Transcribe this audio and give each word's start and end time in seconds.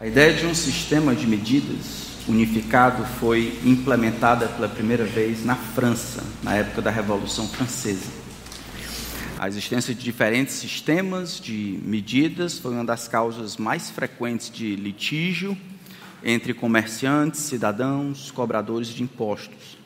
A 0.00 0.06
ideia 0.06 0.32
de 0.32 0.46
um 0.46 0.54
sistema 0.54 1.12
de 1.12 1.26
medidas 1.26 2.24
unificado 2.28 3.04
foi 3.18 3.58
implementada 3.64 4.46
pela 4.46 4.68
primeira 4.68 5.04
vez 5.04 5.44
na 5.44 5.56
França, 5.56 6.22
na 6.40 6.54
época 6.54 6.80
da 6.80 6.88
Revolução 6.88 7.48
Francesa. 7.48 8.08
A 9.36 9.48
existência 9.48 9.92
de 9.92 10.00
diferentes 10.00 10.54
sistemas 10.54 11.40
de 11.40 11.80
medidas 11.82 12.60
foi 12.60 12.74
uma 12.74 12.84
das 12.84 13.08
causas 13.08 13.56
mais 13.56 13.90
frequentes 13.90 14.52
de 14.52 14.76
litígio 14.76 15.58
entre 16.22 16.54
comerciantes, 16.54 17.40
cidadãos, 17.40 18.30
cobradores 18.30 18.86
de 18.90 19.02
impostos. 19.02 19.76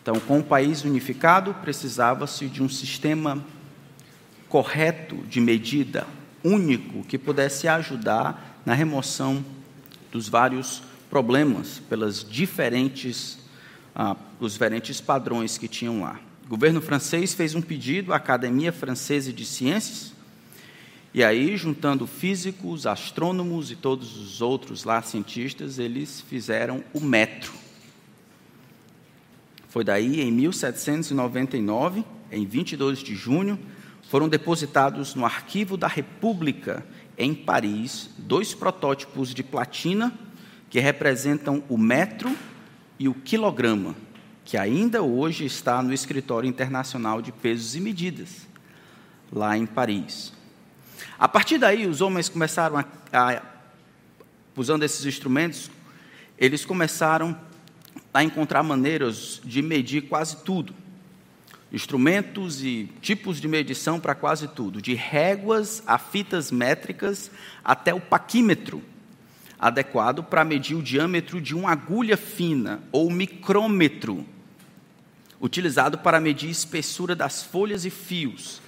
Então, 0.00 0.14
com 0.20 0.38
o 0.38 0.42
país 0.42 0.84
unificado, 0.84 1.52
precisava-se 1.52 2.46
de 2.46 2.62
um 2.62 2.68
sistema 2.70 3.44
correto 4.48 5.16
de 5.28 5.38
medida, 5.38 6.06
único, 6.42 7.04
que 7.04 7.18
pudesse 7.18 7.68
ajudar 7.68 8.49
na 8.64 8.74
remoção 8.74 9.44
dos 10.12 10.28
vários 10.28 10.82
problemas 11.08 11.80
pelas 11.88 12.24
diferentes, 12.24 13.38
ah, 13.94 14.16
os 14.38 14.52
diferentes 14.52 15.00
padrões 15.00 15.58
que 15.58 15.68
tinham 15.68 16.02
lá. 16.02 16.20
O 16.46 16.48
governo 16.48 16.80
francês 16.80 17.34
fez 17.34 17.54
um 17.54 17.62
pedido 17.62 18.12
à 18.12 18.16
Academia 18.16 18.72
Francesa 18.72 19.32
de 19.32 19.44
Ciências, 19.44 20.12
e 21.12 21.24
aí, 21.24 21.56
juntando 21.56 22.06
físicos, 22.06 22.86
astrônomos 22.86 23.72
e 23.72 23.76
todos 23.76 24.16
os 24.16 24.40
outros 24.40 24.84
lá 24.84 25.02
cientistas, 25.02 25.80
eles 25.80 26.20
fizeram 26.20 26.84
o 26.94 27.00
metro. 27.00 27.52
Foi 29.68 29.82
daí, 29.82 30.20
em 30.20 30.30
1799, 30.30 32.04
em 32.30 32.46
22 32.46 33.00
de 33.00 33.16
junho, 33.16 33.58
foram 34.08 34.28
depositados 34.28 35.16
no 35.16 35.24
Arquivo 35.24 35.76
da 35.76 35.88
República 35.88 36.84
em 37.20 37.34
Paris 37.34 38.08
dois 38.16 38.54
protótipos 38.54 39.34
de 39.34 39.42
platina 39.42 40.18
que 40.70 40.80
representam 40.80 41.62
o 41.68 41.76
metro 41.76 42.34
e 42.98 43.08
o 43.08 43.14
quilograma, 43.14 43.94
que 44.44 44.56
ainda 44.56 45.02
hoje 45.02 45.44
está 45.44 45.82
no 45.82 45.92
Escritório 45.92 46.48
Internacional 46.48 47.20
de 47.20 47.30
Pesos 47.30 47.76
e 47.76 47.80
Medidas, 47.80 48.48
lá 49.30 49.56
em 49.56 49.66
Paris. 49.66 50.32
A 51.18 51.28
partir 51.28 51.58
daí, 51.58 51.86
os 51.86 52.00
homens 52.00 52.28
começaram 52.28 52.78
a, 52.78 52.84
a 53.12 53.42
usando 54.56 54.82
esses 54.82 55.04
instrumentos, 55.04 55.70
eles 56.38 56.64
começaram 56.64 57.38
a 58.14 58.24
encontrar 58.24 58.62
maneiras 58.62 59.40
de 59.44 59.60
medir 59.60 60.02
quase 60.02 60.38
tudo 60.38 60.79
instrumentos 61.72 62.64
e 62.64 62.90
tipos 63.00 63.40
de 63.40 63.46
medição 63.46 64.00
para 64.00 64.14
quase 64.14 64.48
tudo, 64.48 64.82
de 64.82 64.94
réguas 64.94 65.82
a 65.86 65.98
fitas 65.98 66.50
métricas 66.50 67.30
até 67.64 67.94
o 67.94 68.00
paquímetro, 68.00 68.82
adequado 69.58 70.24
para 70.24 70.44
medir 70.44 70.74
o 70.74 70.82
diâmetro 70.82 71.40
de 71.40 71.54
uma 71.54 71.70
agulha 71.70 72.16
fina, 72.16 72.80
ou 72.90 73.10
micrômetro, 73.10 74.26
utilizado 75.40 75.98
para 75.98 76.20
medir 76.20 76.48
a 76.48 76.52
espessura 76.52 77.14
das 77.14 77.42
folhas 77.42 77.84
e 77.84 77.90
fios. 77.90 78.60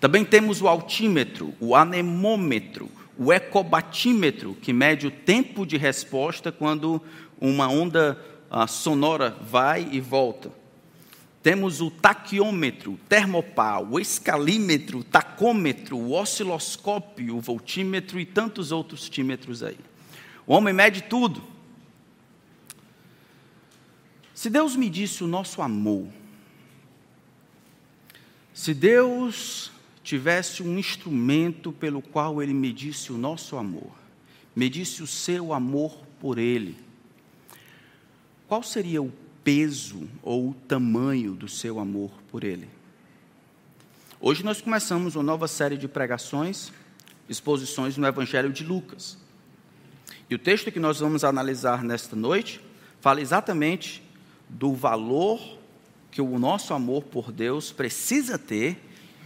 Também 0.00 0.24
temos 0.24 0.62
o 0.62 0.68
altímetro, 0.68 1.54
o 1.60 1.74
anemômetro, 1.74 2.90
o 3.18 3.32
ecobatímetro, 3.32 4.54
que 4.60 4.72
mede 4.72 5.06
o 5.06 5.10
tempo 5.10 5.66
de 5.66 5.76
resposta 5.76 6.52
quando 6.52 7.02
uma 7.40 7.68
onda 7.68 8.18
ah, 8.50 8.66
sonora 8.66 9.36
vai 9.40 9.88
e 9.90 10.00
volta. 10.00 10.50
Temos 11.46 11.80
o 11.80 11.92
taquiômetro, 11.92 12.94
o 12.94 12.98
termopar, 13.08 13.80
o 13.80 14.00
escalímetro, 14.00 14.98
o 14.98 15.04
tacômetro, 15.04 15.96
o 15.96 16.10
osciloscópio, 16.12 17.36
o 17.36 17.40
voltímetro 17.40 18.18
e 18.18 18.26
tantos 18.26 18.72
outros 18.72 19.08
tímetros 19.08 19.62
aí. 19.62 19.78
O 20.44 20.54
homem 20.54 20.74
mede 20.74 21.02
tudo. 21.02 21.40
Se 24.34 24.50
Deus 24.50 24.74
medisse 24.74 25.22
o 25.22 25.28
nosso 25.28 25.62
amor, 25.62 26.08
se 28.52 28.74
Deus 28.74 29.70
tivesse 30.02 30.64
um 30.64 30.76
instrumento 30.76 31.70
pelo 31.70 32.02
qual 32.02 32.42
Ele 32.42 32.54
medisse 32.54 33.12
o 33.12 33.16
nosso 33.16 33.56
amor, 33.56 33.92
medisse 34.52 35.00
o 35.00 35.06
seu 35.06 35.52
amor 35.52 35.96
por 36.18 36.38
Ele, 36.38 36.76
qual 38.48 38.64
seria 38.64 39.00
o 39.00 39.12
peso 39.46 40.08
ou 40.24 40.48
o 40.48 40.54
tamanho 40.54 41.32
do 41.32 41.46
seu 41.46 41.78
amor 41.78 42.10
por 42.32 42.42
Ele. 42.42 42.68
Hoje 44.20 44.44
nós 44.44 44.60
começamos 44.60 45.14
uma 45.14 45.22
nova 45.22 45.46
série 45.46 45.76
de 45.76 45.86
pregações, 45.86 46.72
exposições 47.28 47.96
no 47.96 48.04
Evangelho 48.08 48.52
de 48.52 48.64
Lucas. 48.64 49.16
E 50.28 50.34
o 50.34 50.38
texto 50.38 50.72
que 50.72 50.80
nós 50.80 50.98
vamos 50.98 51.22
analisar 51.22 51.84
nesta 51.84 52.16
noite 52.16 52.60
fala 53.00 53.20
exatamente 53.20 54.02
do 54.48 54.72
valor 54.72 55.40
que 56.10 56.20
o 56.20 56.40
nosso 56.40 56.74
amor 56.74 57.04
por 57.04 57.30
Deus 57.30 57.70
precisa 57.70 58.36
ter 58.36 58.76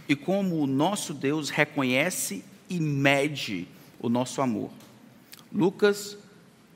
e 0.07 0.15
como 0.15 0.61
o 0.61 0.67
nosso 0.67 1.15
Deus 1.15 1.49
reconhece 1.49 2.45
e 2.69 2.79
mede 2.79 3.67
o 3.99 4.07
nosso 4.07 4.39
amor. 4.39 4.69
Lucas, 5.51 6.15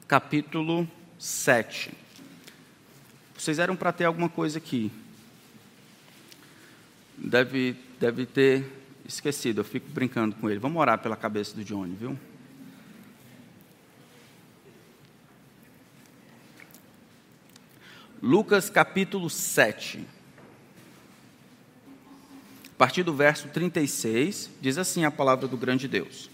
capítulo 0.07 0.89
7. 1.19 2.04
Vocês 3.45 3.59
eram 3.59 3.75
para 3.75 3.91
ter 3.91 4.05
alguma 4.05 4.27
coisa 4.27 4.57
aqui. 4.57 4.91
Deve, 7.15 7.75
deve 7.99 8.25
ter 8.25 8.65
esquecido, 9.07 9.59
eu 9.59 9.63
fico 9.63 9.87
brincando 9.87 10.35
com 10.37 10.49
ele. 10.49 10.57
Vamos 10.57 10.81
orar 10.81 10.97
pela 10.97 11.15
cabeça 11.15 11.55
do 11.55 11.63
Johnny, 11.63 11.95
viu? 11.95 12.17
Lucas 18.19 18.67
capítulo 18.67 19.29
7. 19.29 20.07
A 22.73 22.77
partir 22.79 23.03
do 23.03 23.13
verso 23.13 23.47
36, 23.49 24.49
diz 24.59 24.79
assim 24.79 25.05
a 25.05 25.11
palavra 25.11 25.47
do 25.47 25.55
grande 25.55 25.87
Deus. 25.87 26.31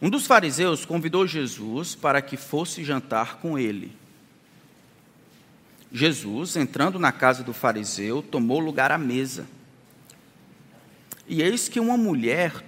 Um 0.00 0.08
dos 0.08 0.26
fariseus 0.26 0.84
convidou 0.84 1.26
Jesus 1.26 1.96
para 1.96 2.22
que 2.22 2.36
fosse 2.36 2.84
jantar 2.84 3.38
com 3.38 3.58
ele. 3.58 4.00
Jesus, 5.92 6.56
entrando 6.56 6.98
na 6.98 7.12
casa 7.12 7.44
do 7.44 7.52
fariseu, 7.52 8.22
tomou 8.22 8.58
lugar 8.58 8.90
à 8.90 8.96
mesa. 8.96 9.46
E 11.28 11.42
eis 11.42 11.68
que 11.68 11.78
uma 11.78 11.98
mulher 11.98 12.64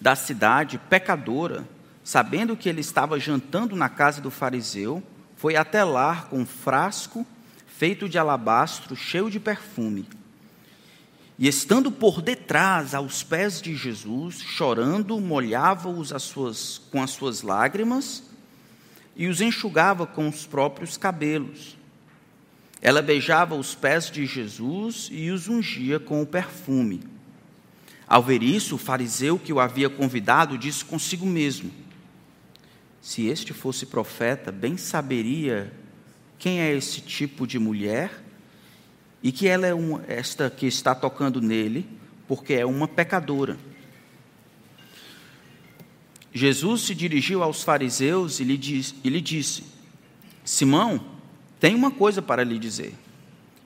da 0.00 0.16
cidade, 0.16 0.80
pecadora, 0.90 1.68
sabendo 2.02 2.56
que 2.56 2.68
ele 2.68 2.80
estava 2.80 3.20
jantando 3.20 3.76
na 3.76 3.88
casa 3.88 4.20
do 4.20 4.30
fariseu, 4.30 5.02
foi 5.36 5.54
até 5.54 5.84
lá 5.84 6.22
com 6.22 6.40
um 6.40 6.46
frasco 6.46 7.24
feito 7.66 8.08
de 8.08 8.18
alabastro, 8.18 8.96
cheio 8.96 9.30
de 9.30 9.38
perfume. 9.38 10.06
E 11.38 11.46
estando 11.46 11.90
por 11.90 12.20
detrás, 12.20 12.94
aos 12.94 13.22
pés 13.22 13.62
de 13.62 13.74
Jesus, 13.74 14.40
chorando, 14.40 15.18
molhava-os 15.20 16.12
com 16.90 17.02
as 17.02 17.10
suas 17.10 17.42
lágrimas 17.42 18.24
e 19.16 19.28
os 19.28 19.40
enxugava 19.40 20.06
com 20.06 20.28
os 20.28 20.44
próprios 20.44 20.96
cabelos. 20.96 21.79
Ela 22.82 23.02
beijava 23.02 23.54
os 23.54 23.74
pés 23.74 24.10
de 24.10 24.24
Jesus 24.24 25.08
e 25.12 25.30
os 25.30 25.48
ungia 25.48 26.00
com 26.00 26.22
o 26.22 26.26
perfume. 26.26 27.02
Ao 28.08 28.22
ver 28.22 28.42
isso, 28.42 28.74
o 28.74 28.78
fariseu 28.78 29.38
que 29.38 29.52
o 29.52 29.60
havia 29.60 29.88
convidado 29.88 30.56
disse 30.56 30.84
consigo 30.84 31.26
mesmo: 31.26 31.70
Se 33.00 33.26
este 33.26 33.52
fosse 33.52 33.86
profeta, 33.86 34.50
bem 34.50 34.76
saberia 34.76 35.72
quem 36.38 36.60
é 36.60 36.74
esse 36.74 37.02
tipo 37.02 37.46
de 37.46 37.58
mulher 37.58 38.24
e 39.22 39.30
que 39.30 39.46
ela 39.46 39.66
é 39.66 39.74
uma, 39.74 40.02
esta 40.08 40.48
que 40.48 40.66
está 40.66 40.94
tocando 40.94 41.40
nele, 41.40 41.86
porque 42.26 42.54
é 42.54 42.64
uma 42.64 42.88
pecadora. 42.88 43.58
Jesus 46.32 46.82
se 46.82 46.94
dirigiu 46.94 47.42
aos 47.42 47.62
fariseus 47.62 48.40
e 48.40 48.44
lhe, 48.44 48.54
e 49.04 49.20
disse: 49.20 49.64
Simão, 50.44 51.19
tenho 51.60 51.76
uma 51.76 51.90
coisa 51.90 52.22
para 52.22 52.42
lhe 52.42 52.58
dizer. 52.58 52.94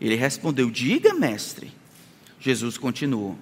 Ele 0.01 0.17
respondeu: 0.17 0.71
Diga, 0.71 1.15
mestre. 1.15 1.73
Jesus 2.41 2.77
continuou: 2.77 3.39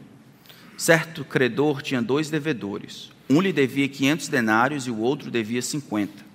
Certo 0.76 1.24
credor 1.24 1.82
tinha 1.82 2.02
dois 2.02 2.30
devedores. 2.30 3.10
Um 3.28 3.40
lhe 3.40 3.52
devia 3.52 3.88
500 3.88 4.28
denários 4.28 4.86
e 4.86 4.90
o 4.90 4.98
outro 4.98 5.30
devia 5.30 5.62
50. 5.62 6.32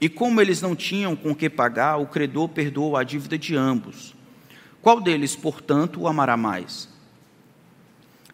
E 0.00 0.08
como 0.08 0.40
eles 0.40 0.62
não 0.62 0.74
tinham 0.74 1.14
com 1.14 1.34
que 1.34 1.50
pagar, 1.50 1.96
o 1.96 2.06
credor 2.06 2.48
perdoou 2.48 2.96
a 2.96 3.04
dívida 3.04 3.36
de 3.36 3.54
ambos. 3.54 4.14
Qual 4.80 5.00
deles, 5.00 5.36
portanto, 5.36 6.00
o 6.00 6.08
amará 6.08 6.36
mais? 6.36 6.88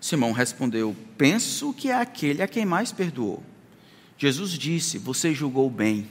Simão 0.01 0.33
respondeu: 0.33 0.95
Penso 1.17 1.73
que 1.73 1.89
é 1.89 1.95
aquele 1.95 2.43
a 2.43 2.47
quem 2.47 2.65
mais 2.65 2.93
perdoou. 2.93 3.43
Jesus 4.19 4.53
disse: 4.53 4.99
Você 4.99 5.35
julgou 5.35 5.69
bem. 5.69 6.07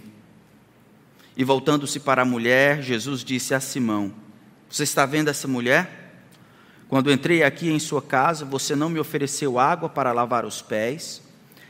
E 1.36 1.44
voltando-se 1.44 2.00
para 2.00 2.22
a 2.22 2.26
mulher, 2.26 2.82
Jesus 2.82 3.24
disse 3.24 3.54
a 3.54 3.60
Simão: 3.60 4.14
Você 4.70 4.84
está 4.84 5.06
vendo 5.06 5.30
essa 5.30 5.48
mulher? 5.48 6.04
Quando 6.88 7.12
entrei 7.12 7.42
aqui 7.42 7.70
em 7.72 7.80
sua 7.80 8.02
casa, 8.02 8.46
você 8.46 8.76
não 8.76 8.90
me 8.90 9.00
ofereceu 9.00 9.58
água 9.58 9.90
para 9.90 10.12
lavar 10.12 10.46
os 10.46 10.62
pés. 10.62 11.24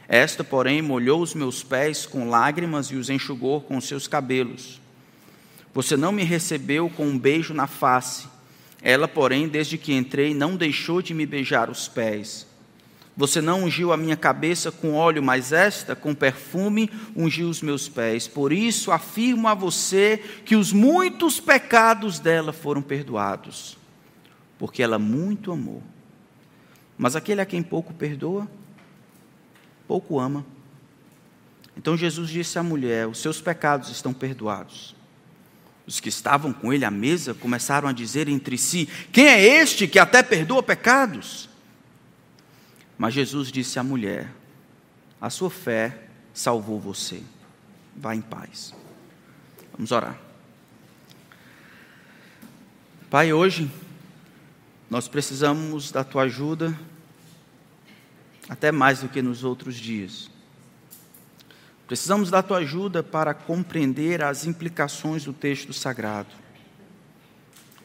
Esta, 0.08 0.44
porém, 0.44 0.82
molhou 0.82 1.22
os 1.22 1.34
meus 1.34 1.64
pés 1.64 2.06
com 2.06 2.30
lágrimas 2.30 2.88
e 2.88 2.96
os 2.96 3.10
enxugou 3.10 3.62
com 3.62 3.80
seus 3.80 4.06
cabelos. 4.06 4.82
Você 5.74 5.96
não 5.96 6.12
me 6.12 6.24
recebeu 6.24 6.90
com 6.90 7.08
um 7.08 7.18
beijo 7.18 7.54
na 7.54 7.68
face. 7.68 8.28
Ela, 8.82 9.08
porém, 9.08 9.48
desde 9.48 9.78
que 9.78 9.94
entrei, 9.94 10.34
não 10.34 10.58
deixou 10.58 11.02
de 11.02 11.14
me 11.14 11.26
beijar 11.26 11.70
os 11.70 11.88
pés. 11.88 12.46
Você 13.16 13.42
não 13.42 13.64
ungiu 13.64 13.94
a 13.94 13.98
minha 13.98 14.18
cabeça 14.18 14.72
com 14.72 14.96
óleo, 14.96 15.22
mas 15.22 15.52
esta, 15.52 15.96
com 15.96 16.16
perfume, 16.16 16.90
ungiu 17.16 17.48
os 17.48 17.62
meus 17.62 17.88
pés. 17.88 18.28
Por 18.28 18.52
isso 18.52 18.92
afirmo 18.92 19.48
a 19.48 19.54
você 19.54 20.18
que 20.44 20.56
os 20.56 20.74
muitos 20.74 21.40
pecados 21.40 22.18
dela 22.18 22.52
foram 22.52 22.82
perdoados, 22.82 23.78
porque 24.58 24.82
ela 24.82 24.98
muito 24.98 25.52
amou. 25.52 25.84
Mas 26.98 27.16
aquele 27.16 27.42
a 27.42 27.46
quem 27.46 27.62
pouco 27.62 27.94
perdoa, 27.94 28.48
pouco 29.88 30.20
ama. 30.20 30.44
Então 31.78 31.96
Jesus 31.96 32.30
disse 32.30 32.58
à 32.58 32.64
mulher: 32.64 33.08
Os 33.08 33.20
seus 33.20 33.40
pecados 33.40 33.90
estão 33.90 34.12
perdoados. 34.12 34.96
Os 35.86 36.00
que 36.00 36.10
estavam 36.10 36.54
com 36.54 36.72
ele 36.72 36.86
à 36.86 36.92
mesa 36.92 37.34
começaram 37.34 37.88
a 37.88 37.92
dizer 37.92 38.28
entre 38.28 38.58
si: 38.58 38.90
Quem 39.12 39.28
é 39.28 39.40
este 39.62 39.88
que 39.88 40.00
até 40.00 40.24
perdoa 40.24 40.64
pecados? 40.64 41.53
Mas 42.98 43.14
Jesus 43.14 43.52
disse 43.52 43.80
à 43.80 43.84
mulher: 43.84 44.32
A 45.20 45.30
sua 45.30 45.50
fé 45.50 46.08
salvou 46.34 46.80
você. 46.80 47.22
Vá 47.96 48.16
em 48.16 48.22
paz. 48.22 48.74
Vamos 49.74 49.92
orar. 49.92 50.20
Pai, 53.10 53.32
hoje 53.32 53.72
nós 54.90 55.08
precisamos 55.08 55.92
da 55.92 56.04
tua 56.04 56.24
ajuda, 56.24 56.78
até 58.50 58.72
mais 58.72 59.02
do 59.02 59.10
que 59.10 59.22
nos 59.22 59.44
outros 59.44 59.76
dias. 59.76 60.30
Precisamos 61.88 62.30
da 62.30 62.42
tua 62.42 62.58
ajuda 62.58 63.04
para 63.04 63.34
compreender 63.34 64.24
as 64.24 64.46
implicações 64.46 65.26
do 65.26 65.34
texto 65.34 65.74
sagrado. 65.74 66.30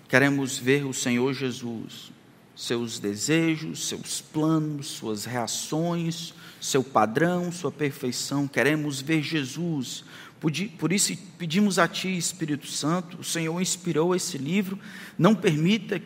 Queremos 0.09 0.59
ver 0.59 0.87
o 0.87 0.95
Senhor 0.95 1.35
Jesus, 1.35 2.11
seus 2.59 2.99
desejos, 2.99 3.87
seus 3.87 4.21
planos, 4.21 4.89
suas 4.89 5.25
reações, 5.25 6.35
seu 6.61 6.83
padrão, 6.83 7.53
sua 7.53 7.71
perfeição. 7.71 8.49
Queremos 8.49 9.01
ver 9.01 9.23
Jesus. 9.23 10.05
Por 10.41 10.93
isso 10.93 11.17
pedimos 11.39 11.79
a 11.79 11.87
Ti, 11.87 12.19
Espírito 12.19 12.67
Santo, 12.67 13.21
o 13.21 13.25
Senhor 13.25 13.61
inspirou 13.61 14.13
esse 14.13 14.37
livro, 14.37 14.77
não 15.17 15.37
permita 15.37 16.03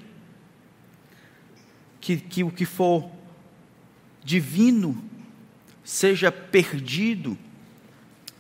que, 1.99 2.19
que 2.19 2.45
o 2.45 2.51
que 2.51 2.67
for 2.67 3.11
divino 4.23 5.03
seja 5.83 6.31
perdido 6.31 7.37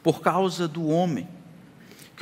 por 0.02 0.20
causa 0.20 0.68
do 0.68 0.86
homem 0.86 1.26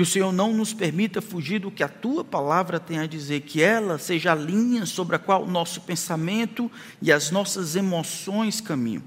que 0.00 0.02
o 0.02 0.06
Senhor 0.06 0.32
não 0.32 0.54
nos 0.54 0.72
permita 0.72 1.20
fugir 1.20 1.58
do 1.58 1.70
que 1.70 1.82
a 1.82 1.88
tua 1.88 2.24
palavra 2.24 2.80
tem 2.80 2.98
a 3.00 3.06
dizer, 3.06 3.42
que 3.42 3.60
ela 3.60 3.98
seja 3.98 4.32
a 4.32 4.34
linha 4.34 4.86
sobre 4.86 5.14
a 5.14 5.18
qual 5.18 5.44
o 5.44 5.50
nosso 5.50 5.82
pensamento 5.82 6.72
e 7.02 7.12
as 7.12 7.30
nossas 7.30 7.76
emoções 7.76 8.62
caminham. 8.62 9.02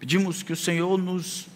Pedimos 0.00 0.42
que 0.42 0.50
o 0.50 0.56
Senhor 0.56 0.96
nos, 0.96 1.46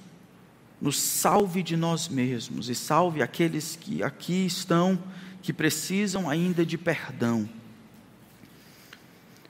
nos 0.79 1.01
salve 1.01 1.63
de 1.63 1.79
nós 1.79 2.09
mesmos 2.09 2.69
e 2.69 2.75
salve 2.75 3.23
aqueles 3.23 3.75
que 3.75 4.03
aqui 4.03 4.45
estão, 4.45 5.03
que 5.41 5.51
precisam 5.51 6.29
ainda 6.29 6.63
de 6.63 6.77
perdão. 6.77 7.49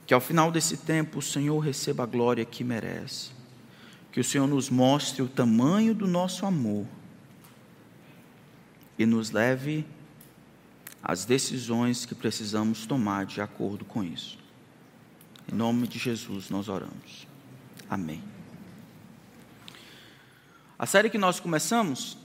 Que 0.05 0.13
ao 0.13 0.21
final 0.21 0.49
desse 0.49 0.77
tempo 0.77 1.19
o 1.19 1.21
Senhor 1.21 1.59
receba 1.59 2.03
a 2.03 2.05
glória 2.05 2.45
que 2.45 2.63
merece. 2.63 3.31
Que 4.13 4.21
o 4.21 4.23
Senhor 4.23 4.47
nos 4.47 4.69
mostre 4.69 5.21
o 5.21 5.27
tamanho 5.27 5.93
do 5.93 6.07
nosso 6.07 6.45
amor 6.45 6.87
e 8.97 9.05
nos 9.05 9.31
leve 9.31 9.85
às 11.01 11.25
decisões 11.25 12.05
que 12.05 12.15
precisamos 12.15 12.85
tomar 12.85 13.25
de 13.25 13.41
acordo 13.41 13.85
com 13.85 14.03
isso. 14.03 14.37
Em 15.51 15.55
nome 15.55 15.87
de 15.87 15.99
Jesus 15.99 16.49
nós 16.49 16.67
oramos. 16.67 17.27
Amém. 17.89 18.21
A 20.77 20.85
série 20.85 21.09
que 21.09 21.17
nós 21.17 21.39
começamos, 21.39 22.17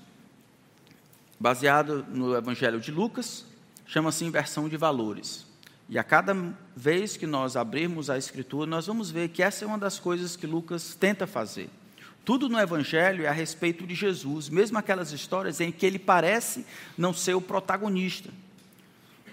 baseado 1.38 2.04
no 2.10 2.36
Evangelho 2.36 2.80
de 2.80 2.90
Lucas, 2.90 3.46
chama-se 3.86 4.24
Inversão 4.24 4.68
de 4.68 4.76
Valores. 4.76 5.46
E 5.88 5.98
a 5.98 6.04
cada 6.04 6.34
vez 6.74 7.16
que 7.16 7.26
nós 7.26 7.56
abrirmos 7.56 8.10
a 8.10 8.18
Escritura, 8.18 8.68
nós 8.68 8.86
vamos 8.86 9.10
ver 9.10 9.28
que 9.28 9.42
essa 9.42 9.64
é 9.64 9.68
uma 9.68 9.78
das 9.78 9.98
coisas 9.98 10.36
que 10.36 10.46
Lucas 10.46 10.94
tenta 10.94 11.26
fazer. 11.26 11.68
Tudo 12.24 12.48
no 12.48 12.58
Evangelho 12.58 13.24
é 13.24 13.28
a 13.28 13.32
respeito 13.32 13.86
de 13.86 13.94
Jesus, 13.94 14.48
mesmo 14.48 14.78
aquelas 14.78 15.10
histórias 15.10 15.60
em 15.60 15.72
que 15.72 15.84
ele 15.84 15.98
parece 15.98 16.64
não 16.96 17.12
ser 17.12 17.34
o 17.34 17.40
protagonista. 17.40 18.30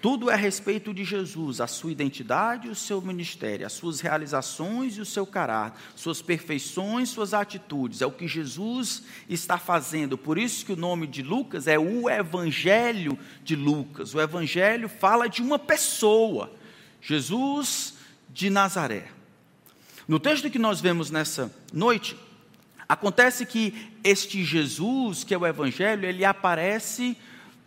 Tudo 0.01 0.30
é 0.30 0.33
a 0.33 0.38
respeito 0.38 0.94
de 0.94 1.03
Jesus, 1.03 1.59
a 1.59 1.68
sua 1.68 1.91
identidade 1.91 2.68
e 2.68 2.71
o 2.71 2.75
seu 2.75 3.01
ministério, 3.01 3.65
as 3.65 3.74
suas 3.74 4.00
realizações 4.00 4.95
e 4.95 5.01
o 5.01 5.06
seu 5.06 5.25
caráter, 5.25 5.77
suas 5.94 6.21
perfeições, 6.21 7.09
suas 7.09 7.33
atitudes. 7.33 8.01
É 8.01 8.06
o 8.06 8.12
que 8.12 8.27
Jesus 8.27 9.03
está 9.27 9.57
fazendo. 9.57 10.18
Por 10.18 10.38
isso 10.38 10.65
que 10.65 10.71
o 10.71 10.77
nome 10.77 11.06
de 11.06 11.21
Lucas 11.21 11.68
é 11.68 11.77
o 11.77 12.09
Evangelho 12.09 13.19
de 13.44 13.57
Lucas. 13.57 14.15
O 14.15 14.21
Evangelho 14.21 14.88
fala 14.88 15.27
de 15.27 15.42
uma 15.42 15.59
pessoa, 15.59 16.50
Jesus 17.01 17.95
de 18.30 18.50
Nazaré. 18.50 19.12
No 20.07 20.18
texto 20.18 20.50
que 20.50 20.57
nós 20.57 20.80
vemos 20.80 21.12
nessa 21.12 21.53
noite, 21.74 22.15
Acontece 22.89 23.45
que 23.45 23.91
este 24.03 24.44
Jesus, 24.44 25.24
que 25.24 25.31
é 25.31 25.38
o 25.38 25.45
Evangelho, 25.45 26.07
ele 26.07 26.25
aparece 26.25 27.15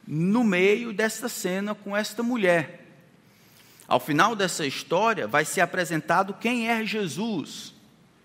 no 0.04 0.42
meio 0.42 0.92
desta 0.92 1.28
cena 1.28 1.76
com 1.76 1.96
esta 1.96 2.24
mulher. 2.24 2.84
Ao 3.86 4.00
final 4.00 4.34
dessa 4.34 4.66
história, 4.66 5.28
vai 5.28 5.44
ser 5.44 5.60
apresentado 5.60 6.34
quem 6.34 6.69
é 6.69 6.84
Jesus. 6.84 7.72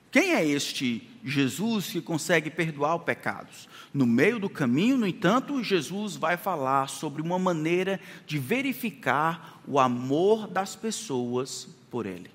Quem 0.09 0.33
é 0.33 0.43
este 0.43 1.07
Jesus 1.23 1.91
que 1.91 2.01
consegue 2.01 2.49
perdoar 2.49 2.95
os 2.95 3.03
pecados? 3.03 3.69
No 3.93 4.07
meio 4.07 4.39
do 4.39 4.49
caminho, 4.49 4.97
no 4.97 5.05
entanto, 5.05 5.63
Jesus 5.63 6.15
vai 6.15 6.35
falar 6.35 6.89
sobre 6.89 7.21
uma 7.21 7.37
maneira 7.37 7.99
de 8.25 8.39
verificar 8.39 9.61
o 9.67 9.79
amor 9.79 10.47
das 10.47 10.75
pessoas 10.75 11.67
por 11.91 12.07
Ele. 12.07 12.31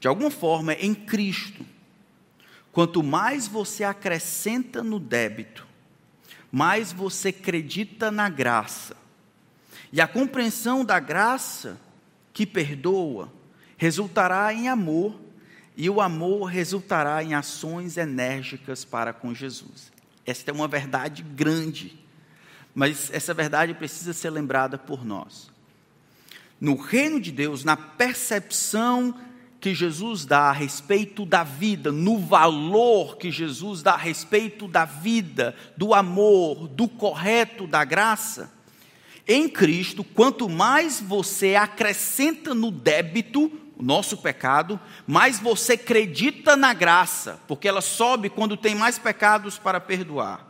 De 0.00 0.08
alguma 0.08 0.30
forma, 0.30 0.72
em 0.72 0.94
Cristo, 0.94 1.66
Quanto 2.78 3.02
mais 3.02 3.48
você 3.48 3.82
acrescenta 3.82 4.84
no 4.84 5.00
débito, 5.00 5.66
mais 6.48 6.92
você 6.92 7.30
acredita 7.30 8.08
na 8.08 8.28
graça. 8.28 8.96
E 9.92 10.00
a 10.00 10.06
compreensão 10.06 10.84
da 10.84 11.00
graça 11.00 11.76
que 12.32 12.46
perdoa 12.46 13.32
resultará 13.76 14.54
em 14.54 14.68
amor, 14.68 15.18
e 15.76 15.90
o 15.90 16.00
amor 16.00 16.44
resultará 16.44 17.20
em 17.20 17.34
ações 17.34 17.96
enérgicas 17.96 18.84
para 18.84 19.12
com 19.12 19.34
Jesus. 19.34 19.90
Esta 20.24 20.52
é 20.52 20.54
uma 20.54 20.68
verdade 20.68 21.24
grande, 21.24 21.98
mas 22.76 23.10
essa 23.12 23.34
verdade 23.34 23.74
precisa 23.74 24.12
ser 24.12 24.30
lembrada 24.30 24.78
por 24.78 25.04
nós. 25.04 25.50
No 26.60 26.76
reino 26.76 27.20
de 27.20 27.32
Deus, 27.32 27.64
na 27.64 27.76
percepção 27.76 29.20
que 29.60 29.74
Jesus 29.74 30.24
dá 30.24 30.42
a 30.42 30.52
respeito 30.52 31.26
da 31.26 31.42
vida, 31.42 31.90
no 31.90 32.18
valor 32.18 33.16
que 33.16 33.30
Jesus 33.30 33.82
dá 33.82 33.94
a 33.94 33.96
respeito 33.96 34.68
da 34.68 34.84
vida, 34.84 35.54
do 35.76 35.92
amor, 35.92 36.68
do 36.68 36.86
correto, 36.86 37.66
da 37.66 37.84
graça, 37.84 38.52
em 39.26 39.48
Cristo, 39.48 40.02
quanto 40.02 40.48
mais 40.48 41.00
você 41.00 41.54
acrescenta 41.54 42.54
no 42.54 42.70
débito, 42.70 43.52
o 43.76 43.82
nosso 43.82 44.16
pecado, 44.16 44.80
mais 45.06 45.38
você 45.38 45.74
acredita 45.74 46.56
na 46.56 46.72
graça, 46.72 47.38
porque 47.46 47.68
ela 47.68 47.80
sobe 47.80 48.30
quando 48.30 48.56
tem 48.56 48.74
mais 48.74 48.98
pecados 48.98 49.58
para 49.58 49.80
perdoar. 49.80 50.48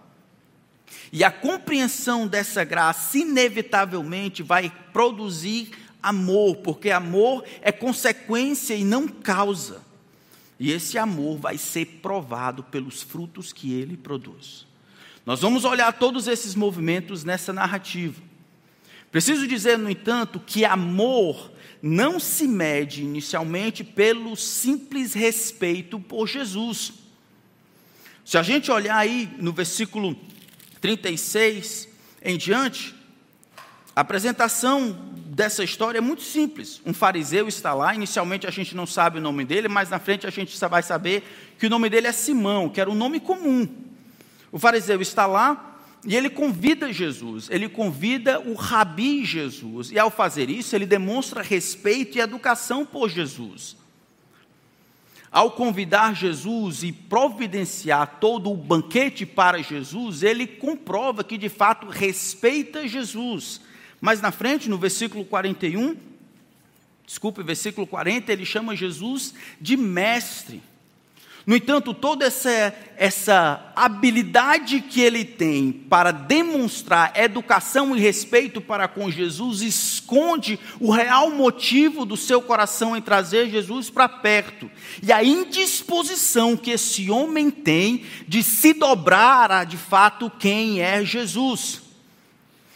E 1.12 1.24
a 1.24 1.30
compreensão 1.30 2.26
dessa 2.26 2.64
graça, 2.64 3.18
inevitavelmente, 3.18 4.42
vai 4.42 4.72
produzir 4.92 5.70
amor, 6.02 6.56
porque 6.56 6.90
amor 6.90 7.44
é 7.60 7.72
consequência 7.72 8.74
e 8.74 8.84
não 8.84 9.08
causa. 9.08 9.82
E 10.58 10.72
esse 10.72 10.98
amor 10.98 11.38
vai 11.38 11.56
ser 11.56 11.86
provado 12.02 12.62
pelos 12.64 13.02
frutos 13.02 13.52
que 13.52 13.72
ele 13.72 13.96
produz. 13.96 14.66
Nós 15.24 15.40
vamos 15.40 15.64
olhar 15.64 15.92
todos 15.92 16.26
esses 16.26 16.54
movimentos 16.54 17.22
nessa 17.22 17.52
narrativa. 17.52 18.20
Preciso 19.10 19.46
dizer, 19.46 19.78
no 19.78 19.90
entanto, 19.90 20.40
que 20.40 20.64
amor 20.64 21.52
não 21.80 22.18
se 22.18 22.48
mede 22.48 23.02
inicialmente 23.02 23.84
pelo 23.84 24.36
simples 24.36 25.14
respeito 25.14 26.00
por 26.00 26.26
Jesus. 26.26 26.92
Se 28.24 28.36
a 28.36 28.42
gente 28.42 28.70
olhar 28.70 28.96
aí 28.96 29.30
no 29.38 29.52
versículo 29.52 30.16
36 30.80 31.88
em 32.22 32.36
diante, 32.36 32.94
a 33.94 34.00
apresentação 34.00 35.07
dessa 35.38 35.62
história 35.62 35.98
é 35.98 36.00
muito 36.00 36.22
simples. 36.22 36.82
Um 36.84 36.92
fariseu 36.92 37.46
está 37.46 37.72
lá, 37.72 37.94
inicialmente 37.94 38.44
a 38.44 38.50
gente 38.50 38.74
não 38.74 38.84
sabe 38.84 39.18
o 39.18 39.22
nome 39.22 39.44
dele, 39.44 39.68
mas 39.68 39.88
na 39.88 40.00
frente 40.00 40.26
a 40.26 40.30
gente 40.30 40.58
vai 40.66 40.82
saber 40.82 41.22
que 41.56 41.68
o 41.68 41.70
nome 41.70 41.88
dele 41.88 42.08
é 42.08 42.12
Simão, 42.12 42.68
que 42.68 42.80
era 42.80 42.90
um 42.90 42.94
nome 42.94 43.20
comum. 43.20 43.68
O 44.50 44.58
fariseu 44.58 45.00
está 45.00 45.26
lá 45.26 45.78
e 46.04 46.16
ele 46.16 46.28
convida 46.28 46.92
Jesus, 46.92 47.48
ele 47.50 47.68
convida 47.68 48.40
o 48.40 48.54
rabi 48.54 49.24
Jesus, 49.24 49.92
e 49.92 49.98
ao 49.98 50.10
fazer 50.10 50.50
isso, 50.50 50.74
ele 50.74 50.86
demonstra 50.86 51.40
respeito 51.40 52.18
e 52.18 52.20
educação 52.20 52.84
por 52.84 53.08
Jesus. 53.08 53.76
Ao 55.30 55.52
convidar 55.52 56.16
Jesus 56.16 56.82
e 56.82 56.90
providenciar 56.90 58.18
todo 58.18 58.50
o 58.50 58.56
banquete 58.56 59.24
para 59.24 59.62
Jesus, 59.62 60.24
ele 60.24 60.48
comprova 60.48 61.22
que 61.22 61.38
de 61.38 61.48
fato 61.48 61.86
respeita 61.86 62.88
Jesus. 62.88 63.67
Mas 64.00 64.20
na 64.20 64.30
frente, 64.30 64.68
no 64.68 64.78
versículo 64.78 65.24
41, 65.24 65.96
desculpe, 67.06 67.42
versículo 67.42 67.86
40, 67.86 68.32
ele 68.32 68.44
chama 68.44 68.76
Jesus 68.76 69.34
de 69.60 69.76
mestre. 69.76 70.62
No 71.48 71.56
entanto, 71.56 71.94
toda 71.94 72.26
essa, 72.26 72.74
essa 72.94 73.72
habilidade 73.74 74.82
que 74.82 75.00
ele 75.00 75.24
tem 75.24 75.72
para 75.72 76.10
demonstrar 76.10 77.12
educação 77.16 77.96
e 77.96 78.00
respeito 78.00 78.60
para 78.60 78.86
com 78.86 79.10
Jesus 79.10 79.62
esconde 79.62 80.60
o 80.78 80.90
real 80.90 81.30
motivo 81.30 82.04
do 82.04 82.18
seu 82.18 82.42
coração 82.42 82.94
em 82.94 83.00
trazer 83.00 83.48
Jesus 83.48 83.88
para 83.88 84.10
perto. 84.10 84.70
E 85.02 85.10
a 85.10 85.24
indisposição 85.24 86.54
que 86.54 86.72
esse 86.72 87.10
homem 87.10 87.50
tem 87.50 88.04
de 88.28 88.42
se 88.42 88.74
dobrar 88.74 89.50
a 89.50 89.64
de 89.64 89.78
fato 89.78 90.30
quem 90.38 90.82
é 90.82 91.02
Jesus. 91.02 91.87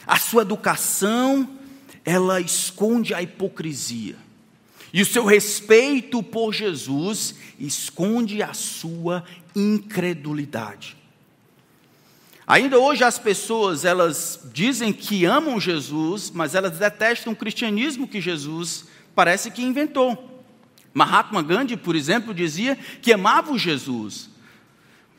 A 0.07 0.19
sua 0.19 0.43
educação, 0.43 1.49
ela 2.05 2.41
esconde 2.41 3.15
a 3.15 3.23
hipocrisia. 3.23 4.17
E 4.93 5.01
o 5.01 5.07
seu 5.07 5.25
respeito 5.25 6.23
por 6.23 6.53
Jesus 6.53 7.35
esconde 7.59 8.43
a 8.43 8.53
sua 8.53 9.25
incredulidade. 9.55 10.97
Ainda 12.47 12.79
hoje 12.79 13.05
as 13.05 13.19
pessoas, 13.19 13.85
elas 13.85 14.41
dizem 14.53 14.93
que 14.93 15.25
amam 15.25 15.59
Jesus, 15.59 16.31
mas 16.31 16.55
elas 16.55 16.79
detestam 16.79 17.33
o 17.33 17.37
cristianismo 17.37 18.07
que 18.07 18.21
Jesus 18.21 18.85
parece 19.15 19.51
que 19.51 19.63
inventou. 19.63 20.43
Mahatma 20.93 21.43
Gandhi, 21.43 21.77
por 21.77 21.97
exemplo, 21.97 22.35
dizia 22.35 22.77
que 23.01 23.13
amava 23.13 23.57
Jesus, 23.57 24.29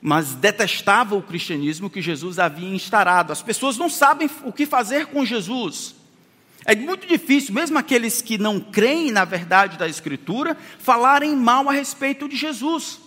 mas 0.05 0.35
detestava 0.35 1.15
o 1.15 1.21
cristianismo 1.21 1.89
que 1.89 2.01
Jesus 2.01 2.37
havia 2.37 2.75
instaurado. 2.75 3.31
As 3.31 3.41
pessoas 3.41 3.77
não 3.77 3.87
sabem 3.87 4.29
o 4.43 4.51
que 4.51 4.65
fazer 4.65 5.05
com 5.05 5.25
Jesus. 5.25 5.95
É 6.65 6.75
muito 6.75 7.07
difícil, 7.07 7.53
mesmo 7.53 7.77
aqueles 7.77 8.21
que 8.21 8.37
não 8.37 8.59
creem 8.59 9.13
na 9.13 9.23
verdade 9.23 9.77
da 9.77 9.87
Escritura, 9.87 10.57
falarem 10.77 11.33
mal 11.37 11.69
a 11.69 11.71
respeito 11.71 12.27
de 12.27 12.35
Jesus. 12.35 12.99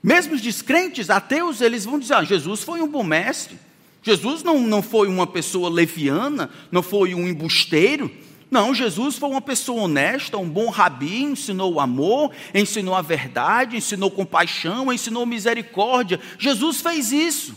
Mesmo 0.00 0.34
os 0.34 0.40
descrentes, 0.40 1.10
ateus, 1.10 1.60
eles 1.60 1.84
vão 1.84 1.98
dizer: 1.98 2.14
ah, 2.14 2.22
Jesus 2.22 2.62
foi 2.62 2.80
um 2.80 2.88
bom 2.88 3.02
mestre. 3.02 3.58
Jesus 4.00 4.44
não, 4.44 4.60
não 4.60 4.80
foi 4.80 5.08
uma 5.08 5.26
pessoa 5.26 5.68
leviana, 5.68 6.50
não 6.70 6.84
foi 6.84 7.16
um 7.16 7.26
embusteiro. 7.26 8.08
Não, 8.52 8.74
Jesus 8.74 9.16
foi 9.16 9.30
uma 9.30 9.40
pessoa 9.40 9.84
honesta, 9.84 10.36
um 10.36 10.46
bom 10.46 10.68
rabi, 10.68 11.22
ensinou 11.22 11.72
o 11.72 11.80
amor, 11.80 12.32
ensinou 12.54 12.94
a 12.94 13.00
verdade, 13.00 13.78
ensinou 13.78 14.10
compaixão, 14.10 14.92
ensinou 14.92 15.24
misericórdia. 15.24 16.20
Jesus 16.38 16.82
fez 16.82 17.12
isso. 17.12 17.56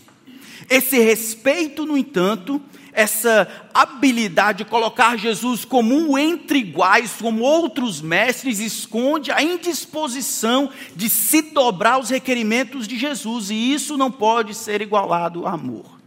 Esse 0.69 0.97
respeito, 0.97 1.85
no 1.85 1.97
entanto, 1.97 2.61
essa 2.93 3.45
habilidade 3.73 4.59
de 4.59 4.69
colocar 4.69 5.17
Jesus 5.17 5.65
como 5.65 5.93
um 5.93 6.17
entre 6.17 6.59
iguais, 6.59 7.11
como 7.21 7.43
outros 7.43 7.99
mestres, 7.99 8.59
esconde 8.59 9.33
a 9.33 9.43
indisposição 9.43 10.69
de 10.95 11.09
se 11.09 11.41
dobrar 11.41 11.95
aos 11.95 12.09
requerimentos 12.09 12.87
de 12.87 12.97
Jesus, 12.97 13.49
e 13.49 13.73
isso 13.73 13.97
não 13.97 14.09
pode 14.09 14.55
ser 14.55 14.81
igualado 14.81 15.45
a 15.45 15.51
amor. 15.51 15.99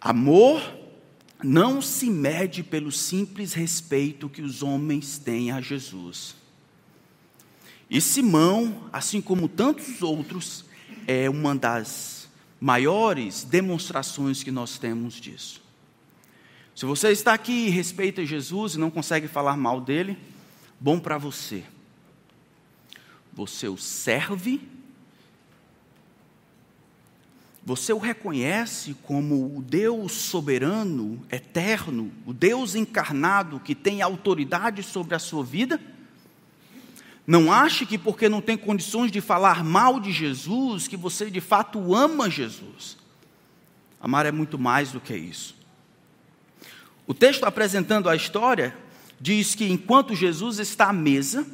Amor 0.00 0.79
não 1.42 1.80
se 1.80 2.10
mede 2.10 2.62
pelo 2.62 2.92
simples 2.92 3.52
respeito 3.52 4.28
que 4.28 4.42
os 4.42 4.62
homens 4.62 5.18
têm 5.18 5.50
a 5.50 5.60
Jesus. 5.60 6.34
E 7.88 8.00
Simão, 8.00 8.88
assim 8.92 9.20
como 9.20 9.48
tantos 9.48 10.02
outros, 10.02 10.64
é 11.06 11.28
uma 11.28 11.56
das 11.56 12.28
maiores 12.60 13.42
demonstrações 13.42 14.42
que 14.42 14.50
nós 14.50 14.78
temos 14.78 15.14
disso. 15.14 15.62
Se 16.74 16.86
você 16.86 17.10
está 17.10 17.34
aqui 17.34 17.66
e 17.66 17.70
respeita 17.70 18.24
Jesus 18.24 18.74
e 18.74 18.78
não 18.78 18.90
consegue 18.90 19.26
falar 19.26 19.56
mal 19.56 19.80
dele, 19.80 20.16
bom 20.78 21.00
para 21.00 21.18
você. 21.18 21.64
Você 23.32 23.68
o 23.68 23.76
serve, 23.76 24.60
você 27.64 27.92
o 27.92 27.98
reconhece 27.98 28.96
como 29.02 29.56
o 29.56 29.62
Deus 29.62 30.12
soberano, 30.12 31.24
eterno, 31.30 32.10
o 32.24 32.32
Deus 32.32 32.74
encarnado 32.74 33.60
que 33.60 33.74
tem 33.74 34.00
autoridade 34.00 34.82
sobre 34.82 35.14
a 35.14 35.18
sua 35.18 35.44
vida? 35.44 35.80
Não 37.26 37.52
ache 37.52 37.84
que 37.84 37.98
porque 37.98 38.28
não 38.28 38.40
tem 38.40 38.56
condições 38.56 39.12
de 39.12 39.20
falar 39.20 39.62
mal 39.62 40.00
de 40.00 40.10
Jesus, 40.10 40.88
que 40.88 40.96
você 40.96 41.30
de 41.30 41.40
fato 41.40 41.94
ama 41.94 42.30
Jesus. 42.30 42.96
Amar 44.00 44.24
é 44.24 44.32
muito 44.32 44.58
mais 44.58 44.90
do 44.90 45.00
que 45.00 45.14
isso. 45.14 45.54
O 47.06 47.12
texto 47.12 47.44
apresentando 47.44 48.08
a 48.08 48.16
história 48.16 48.76
diz 49.20 49.54
que 49.54 49.70
enquanto 49.70 50.14
Jesus 50.14 50.58
está 50.58 50.88
à 50.88 50.92
mesa, 50.92 51.46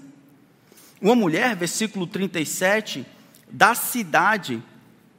uma 1.00 1.16
mulher, 1.16 1.56
versículo 1.56 2.06
37, 2.06 3.04
da 3.50 3.74
cidade, 3.74 4.62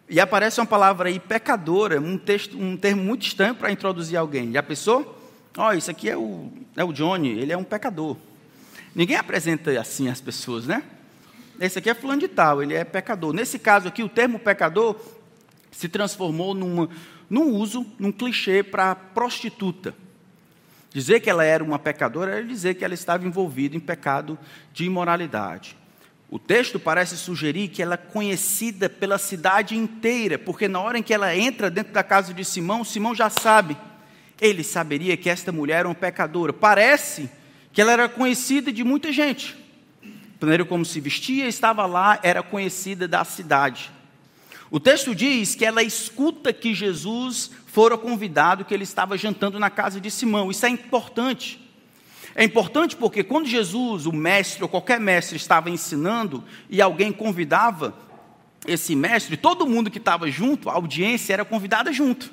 e 0.09 0.19
aparece 0.19 0.59
uma 0.59 0.65
palavra 0.65 1.09
aí, 1.09 1.19
pecadora, 1.19 1.99
um, 1.99 2.17
texto, 2.17 2.57
um 2.57 2.77
termo 2.77 3.03
muito 3.03 3.25
estranho 3.25 3.55
para 3.55 3.71
introduzir 3.71 4.17
alguém. 4.17 4.53
Já 4.53 4.63
pensou? 4.63 5.17
Ó, 5.57 5.69
oh, 5.69 5.73
isso 5.73 5.91
aqui 5.91 6.09
é 6.09 6.15
o, 6.15 6.51
é 6.75 6.83
o 6.83 6.93
Johnny, 6.93 7.29
ele 7.29 7.51
é 7.51 7.57
um 7.57 7.63
pecador. 7.63 8.15
Ninguém 8.95 9.17
apresenta 9.17 9.79
assim 9.79 10.07
as 10.07 10.21
pessoas, 10.21 10.65
né? 10.65 10.83
Esse 11.59 11.79
aqui 11.79 11.89
é 11.89 11.93
fulano 11.93 12.21
de 12.21 12.27
tal, 12.27 12.61
ele 12.61 12.73
é 12.73 12.83
pecador. 12.83 13.33
Nesse 13.33 13.59
caso 13.59 13.87
aqui, 13.87 14.03
o 14.03 14.09
termo 14.09 14.39
pecador 14.39 14.95
se 15.71 15.89
transformou 15.89 16.53
numa, 16.53 16.89
num 17.29 17.51
uso, 17.55 17.85
num 17.99 18.11
clichê 18.11 18.63
para 18.63 18.95
prostituta. 18.95 19.93
Dizer 20.93 21.19
que 21.19 21.29
ela 21.29 21.43
era 21.43 21.63
uma 21.63 21.77
pecadora 21.77 22.37
era 22.37 22.45
dizer 22.45 22.75
que 22.75 22.85
ela 22.85 22.93
estava 22.93 23.25
envolvida 23.25 23.75
em 23.75 23.79
pecado 23.79 24.37
de 24.71 24.85
imoralidade. 24.85 25.75
O 26.29 26.37
texto 26.37 26.77
parece 26.77 27.15
sugerir 27.15 27.69
que 27.69 27.81
ela 27.81 27.93
é 27.93 27.97
conhecida 27.97 28.89
pela 28.89 29.17
cidade 29.17 29.77
inteira, 29.77 30.37
porque 30.37 30.67
na 30.67 30.79
hora 30.79 30.97
em 30.97 31.03
que 31.03 31.13
ela 31.13 31.35
entra 31.35 31.69
dentro 31.69 31.93
da 31.93 32.03
casa 32.03 32.33
de 32.33 32.43
Simão, 32.43 32.83
Simão 32.83 33.15
já 33.15 33.29
sabe. 33.29 33.77
Ele 34.39 34.63
saberia 34.63 35.15
que 35.15 35.29
esta 35.29 35.51
mulher 35.51 35.79
era 35.79 35.87
uma 35.87 35.95
pecadora. 35.95 36.51
Parece 36.51 37.29
que 37.71 37.79
ela 37.79 37.93
era 37.93 38.09
conhecida 38.09 38.73
de 38.73 38.83
muita 38.83 39.11
gente. 39.11 39.55
Maneira 40.39 40.65
como 40.65 40.85
se 40.85 40.99
vestia, 40.99 41.47
estava 41.47 41.85
lá, 41.85 42.19
era 42.21 42.43
conhecida 42.43 43.07
da 43.07 43.23
cidade. 43.23 43.89
O 44.69 44.79
texto 44.79 45.15
diz 45.15 45.55
que 45.55 45.65
ela 45.65 45.81
escuta 45.81 46.51
que 46.51 46.73
Jesus 46.73 47.49
fora 47.67 47.97
convidado, 47.97 48.65
que 48.65 48.73
ele 48.73 48.83
estava 48.83 49.17
jantando 49.17 49.57
na 49.57 49.69
casa 49.69 50.01
de 50.01 50.11
Simão. 50.11 50.51
Isso 50.51 50.65
é 50.65 50.69
importante. 50.69 51.66
É 52.37 52.43
importante 52.43 52.95
porque 52.95 53.23
quando 53.23 53.47
Jesus, 53.47 54.05
o 54.05 54.13
mestre 54.13 54.63
ou 54.63 54.69
qualquer 54.69 54.99
mestre, 54.99 55.35
estava 55.35 55.71
ensinando 55.71 56.43
e 56.69 56.81
alguém 56.81 57.11
convidava 57.11 57.93
esse 58.65 58.95
mestre, 58.95 59.35
todo 59.35 59.67
mundo 59.67 59.89
que 59.89 59.97
estava 59.97 60.29
junto, 60.29 60.69
a 60.69 60.73
audiência 60.73 61.33
era 61.33 61.43
convidada 61.43 61.91
junto. 61.91 62.31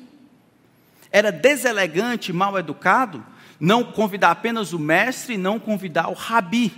Era 1.10 1.32
deselegante, 1.32 2.32
mal 2.32 2.58
educado 2.58 3.24
não 3.58 3.84
convidar 3.84 4.30
apenas 4.30 4.72
o 4.72 4.78
mestre, 4.78 5.38
não 5.38 5.58
convidar 5.58 6.08
o 6.08 6.12
rabi. 6.12 6.72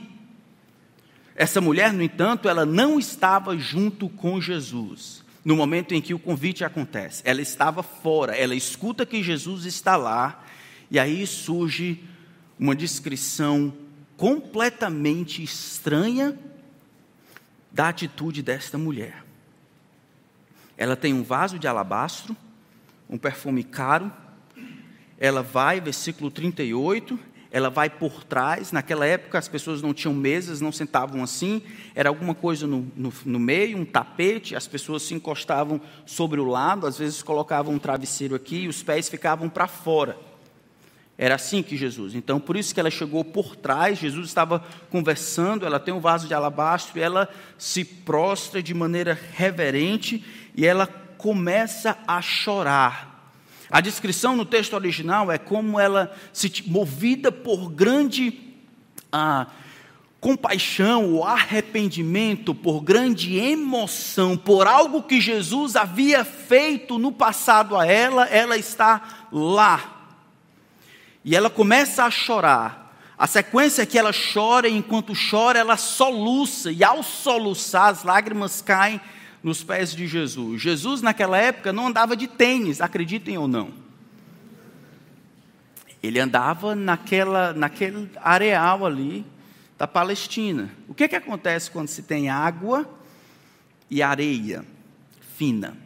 Essa 1.35 1.61
mulher, 1.61 1.92
no 1.92 2.02
entanto, 2.02 2.49
ela 2.49 2.64
não 2.64 2.99
estava 2.99 3.59
junto 3.59 4.09
com 4.09 4.40
Jesus 4.40 5.25
no 5.45 5.54
momento 5.54 5.95
em 5.95 6.00
que 6.00 6.14
o 6.14 6.18
convite 6.18 6.64
acontece. 6.64 7.23
Ela 7.25 7.40
estava 7.40 7.83
fora, 7.83 8.37
ela 8.37 8.54
escuta 8.54 9.06
que 9.06 9.23
Jesus 9.23 9.64
está 9.64 9.97
lá, 9.97 10.45
e 10.90 10.99
aí 10.99 11.26
surge 11.26 12.02
uma 12.59 12.75
descrição 12.75 13.73
completamente 14.17 15.43
estranha 15.43 16.39
da 17.71 17.89
atitude 17.89 18.43
desta 18.43 18.79
mulher. 18.79 19.25
Ela 20.77 20.97
tem 20.97 21.13
um 21.13 21.23
vaso 21.23 21.59
de 21.59 21.67
alabastro, 21.67 22.37
um 23.09 23.19
perfume 23.19 23.63
caro, 23.63 24.13
ela 25.19 25.43
vai, 25.43 25.81
versículo 25.81 26.31
38, 26.31 27.19
ela 27.51 27.71
vai 27.71 27.89
por 27.89 28.25
trás. 28.25 28.73
Naquela 28.73 29.07
época 29.07 29.39
as 29.39 29.49
pessoas 29.49 29.81
não 29.81 29.95
tinham 29.95 30.15
mesas, 30.15 30.61
não 30.61 30.73
sentavam 30.73 31.23
assim, 31.23 31.63
era 31.95 32.09
alguma 32.09 32.35
coisa 32.35 32.67
no, 32.67 32.91
no, 32.95 33.13
no, 33.25 33.39
meio, 33.39 33.79
um 33.79 33.85
tapete, 33.85 34.55
as 34.55 34.67
pessoas 34.67 35.03
se 35.03 35.15
encostavam 35.15 35.81
sobre 36.05 36.41
o 36.41 36.45
lado, 36.45 36.87
às 36.87 36.99
vezes 36.99 37.23
colocavam 37.23 37.75
um 37.75 37.79
travesseiro 37.79 38.35
aqui 38.35 38.63
e 38.63 38.69
os 38.69 38.83
pés 38.83 39.09
ficavam 39.09 39.49
para 39.49 39.67
fora. 39.67 40.19
Era 41.19 41.37
assim 41.37 41.63
que 41.63 41.77
Jesus. 41.77 42.15
Então, 42.15 42.39
por 42.39 42.57
isso 42.57 42.75
que 42.75 42.81
ela 42.81 42.91
chegou 42.91 43.25
por 43.25 43.57
trás, 43.57 43.99
Jesus 43.99 44.27
estava 44.27 44.63
conversando, 44.91 45.65
ela 45.65 45.81
tem 45.81 45.95
um 45.95 46.01
vaso 46.01 46.29
de 46.29 46.35
alabastro, 46.35 46.99
e 46.99 47.03
ela 47.03 47.29
se 47.57 47.85
prostra 47.85 48.63
de 48.63 48.75
maneira 48.75 49.19
reverente 49.33 50.23
e 50.55 50.67
ela 50.67 50.87
começa 50.87 51.97
a 52.07 52.21
chorar. 52.21 53.33
A 53.71 53.81
descrição 53.81 54.37
no 54.37 54.45
texto 54.45 54.75
original 54.75 55.33
é 55.33 55.39
como 55.39 55.81
ela, 55.81 56.15
se 56.33 56.63
movida 56.67 57.33
por 57.33 57.71
grande 57.71 58.39
ah, 59.11 59.47
compaixão 60.21 61.15
ou 61.15 61.25
arrependimento, 61.25 62.55
por 62.55 62.81
grande 62.81 63.39
emoção, 63.39 64.37
por 64.37 64.67
algo 64.67 65.03
que 65.03 65.21
Jesus 65.21 65.77
havia 65.77 66.25
feito 66.25 66.99
no 66.99 67.11
passado 67.11 67.75
a 67.75 67.87
ela, 67.87 68.27
ela 68.27 68.57
está 68.57 69.27
lá. 69.33 69.96
E 71.26 71.35
ela 71.35 71.50
começa 71.50 72.04
a 72.04 72.11
chorar. 72.11 72.97
A 73.18 73.26
sequência 73.26 73.83
é 73.83 73.87
que 73.87 73.99
ela 73.99 74.12
chora, 74.12 74.68
e 74.68 74.76
enquanto 74.76 75.12
chora, 75.28 75.59
ela 75.59 75.76
soluça, 75.76 76.71
e 76.71 76.85
ao 76.85 77.02
soluçar, 77.02 77.88
as 77.88 78.04
lágrimas 78.04 78.62
caem 78.62 79.00
nos 79.42 79.64
pés 79.64 79.92
de 79.92 80.06
Jesus. 80.06 80.62
Jesus, 80.62 81.02
naquela 81.02 81.37
época, 81.37 81.73
não 81.73 81.88
andava 81.88 82.16
de 82.16 82.28
tênis, 82.28 82.80
acreditem 82.80 83.37
ou 83.37 83.49
não. 83.49 83.73
Ele 86.00 86.21
andava 86.21 86.76
naquela, 86.76 87.52
naquele 87.52 88.09
areal 88.23 88.87
ali 88.87 89.26
da 89.76 89.88
Palestina. 89.88 90.71
O 90.87 90.95
que, 90.95 91.02
é 91.04 91.09
que 91.09 91.16
acontece 91.16 91.73
quando 91.73 91.88
se 91.88 92.04
tem 92.04 92.28
água 92.28 92.88
e 93.90 94.00
areia 94.00 94.64
fina? 95.37 95.76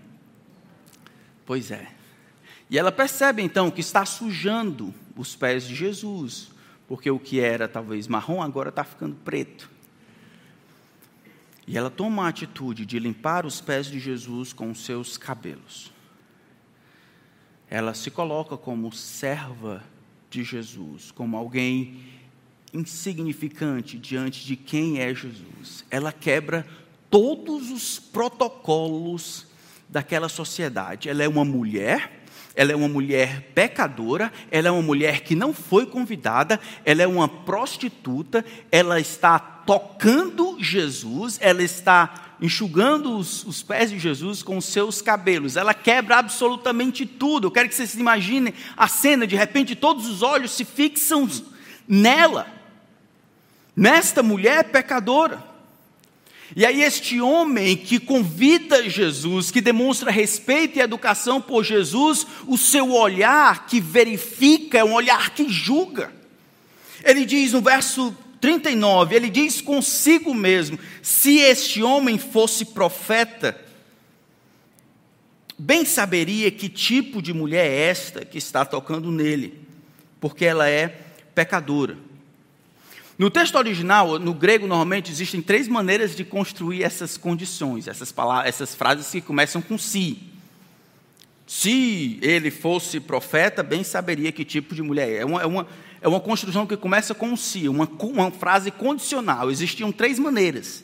Pois 1.46 1.70
é. 1.70 1.86
E 2.68 2.78
ela 2.78 2.92
percebe 2.92 3.42
então 3.42 3.70
que 3.70 3.80
está 3.80 4.04
sujando 4.04 4.94
os 5.16 5.36
pés 5.36 5.66
de 5.66 5.74
Jesus, 5.74 6.50
porque 6.88 7.10
o 7.10 7.18
que 7.18 7.40
era 7.40 7.68
talvez 7.68 8.08
marrom 8.08 8.42
agora 8.42 8.70
está 8.70 8.84
ficando 8.84 9.16
preto. 9.16 9.70
E 11.66 11.78
ela 11.78 11.90
toma 11.90 12.24
a 12.24 12.28
atitude 12.28 12.84
de 12.84 12.98
limpar 12.98 13.46
os 13.46 13.60
pés 13.60 13.86
de 13.86 14.00
Jesus 14.00 14.52
com 14.52 14.70
os 14.70 14.84
seus 14.84 15.16
cabelos. 15.16 15.92
Ela 17.68 17.94
se 17.94 18.10
coloca 18.10 18.56
como 18.56 18.92
serva 18.92 19.84
de 20.28 20.42
Jesus, 20.42 21.12
como 21.12 21.36
alguém 21.36 22.02
insignificante 22.72 23.98
diante 23.98 24.44
de 24.44 24.56
quem 24.56 24.98
é 24.98 25.14
Jesus. 25.14 25.84
Ela 25.90 26.12
quebra 26.12 26.66
todos 27.08 27.70
os 27.70 27.98
protocolos 27.98 29.46
daquela 29.88 30.28
sociedade. 30.28 31.08
Ela 31.08 31.22
é 31.22 31.28
uma 31.28 31.44
mulher 31.44 32.19
ela 32.54 32.72
é 32.72 32.76
uma 32.76 32.88
mulher 32.88 33.52
pecadora, 33.54 34.32
ela 34.50 34.68
é 34.68 34.70
uma 34.70 34.82
mulher 34.82 35.20
que 35.20 35.34
não 35.34 35.52
foi 35.54 35.86
convidada, 35.86 36.60
ela 36.84 37.02
é 37.02 37.06
uma 37.06 37.28
prostituta, 37.28 38.44
ela 38.70 38.98
está 39.00 39.38
tocando 39.38 40.56
Jesus, 40.58 41.38
ela 41.40 41.62
está 41.62 42.34
enxugando 42.40 43.16
os, 43.16 43.44
os, 43.44 43.62
pés 43.62 43.90
de 43.90 43.98
Jesus 43.98 44.42
com 44.42 44.56
os 44.56 44.64
seus 44.64 45.02
cabelos. 45.02 45.56
Ela 45.56 45.74
quebra 45.74 46.16
absolutamente 46.16 47.04
tudo. 47.04 47.46
Eu 47.46 47.50
quero 47.50 47.68
que 47.68 47.74
vocês 47.74 47.94
imaginem 47.94 48.54
a 48.76 48.88
cena, 48.88 49.26
de 49.26 49.36
repente 49.36 49.76
todos 49.76 50.08
os 50.08 50.22
olhos 50.22 50.52
se 50.52 50.64
fixam 50.64 51.28
nela, 51.86 52.46
nesta 53.76 54.22
mulher 54.22 54.64
pecadora. 54.64 55.49
E 56.56 56.66
aí, 56.66 56.82
este 56.82 57.20
homem 57.20 57.76
que 57.76 58.00
convida 58.00 58.88
Jesus, 58.88 59.50
que 59.50 59.60
demonstra 59.60 60.10
respeito 60.10 60.78
e 60.78 60.82
educação 60.82 61.40
por 61.40 61.64
Jesus, 61.64 62.26
o 62.46 62.58
seu 62.58 62.92
olhar 62.92 63.66
que 63.66 63.80
verifica 63.80 64.78
é 64.78 64.84
um 64.84 64.94
olhar 64.94 65.30
que 65.30 65.48
julga. 65.48 66.12
Ele 67.04 67.24
diz 67.24 67.52
no 67.52 67.60
verso 67.60 68.14
39, 68.40 69.14
ele 69.14 69.30
diz 69.30 69.60
consigo 69.60 70.34
mesmo: 70.34 70.78
se 71.02 71.38
este 71.38 71.82
homem 71.82 72.18
fosse 72.18 72.64
profeta, 72.64 73.58
bem 75.56 75.84
saberia 75.84 76.50
que 76.50 76.68
tipo 76.68 77.22
de 77.22 77.32
mulher 77.32 77.64
é 77.64 77.88
esta 77.88 78.24
que 78.24 78.38
está 78.38 78.64
tocando 78.64 79.12
nele, 79.12 79.54
porque 80.18 80.44
ela 80.44 80.68
é 80.68 80.88
pecadora. 81.32 82.09
No 83.20 83.28
texto 83.28 83.56
original, 83.56 84.18
no 84.18 84.32
grego, 84.32 84.66
normalmente 84.66 85.12
existem 85.12 85.42
três 85.42 85.68
maneiras 85.68 86.16
de 86.16 86.24
construir 86.24 86.82
essas 86.82 87.18
condições, 87.18 87.86
essas, 87.86 88.10
palavras, 88.10 88.48
essas 88.48 88.74
frases 88.74 89.10
que 89.10 89.20
começam 89.20 89.60
com 89.60 89.76
si. 89.76 90.22
Se 91.46 92.18
ele 92.22 92.50
fosse 92.50 92.98
profeta, 92.98 93.62
bem 93.62 93.84
saberia 93.84 94.32
que 94.32 94.42
tipo 94.42 94.74
de 94.74 94.80
mulher 94.80 95.06
é. 95.06 95.16
É 95.16 95.24
uma, 95.26 95.42
é 95.42 95.44
uma, 95.44 95.66
é 96.00 96.08
uma 96.08 96.18
construção 96.18 96.66
que 96.66 96.78
começa 96.78 97.14
com 97.14 97.36
si, 97.36 97.68
uma, 97.68 97.86
uma 98.00 98.30
frase 98.30 98.70
condicional. 98.70 99.50
Existiam 99.50 99.92
três 99.92 100.18
maneiras. 100.18 100.82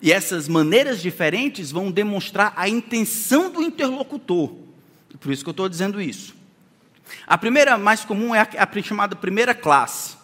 E 0.00 0.10
essas 0.12 0.48
maneiras 0.48 1.02
diferentes 1.02 1.70
vão 1.70 1.90
demonstrar 1.90 2.54
a 2.56 2.70
intenção 2.70 3.52
do 3.52 3.60
interlocutor. 3.60 4.50
Por 5.20 5.30
isso 5.30 5.44
que 5.44 5.50
eu 5.50 5.52
estou 5.52 5.68
dizendo 5.68 6.00
isso. 6.00 6.34
A 7.26 7.36
primeira 7.36 7.76
mais 7.76 8.02
comum 8.02 8.34
é 8.34 8.40
a, 8.40 8.48
a 8.60 8.82
chamada 8.82 9.14
primeira 9.14 9.54
classe. 9.54 10.23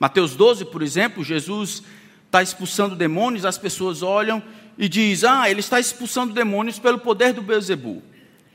Mateus 0.00 0.34
12, 0.34 0.64
por 0.64 0.82
exemplo, 0.82 1.22
Jesus 1.22 1.82
está 2.24 2.42
expulsando 2.42 2.96
demônios, 2.96 3.44
as 3.44 3.58
pessoas 3.58 4.02
olham 4.02 4.42
e 4.78 4.88
diz: 4.88 5.22
"Ah, 5.22 5.50
ele 5.50 5.60
está 5.60 5.78
expulsando 5.78 6.32
demônios 6.32 6.78
pelo 6.78 6.98
poder 6.98 7.34
do 7.34 7.42
Beelzebul". 7.42 8.02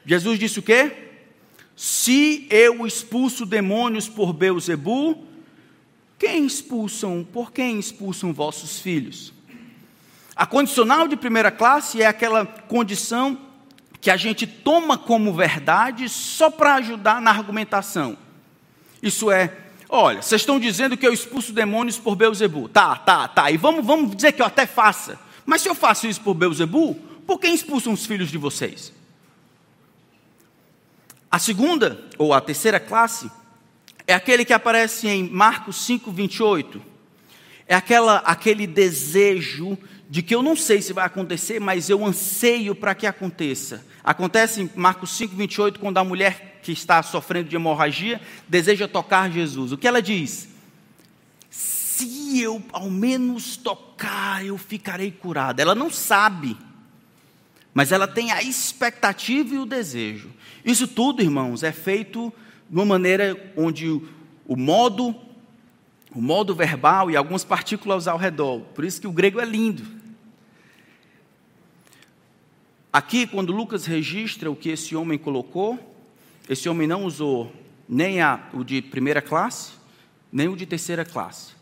Jesus 0.03 0.39
disse 0.39 0.57
o 0.57 0.63
quê? 0.63 0.91
Se 1.75 2.47
eu 2.49 2.87
expulso 2.87 3.45
demônios 3.45 4.09
por 4.09 4.33
Beelzebul, 4.33 5.27
quem 6.17 6.45
expulsam, 6.45 7.23
por 7.31 7.51
quem 7.51 7.77
expulsam 7.77 8.33
vossos 8.33 8.79
filhos? 8.79 9.31
A 10.35 10.45
condicional 10.45 11.07
de 11.07 11.15
primeira 11.15 11.51
classe 11.51 12.01
é 12.01 12.07
aquela 12.07 12.45
condição 12.45 13.39
que 14.01 14.09
a 14.09 14.17
gente 14.17 14.47
toma 14.47 14.97
como 14.97 15.33
verdade 15.33 16.09
só 16.09 16.49
para 16.49 16.75
ajudar 16.75 17.21
na 17.21 17.31
argumentação. 17.31 18.17
Isso 19.01 19.29
é, 19.29 19.64
Olha, 19.87 20.21
vocês 20.21 20.41
estão 20.41 20.59
dizendo 20.59 20.97
que 20.97 21.05
eu 21.05 21.13
expulso 21.13 21.53
demônios 21.53 21.97
por 21.97 22.15
Beuzebu. 22.15 22.67
Tá, 22.69 22.95
tá, 22.95 23.27
tá. 23.27 23.51
E 23.51 23.57
vamos, 23.57 23.85
vamos 23.85 24.15
dizer 24.15 24.31
que 24.31 24.41
eu 24.41 24.45
até 24.45 24.65
faça. 24.65 25.19
Mas 25.45 25.61
se 25.61 25.69
eu 25.69 25.75
faço 25.75 26.07
isso 26.07 26.21
por 26.21 26.33
Beuzebu, 26.33 26.95
por 27.25 27.39
quem 27.39 27.53
expulsam 27.53 27.93
os 27.93 28.05
filhos 28.05 28.31
de 28.31 28.37
vocês? 28.37 28.91
A 31.29 31.37
segunda, 31.37 32.03
ou 32.17 32.33
a 32.33 32.41
terceira 32.41 32.79
classe, 32.79 33.29
é 34.07 34.13
aquele 34.13 34.45
que 34.45 34.53
aparece 34.53 35.07
em 35.07 35.29
Marcos 35.29 35.85
5, 35.85 36.11
28. 36.11 36.81
É 37.67 37.75
aquela, 37.75 38.17
aquele 38.17 38.67
desejo 38.67 39.77
de 40.09 40.21
que 40.21 40.35
eu 40.35 40.43
não 40.43 40.55
sei 40.55 40.81
se 40.81 40.93
vai 40.93 41.05
acontecer, 41.05 41.59
mas 41.59 41.89
eu 41.89 42.05
anseio 42.05 42.75
para 42.75 42.93
que 42.93 43.07
aconteça. 43.07 43.85
Acontece 44.03 44.61
em 44.61 44.69
Marcos 44.75 45.17
5, 45.17 45.35
28, 45.35 45.79
quando 45.79 45.97
a 45.97 46.03
mulher 46.03 46.54
que 46.65 46.71
está 46.71 47.03
sofrendo 47.03 47.47
de 47.47 47.55
hemorragia, 47.55 48.19
deseja 48.47 48.87
tocar 48.87 49.29
Jesus. 49.29 49.71
O 49.71 49.77
que 49.77 49.87
ela 49.87 50.01
diz? 50.01 50.49
Se 51.47 52.41
eu 52.41 52.61
ao 52.73 52.89
menos 52.89 53.55
tocar, 53.55 54.43
eu 54.43 54.57
ficarei 54.57 55.11
curada. 55.11 55.61
Ela 55.61 55.75
não 55.75 55.91
sabe, 55.91 56.57
mas 57.71 57.91
ela 57.91 58.07
tem 58.07 58.31
a 58.31 58.41
expectativa 58.41 59.53
e 59.53 59.59
o 59.59 59.65
desejo. 59.65 60.31
Isso 60.65 60.87
tudo, 60.87 61.21
irmãos, 61.21 61.61
é 61.61 61.71
feito 61.71 62.33
de 62.67 62.75
uma 62.75 62.85
maneira 62.85 63.53
onde 63.55 63.87
o 64.47 64.57
modo, 64.57 65.15
o 66.11 66.19
modo 66.19 66.55
verbal 66.55 67.11
e 67.11 67.15
algumas 67.15 67.43
partículas 67.43 68.07
ao 68.07 68.17
redor. 68.17 68.61
Por 68.73 68.83
isso 68.83 68.99
que 68.99 69.07
o 69.07 69.11
grego 69.11 69.39
é 69.39 69.45
lindo. 69.45 69.85
Aqui, 72.91 73.27
quando 73.27 73.53
Lucas 73.53 73.85
registra 73.85 74.49
o 74.49 74.55
que 74.55 74.69
esse 74.69 74.95
homem 74.95 75.19
colocou, 75.19 75.94
esse 76.47 76.69
homem 76.69 76.87
não 76.87 77.05
usou 77.05 77.51
nem 77.87 78.21
a, 78.21 78.49
o 78.53 78.63
de 78.63 78.81
primeira 78.81 79.21
classe, 79.21 79.71
nem 80.31 80.47
o 80.47 80.55
de 80.55 80.65
terceira 80.65 81.05
classe, 81.05 81.53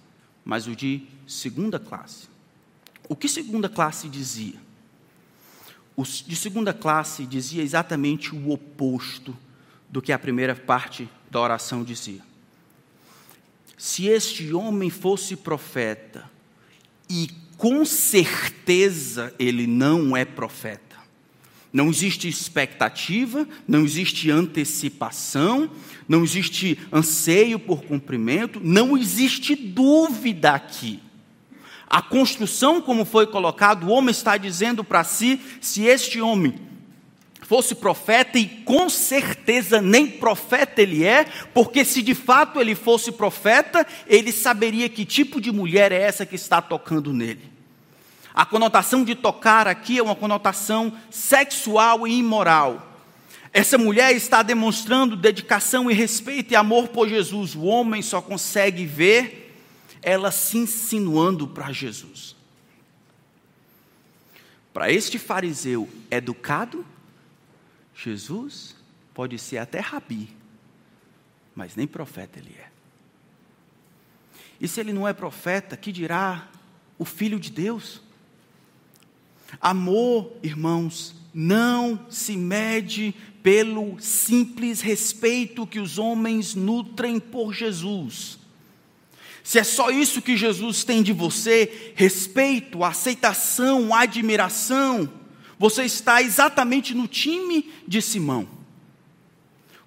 mas 0.43 0.67
o 0.67 0.75
de 0.75 1.03
segunda 1.27 1.79
classe. 1.79 2.27
O 3.07 3.15
que 3.15 3.27
segunda 3.27 3.69
classe 3.69 4.07
dizia? 4.09 4.55
O 5.95 6.03
de 6.03 6.35
segunda 6.35 6.73
classe 6.73 7.25
dizia 7.25 7.61
exatamente 7.61 8.33
o 8.33 8.51
oposto 8.51 9.37
do 9.89 10.01
que 10.01 10.11
a 10.11 10.19
primeira 10.19 10.55
parte 10.55 11.07
da 11.29 11.39
oração 11.39 11.83
dizia. 11.83 12.21
Se 13.77 14.07
este 14.07 14.53
homem 14.53 14.89
fosse 14.89 15.35
profeta, 15.35 16.29
e 17.09 17.29
com 17.57 17.85
certeza 17.85 19.33
ele 19.37 19.67
não 19.67 20.17
é 20.17 20.25
profeta, 20.25 20.92
não 21.73 21.89
existe 21.89 22.27
expectativa, 22.27 23.47
não 23.67 23.83
existe 23.83 24.29
antecipação, 24.29 25.71
não 26.07 26.23
existe 26.23 26.77
anseio 26.91 27.57
por 27.57 27.83
cumprimento, 27.83 28.61
não 28.63 28.95
existe 28.95 29.55
dúvida 29.55 30.51
aqui. 30.51 30.99
A 31.89 31.99
construção, 31.99 32.79
como 32.79 33.03
foi 33.03 33.25
colocado, 33.25 33.85
o 33.85 33.89
homem 33.89 34.11
está 34.11 34.37
dizendo 34.37 34.83
para 34.83 35.03
si: 35.03 35.41
se 35.59 35.81
este 35.83 36.21
homem 36.21 36.53
fosse 37.41 37.73
profeta, 37.73 38.37
e 38.37 38.45
com 38.45 38.87
certeza 38.87 39.81
nem 39.81 40.07
profeta 40.07 40.81
ele 40.81 41.03
é, 41.03 41.25
porque 41.53 41.83
se 41.83 42.03
de 42.03 42.13
fato 42.13 42.61
ele 42.61 42.75
fosse 42.75 43.11
profeta, 43.11 43.85
ele 44.07 44.31
saberia 44.31 44.87
que 44.87 45.05
tipo 45.05 45.41
de 45.41 45.51
mulher 45.51 45.91
é 45.91 46.01
essa 46.01 46.25
que 46.25 46.35
está 46.35 46.61
tocando 46.61 47.11
nele. 47.11 47.52
A 48.33 48.45
conotação 48.45 49.03
de 49.03 49.13
tocar 49.13 49.67
aqui 49.67 49.99
é 49.99 50.03
uma 50.03 50.15
conotação 50.15 50.97
sexual 51.11 52.07
e 52.07 52.17
imoral. 52.17 52.91
Essa 53.51 53.77
mulher 53.77 54.15
está 54.15 54.41
demonstrando 54.41 55.15
dedicação 55.15 55.91
e 55.91 55.93
respeito 55.93 56.51
e 56.51 56.55
amor 56.55 56.87
por 56.87 57.07
Jesus. 57.07 57.53
O 57.53 57.63
homem 57.63 58.01
só 58.01 58.19
consegue 58.19 58.85
ver 58.85 59.55
ela 60.01 60.31
se 60.31 60.57
insinuando 60.57 61.47
para 61.47 61.71
Jesus. 61.71 62.35
Para 64.73 64.91
este 64.91 65.19
fariseu 65.19 65.87
educado, 66.09 66.83
Jesus 67.95 68.75
pode 69.13 69.37
ser 69.37 69.59
até 69.59 69.79
rabi, 69.79 70.35
mas 71.55 71.75
nem 71.75 71.85
profeta 71.85 72.39
ele 72.39 72.55
é. 72.59 72.69
E 74.59 74.67
se 74.67 74.79
ele 74.79 74.91
não 74.91 75.07
é 75.07 75.13
profeta, 75.13 75.77
que 75.77 75.91
dirá 75.91 76.49
o 76.97 77.05
filho 77.05 77.39
de 77.39 77.51
Deus? 77.51 78.01
Amor, 79.59 80.33
irmãos, 80.43 81.15
não 81.33 81.99
se 82.09 82.37
mede 82.37 83.13
pelo 83.41 83.99
simples 83.99 84.79
respeito 84.79 85.67
que 85.67 85.79
os 85.79 85.97
homens 85.97 86.55
nutrem 86.55 87.19
por 87.19 87.53
Jesus. 87.53 88.39
Se 89.43 89.59
é 89.59 89.63
só 89.63 89.89
isso 89.89 90.21
que 90.21 90.37
Jesus 90.37 90.85
tem 90.85 91.03
de 91.03 91.11
você, 91.11 91.93
respeito, 91.95 92.83
aceitação, 92.83 93.93
admiração, 93.93 95.11
você 95.59 95.83
está 95.83 96.21
exatamente 96.21 96.93
no 96.93 97.07
time 97.07 97.69
de 97.85 98.01
Simão. 98.01 98.62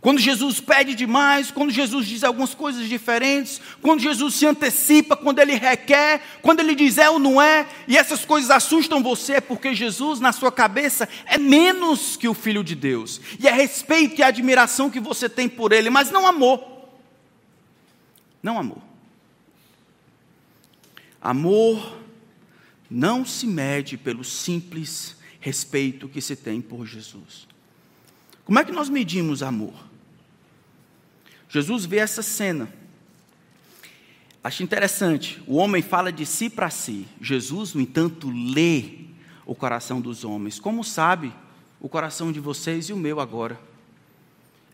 Quando 0.06 0.20
Jesus 0.20 0.60
pede 0.60 0.94
demais, 0.94 1.50
quando 1.50 1.72
Jesus 1.72 2.06
diz 2.06 2.22
algumas 2.22 2.54
coisas 2.54 2.88
diferentes, 2.88 3.60
quando 3.82 3.98
Jesus 3.98 4.36
se 4.36 4.46
antecipa, 4.46 5.16
quando 5.16 5.40
ele 5.40 5.56
requer, 5.56 6.22
quando 6.40 6.60
ele 6.60 6.76
diz 6.76 6.96
é 6.96 7.10
ou 7.10 7.18
não 7.18 7.42
é, 7.42 7.66
e 7.88 7.96
essas 7.96 8.24
coisas 8.24 8.48
assustam 8.48 9.02
você, 9.02 9.32
é 9.32 9.40
porque 9.40 9.74
Jesus, 9.74 10.20
na 10.20 10.30
sua 10.30 10.52
cabeça, 10.52 11.08
é 11.24 11.36
menos 11.36 12.16
que 12.16 12.28
o 12.28 12.34
Filho 12.34 12.62
de 12.62 12.76
Deus, 12.76 13.20
e 13.40 13.48
é 13.48 13.50
respeito 13.50 14.20
e 14.20 14.22
admiração 14.22 14.88
que 14.88 15.00
você 15.00 15.28
tem 15.28 15.48
por 15.48 15.72
ele, 15.72 15.90
mas 15.90 16.08
não 16.12 16.24
amor. 16.24 16.64
Não 18.40 18.60
amor. 18.60 18.82
Amor 21.20 21.98
não 22.88 23.24
se 23.24 23.44
mede 23.44 23.96
pelo 23.96 24.22
simples 24.22 25.16
respeito 25.40 26.08
que 26.08 26.20
se 26.20 26.36
tem 26.36 26.60
por 26.60 26.86
Jesus. 26.86 27.48
Como 28.44 28.60
é 28.60 28.64
que 28.64 28.70
nós 28.70 28.88
medimos 28.88 29.42
amor? 29.42 29.95
Jesus 31.48 31.84
vê 31.84 31.98
essa 31.98 32.22
cena. 32.22 32.68
Acho 34.42 34.62
interessante. 34.62 35.42
O 35.46 35.56
homem 35.56 35.82
fala 35.82 36.12
de 36.12 36.24
si 36.24 36.48
para 36.48 36.70
si. 36.70 37.06
Jesus, 37.20 37.74
no 37.74 37.80
entanto, 37.80 38.30
lê 38.30 39.06
o 39.44 39.54
coração 39.54 40.00
dos 40.00 40.24
homens. 40.24 40.60
Como 40.60 40.84
sabe 40.84 41.32
o 41.80 41.88
coração 41.88 42.30
de 42.30 42.40
vocês 42.40 42.88
e 42.88 42.92
o 42.92 42.96
meu 42.96 43.20
agora? 43.20 43.58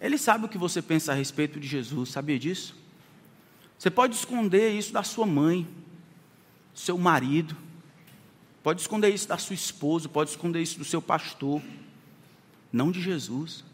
Ele 0.00 0.18
sabe 0.18 0.46
o 0.46 0.48
que 0.48 0.58
você 0.58 0.82
pensa 0.82 1.12
a 1.12 1.14
respeito 1.14 1.60
de 1.60 1.68
Jesus, 1.68 2.10
sabia 2.10 2.38
disso? 2.38 2.76
Você 3.78 3.90
pode 3.90 4.14
esconder 4.14 4.70
isso 4.70 4.92
da 4.92 5.02
sua 5.02 5.26
mãe, 5.26 5.66
do 6.72 6.78
seu 6.78 6.98
marido, 6.98 7.56
pode 8.62 8.80
esconder 8.80 9.10
isso 9.10 9.28
da 9.28 9.38
sua 9.38 9.54
esposa, 9.54 10.08
pode 10.08 10.30
esconder 10.30 10.60
isso 10.60 10.78
do 10.78 10.84
seu 10.84 11.00
pastor, 11.00 11.62
não 12.72 12.90
de 12.90 13.00
Jesus. 13.00 13.64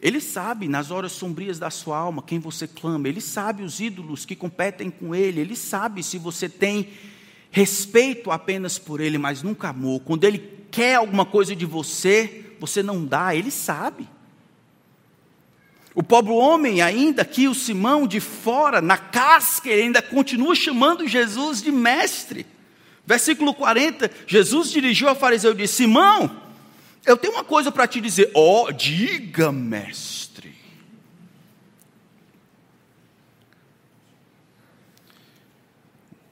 Ele 0.00 0.20
sabe 0.20 0.68
nas 0.68 0.90
horas 0.90 1.12
sombrias 1.12 1.58
da 1.58 1.70
sua 1.70 1.98
alma 1.98 2.22
quem 2.22 2.38
você 2.38 2.68
clama, 2.68 3.08
ele 3.08 3.20
sabe 3.20 3.64
os 3.64 3.80
ídolos 3.80 4.24
que 4.24 4.36
competem 4.36 4.90
com 4.90 5.14
ele, 5.14 5.40
ele 5.40 5.56
sabe 5.56 6.02
se 6.02 6.18
você 6.18 6.48
tem 6.48 6.88
respeito 7.50 8.30
apenas 8.30 8.78
por 8.78 9.00
ele, 9.00 9.18
mas 9.18 9.42
nunca 9.42 9.70
amor. 9.70 10.00
Quando 10.00 10.24
ele 10.24 10.38
quer 10.70 10.96
alguma 10.96 11.26
coisa 11.26 11.56
de 11.56 11.66
você, 11.66 12.54
você 12.60 12.82
não 12.82 13.04
dá, 13.04 13.34
ele 13.34 13.50
sabe. 13.50 14.08
O 15.94 16.02
pobre 16.02 16.32
homem, 16.32 16.80
ainda 16.80 17.24
que 17.24 17.48
o 17.48 17.54
Simão 17.54 18.06
de 18.06 18.20
fora, 18.20 18.80
na 18.80 18.96
casca, 18.96 19.68
ele 19.68 19.82
ainda 19.82 20.00
continua 20.00 20.54
chamando 20.54 21.08
Jesus 21.08 21.60
de 21.60 21.72
mestre. 21.72 22.46
Versículo 23.04 23.52
40, 23.52 24.08
Jesus 24.26 24.70
dirigiu 24.70 25.08
ao 25.08 25.16
fariseu 25.16 25.52
e 25.52 25.56
disse: 25.56 25.74
Simão, 25.74 26.30
eu 27.08 27.16
tenho 27.16 27.32
uma 27.32 27.44
coisa 27.44 27.72
para 27.72 27.88
te 27.88 28.00
dizer. 28.02 28.30
Ó, 28.34 28.66
oh, 28.66 28.72
diga, 28.72 29.50
mestre. 29.50 30.54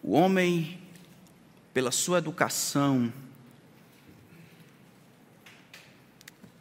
O 0.03 0.12
homem, 0.12 0.79
pela 1.73 1.91
sua 1.91 2.19
educação, 2.19 3.11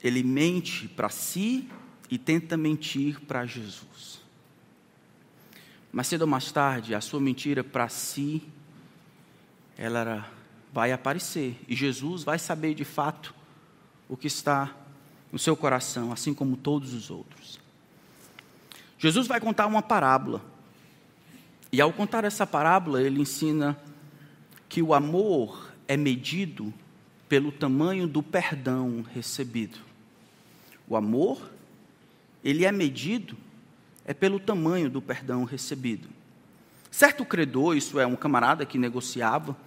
ele 0.02 0.24
mente 0.24 0.88
para 0.88 1.10
si 1.10 1.70
e 2.10 2.18
tenta 2.18 2.56
mentir 2.56 3.20
para 3.20 3.46
Jesus. 3.46 4.22
Mas 5.92 6.08
cedo 6.08 6.22
ou 6.22 6.28
mais 6.28 6.52
tarde, 6.54 6.96
a 6.96 7.02
sua 7.02 7.20
mentira 7.20 7.66
para 7.66 7.90
si, 7.90 8.42
ela 9.78 10.32
vai 10.72 10.94
aparecer. 10.94 11.60
E 11.68 11.76
Jesus 11.76 12.24
vai 12.24 12.40
saber 12.40 12.74
de 12.74 12.86
fato 12.86 13.35
o 14.08 14.16
que 14.16 14.28
está 14.28 14.76
no 15.32 15.40
seu 15.40 15.56
coração, 15.56 16.12
assim 16.12 16.34
como 16.34 16.56
todos 16.56 16.94
os 16.94 17.10
outros. 17.10 17.60
Jesus 18.98 19.28
vai 19.28 19.40
contar 19.40 19.66
uma 19.68 19.82
parábola. 19.82 20.42
E 21.72 21.82
ao 21.82 21.92
contar 21.92 22.24
essa 22.24 22.48
parábola, 22.48 23.02
ele 23.02 23.22
ensina 23.22 23.78
que 24.70 24.82
o 24.82 24.94
amor 24.94 25.72
é 25.88 25.98
medido 25.98 26.74
pelo 27.28 27.52
tamanho 27.52 28.08
do 28.08 28.24
perdão 28.24 29.04
recebido. 29.14 29.80
O 30.88 30.96
amor, 30.96 31.52
ele 32.44 32.66
é 32.66 32.72
medido 32.72 33.38
é 34.06 34.14
pelo 34.14 34.40
tamanho 34.40 34.90
do 34.90 35.02
perdão 35.02 35.44
recebido. 35.44 36.08
Certo 36.92 37.26
credor, 37.26 37.76
isso 37.76 38.00
é 38.00 38.06
um 38.06 38.16
camarada 38.16 38.66
que 38.66 38.78
negociava, 38.78 39.58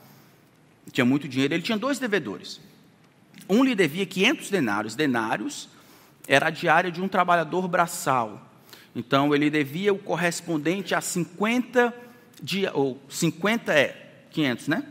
tinha 0.92 1.04
muito 1.04 1.28
dinheiro, 1.28 1.52
ele 1.52 1.62
tinha 1.62 1.76
dois 1.76 1.98
devedores. 1.98 2.60
Um 3.48 3.62
lhe 3.62 3.74
devia 3.74 4.06
500 4.06 4.50
denários. 4.50 4.94
Denários 4.94 5.68
era 6.26 6.48
a 6.48 6.50
diária 6.50 6.90
de 6.90 7.00
um 7.00 7.08
trabalhador 7.08 7.68
braçal. 7.68 8.50
Então, 8.94 9.34
ele 9.34 9.50
devia 9.50 9.92
o 9.92 9.98
correspondente 9.98 10.94
a 10.94 11.00
50, 11.00 11.94
dia, 12.42 12.70
ou 12.74 13.00
50 13.08 13.72
é 13.72 14.26
500, 14.30 14.68
né? 14.68 14.84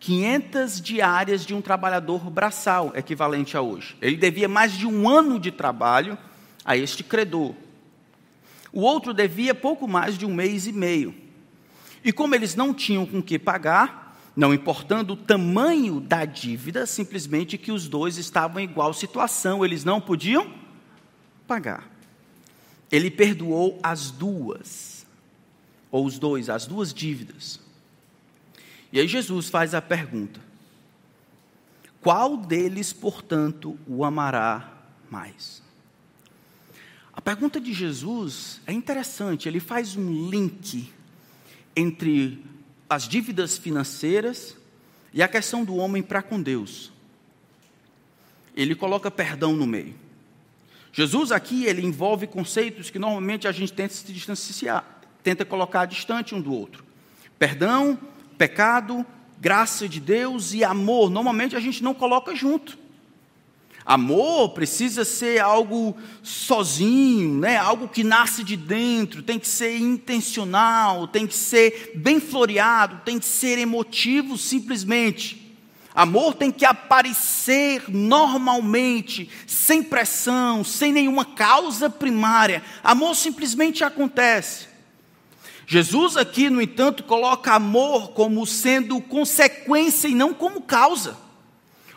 500 0.00 0.80
diárias 0.80 1.46
de 1.46 1.54
um 1.54 1.62
trabalhador 1.62 2.28
braçal, 2.28 2.92
equivalente 2.96 3.56
a 3.56 3.60
hoje. 3.60 3.96
Ele 4.02 4.16
devia 4.16 4.48
mais 4.48 4.72
de 4.72 4.86
um 4.86 5.08
ano 5.08 5.38
de 5.38 5.52
trabalho 5.52 6.18
a 6.64 6.76
este 6.76 7.04
credor. 7.04 7.54
O 8.72 8.80
outro 8.80 9.14
devia 9.14 9.54
pouco 9.54 9.86
mais 9.86 10.18
de 10.18 10.26
um 10.26 10.34
mês 10.34 10.66
e 10.66 10.72
meio. 10.72 11.14
E 12.04 12.12
como 12.12 12.34
eles 12.34 12.56
não 12.56 12.74
tinham 12.74 13.06
com 13.06 13.22
que 13.22 13.38
pagar, 13.38 14.01
não 14.34 14.54
importando 14.54 15.12
o 15.12 15.16
tamanho 15.16 16.00
da 16.00 16.24
dívida, 16.24 16.86
simplesmente 16.86 17.58
que 17.58 17.70
os 17.70 17.88
dois 17.88 18.16
estavam 18.16 18.60
em 18.60 18.64
igual 18.64 18.94
situação, 18.94 19.64
eles 19.64 19.84
não 19.84 20.00
podiam 20.00 20.52
pagar. 21.46 21.90
Ele 22.90 23.10
perdoou 23.10 23.78
as 23.82 24.10
duas, 24.10 25.06
ou 25.90 26.06
os 26.06 26.18
dois, 26.18 26.48
as 26.48 26.66
duas 26.66 26.94
dívidas. 26.94 27.60
E 28.92 29.00
aí 29.00 29.08
Jesus 29.08 29.48
faz 29.48 29.74
a 29.74 29.82
pergunta: 29.82 30.40
qual 32.00 32.36
deles, 32.36 32.92
portanto, 32.92 33.78
o 33.86 34.04
amará 34.04 34.72
mais? 35.10 35.62
A 37.12 37.20
pergunta 37.20 37.60
de 37.60 37.74
Jesus 37.74 38.60
é 38.66 38.72
interessante, 38.72 39.46
ele 39.46 39.60
faz 39.60 39.96
um 39.96 40.30
link 40.30 40.90
entre 41.76 42.42
as 42.94 43.08
dívidas 43.08 43.56
financeiras 43.56 44.56
e 45.14 45.22
a 45.22 45.28
questão 45.28 45.64
do 45.64 45.76
homem 45.76 46.02
para 46.02 46.22
com 46.22 46.40
Deus. 46.40 46.92
Ele 48.54 48.74
coloca 48.74 49.10
perdão 49.10 49.54
no 49.54 49.66
meio. 49.66 49.94
Jesus 50.92 51.32
aqui 51.32 51.64
ele 51.64 51.80
envolve 51.82 52.26
conceitos 52.26 52.90
que 52.90 52.98
normalmente 52.98 53.48
a 53.48 53.52
gente 53.52 53.72
tenta 53.72 53.94
se 53.94 54.12
distanciar, 54.12 54.84
tenta 55.22 55.44
colocar 55.44 55.86
distante 55.86 56.34
um 56.34 56.40
do 56.40 56.52
outro. 56.52 56.84
Perdão, 57.38 57.98
pecado, 58.36 59.06
graça 59.40 59.88
de 59.88 59.98
Deus 59.98 60.52
e 60.52 60.62
amor, 60.62 61.08
normalmente 61.08 61.56
a 61.56 61.60
gente 61.60 61.82
não 61.82 61.94
coloca 61.94 62.36
junto. 62.36 62.78
Amor 63.84 64.50
precisa 64.50 65.04
ser 65.04 65.40
algo 65.40 65.96
sozinho, 66.22 67.40
né? 67.40 67.56
algo 67.56 67.88
que 67.88 68.04
nasce 68.04 68.44
de 68.44 68.56
dentro, 68.56 69.22
tem 69.22 69.38
que 69.38 69.48
ser 69.48 69.76
intencional, 69.76 71.08
tem 71.08 71.26
que 71.26 71.34
ser 71.34 71.92
bem 71.96 72.20
floreado, 72.20 73.00
tem 73.04 73.18
que 73.18 73.24
ser 73.24 73.58
emotivo 73.58 74.38
simplesmente. 74.38 75.42
Amor 75.94 76.34
tem 76.34 76.50
que 76.50 76.64
aparecer 76.64 77.84
normalmente, 77.88 79.28
sem 79.46 79.82
pressão, 79.82 80.64
sem 80.64 80.90
nenhuma 80.90 81.24
causa 81.24 81.90
primária. 81.90 82.62
Amor 82.82 83.14
simplesmente 83.14 83.84
acontece. 83.84 84.68
Jesus 85.66 86.16
aqui, 86.16 86.48
no 86.48 86.62
entanto, 86.62 87.04
coloca 87.04 87.52
amor 87.52 88.12
como 88.12 88.46
sendo 88.46 89.00
consequência 89.00 90.08
e 90.08 90.14
não 90.14 90.32
como 90.32 90.62
causa. 90.62 91.16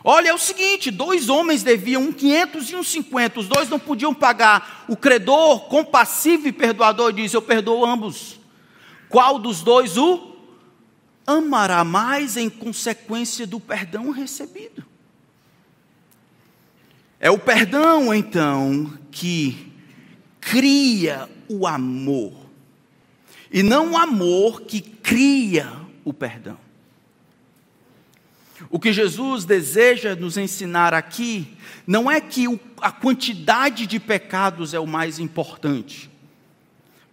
Olha, 0.07 0.29
é 0.29 0.33
o 0.33 0.37
seguinte: 0.37 0.91
dois 0.91 1.27
homens 1.27 1.63
deviam 1.63 2.03
um 2.03 2.13
500 2.13 2.69
e 2.69 2.75
um 2.75 2.83
50, 2.83 3.39
os 3.39 3.47
dois 3.47 3.67
não 3.67 3.79
podiam 3.79 4.13
pagar. 4.13 4.85
O 4.87 4.95
credor, 4.95 5.61
compassivo 5.61 6.47
e 6.47 6.51
perdoador, 6.51 7.11
diz: 7.11 7.33
Eu 7.33 7.41
perdoo 7.41 7.83
ambos. 7.83 8.39
Qual 9.09 9.39
dos 9.39 9.61
dois 9.61 9.97
o 9.97 10.35
amará 11.25 11.83
mais 11.83 12.37
em 12.37 12.49
consequência 12.49 13.47
do 13.47 13.59
perdão 13.59 14.11
recebido. 14.11 14.85
É 17.19 17.31
o 17.31 17.39
perdão, 17.39 18.13
então, 18.13 18.93
que 19.09 19.73
cria 20.39 21.27
o 21.49 21.65
amor, 21.65 22.33
e 23.51 23.63
não 23.63 23.93
o 23.93 23.97
amor 23.97 24.61
que 24.61 24.81
cria 24.81 25.71
o 26.03 26.13
perdão. 26.13 26.64
O 28.69 28.79
que 28.79 28.93
Jesus 28.93 29.45
deseja 29.45 30.15
nos 30.15 30.37
ensinar 30.37 30.93
aqui 30.93 31.57
não 31.85 32.09
é 32.09 32.21
que 32.21 32.45
a 32.81 32.91
quantidade 32.91 33.85
de 33.85 33.99
pecados 33.99 34.73
é 34.73 34.79
o 34.79 34.87
mais 34.87 35.19
importante 35.19 36.09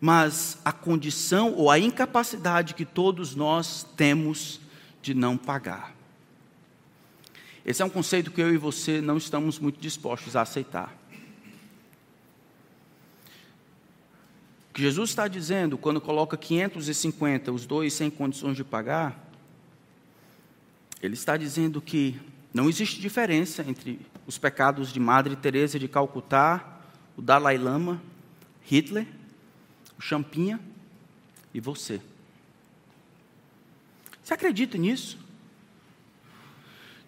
mas 0.04 0.58
a 0.64 0.72
condição 0.72 1.54
ou 1.54 1.70
a 1.70 1.78
incapacidade 1.78 2.74
que 2.74 2.84
todos 2.84 3.36
nós 3.36 3.86
temos 3.96 4.60
de 5.00 5.14
não 5.14 5.36
pagar. 5.36 5.94
Esse 7.64 7.82
é 7.82 7.84
um 7.84 7.88
conceito 7.88 8.32
que 8.32 8.40
eu 8.40 8.52
e 8.52 8.56
você 8.56 9.00
não 9.00 9.16
estamos 9.16 9.60
muito 9.60 9.80
dispostos 9.80 10.34
a 10.34 10.40
aceitar. 10.40 10.92
O 14.70 14.74
que 14.74 14.82
Jesus 14.82 15.10
está 15.10 15.28
dizendo 15.28 15.78
quando 15.78 16.00
coloca 16.00 16.36
550, 16.36 17.52
os 17.52 17.64
dois 17.64 17.92
sem 17.92 18.10
condições 18.10 18.56
de 18.56 18.64
pagar, 18.64 19.21
ele 21.02 21.14
está 21.14 21.36
dizendo 21.36 21.82
que 21.82 22.18
não 22.54 22.68
existe 22.68 23.00
diferença 23.00 23.64
entre 23.68 24.00
os 24.24 24.38
pecados 24.38 24.92
de 24.92 25.00
Madre 25.00 25.34
Teresa 25.34 25.78
de 25.78 25.88
Calcutá, 25.88 26.80
o 27.16 27.20
Dalai 27.20 27.58
Lama, 27.58 28.00
Hitler 28.62 29.06
Champinha 29.98 30.60
e 31.52 31.60
você. 31.60 32.00
Você 34.22 34.34
acredita 34.34 34.78
nisso? 34.78 35.18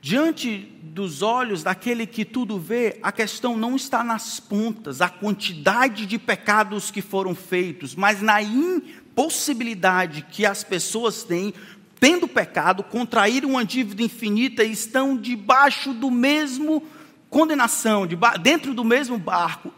Diante 0.01 0.59
dos 0.83 1.23
olhos 1.23 1.63
daquele 1.63 2.07
que 2.07 2.25
tudo 2.25 2.59
vê, 2.59 2.99
a 3.03 3.11
questão 3.11 3.57
não 3.57 3.75
está 3.75 4.05
nas 4.05 4.39
pontas, 4.39 5.01
a 5.01 5.09
quantidade 5.09 6.05
de 6.05 6.19
pecados 6.19 6.91
que 6.91 7.01
foram 7.01 7.35
feitos, 7.35 7.95
mas 7.95 8.21
na 8.21 8.43
impossibilidade 8.43 10.27
que 10.31 10.45
as 10.45 10.63
pessoas 10.63 11.23
têm, 11.23 11.55
tendo 11.99 12.29
pecado, 12.29 12.83
contrair 12.83 13.45
uma 13.45 13.65
dívida 13.65 14.03
infinita 14.03 14.63
e 14.65 14.73
estão 14.73 15.17
debaixo 15.17 15.93
do 15.93 16.11
mesmo 16.11 16.83
condenação, 17.31 18.07
dentro 18.41 18.73
do 18.73 18.85
mesmo 18.85 19.19
barco, 19.19 19.73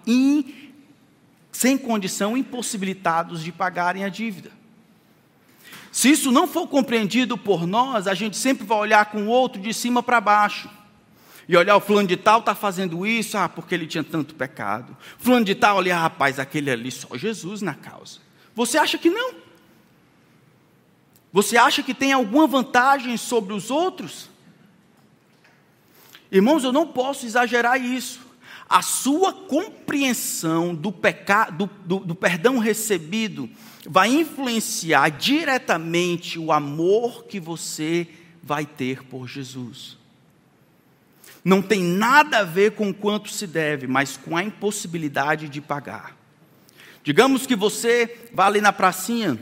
sem 1.51 1.79
condição, 1.79 2.37
impossibilitados 2.37 3.43
de 3.43 3.51
pagarem 3.51 4.05
a 4.05 4.09
dívida. 4.09 4.51
Se 5.91 6.11
isso 6.11 6.31
não 6.31 6.47
for 6.47 6.67
compreendido 6.69 7.39
por 7.39 7.67
nós, 7.67 8.07
a 8.07 8.13
gente 8.13 8.37
sempre 8.37 8.67
vai 8.67 8.77
olhar 8.77 9.07
com 9.07 9.23
o 9.23 9.29
outro 9.29 9.59
de 9.59 9.73
cima 9.73 10.03
para 10.03 10.21
baixo. 10.21 10.69
E 11.49 11.57
olhar 11.57 11.77
o 11.77 11.81
fulano 11.81 12.09
de 12.09 12.17
tal 12.17 12.41
está 12.41 12.55
fazendo 12.55 13.07
isso, 13.07 13.39
ah, 13.39 13.49
porque 13.49 13.75
ele 13.75 13.87
tinha 13.87 14.05
tanto 14.05 14.35
pecado. 14.35 14.95
Fulano 15.17 15.47
de 15.47 15.55
tal, 15.55 15.79
olha, 15.79 15.97
ah, 15.97 16.03
rapaz, 16.03 16.39
aquele 16.39 16.71
ali, 16.71 16.91
só 16.91 17.17
Jesus 17.17 17.63
na 17.63 17.73
causa. 17.73 18.19
Você 18.55 18.77
acha 18.77 18.99
que 18.99 19.09
não? 19.09 19.46
Você 21.37 21.59
acha 21.59 21.83
que 21.83 21.93
tem 21.93 22.15
alguma 22.15 22.47
vantagem 22.47 23.15
sobre 23.19 23.53
os 23.53 23.71
outros? 23.71 24.31
Irmãos, 26.33 26.65
eu 26.65 26.73
não 26.73 26.87
posso 26.87 27.27
exagerar 27.27 27.79
isso 27.79 28.25
a 28.67 28.81
sua 28.81 29.35
compreensão 29.35 30.75
do, 30.75 30.91
pecado, 30.91 31.67
do, 31.67 31.99
do, 31.99 32.07
do 32.07 32.15
perdão 32.15 32.57
recebido 32.57 33.51
vai 33.87 34.09
influenciar 34.09 35.11
diretamente 35.11 36.39
o 36.39 36.51
amor 36.51 37.27
que 37.27 37.39
você 37.39 38.09
vai 38.43 38.65
ter 38.65 39.05
por 39.05 39.29
Jesus. 39.29 39.99
Não 41.45 41.61
tem 41.61 41.83
nada 41.83 42.39
a 42.39 42.45
ver 42.45 42.73
com 42.73 42.95
quanto 42.95 43.29
se 43.29 43.47
deve, 43.47 43.87
mas 43.87 44.17
com 44.17 44.39
a 44.39 44.43
impossibilidade 44.43 45.51
de 45.51 45.61
pagar. 45.61 46.17
Digamos 47.05 47.47
que 47.47 47.55
você 47.55 48.27
vai 48.33 48.47
ali 48.47 48.61
na 48.63 48.73
pracinha, 48.73 49.39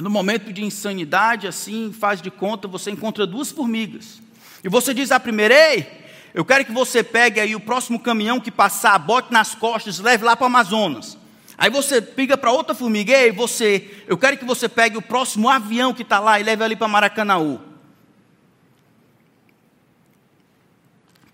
no 0.00 0.10
momento 0.10 0.52
de 0.52 0.64
insanidade, 0.64 1.46
assim, 1.46 1.92
faz 1.92 2.22
de 2.22 2.30
conta, 2.30 2.68
você 2.68 2.90
encontra 2.90 3.26
duas 3.26 3.50
formigas. 3.50 4.20
E 4.62 4.68
você 4.68 4.94
diz 4.94 5.10
à 5.10 5.18
primeira, 5.18 5.54
ei, 5.54 5.86
eu 6.32 6.44
quero 6.44 6.64
que 6.64 6.72
você 6.72 7.02
pegue 7.02 7.40
aí 7.40 7.56
o 7.56 7.60
próximo 7.60 7.98
caminhão 7.98 8.40
que 8.40 8.50
passar, 8.50 8.98
bote 8.98 9.32
nas 9.32 9.54
costas, 9.54 9.98
leve 9.98 10.24
lá 10.24 10.36
para 10.36 10.44
o 10.44 10.46
Amazonas. 10.46 11.18
Aí 11.56 11.70
você 11.70 12.00
piga 12.00 12.36
para 12.36 12.52
outra 12.52 12.74
formiga, 12.74 13.12
ei, 13.12 13.32
você, 13.32 14.04
eu 14.06 14.16
quero 14.16 14.38
que 14.38 14.44
você 14.44 14.68
pegue 14.68 14.96
o 14.96 15.02
próximo 15.02 15.48
avião 15.48 15.92
que 15.92 16.02
está 16.02 16.20
lá 16.20 16.38
e 16.38 16.44
leve 16.44 16.62
ali 16.62 16.76
para 16.76 16.86
Maracanaú. 16.86 17.60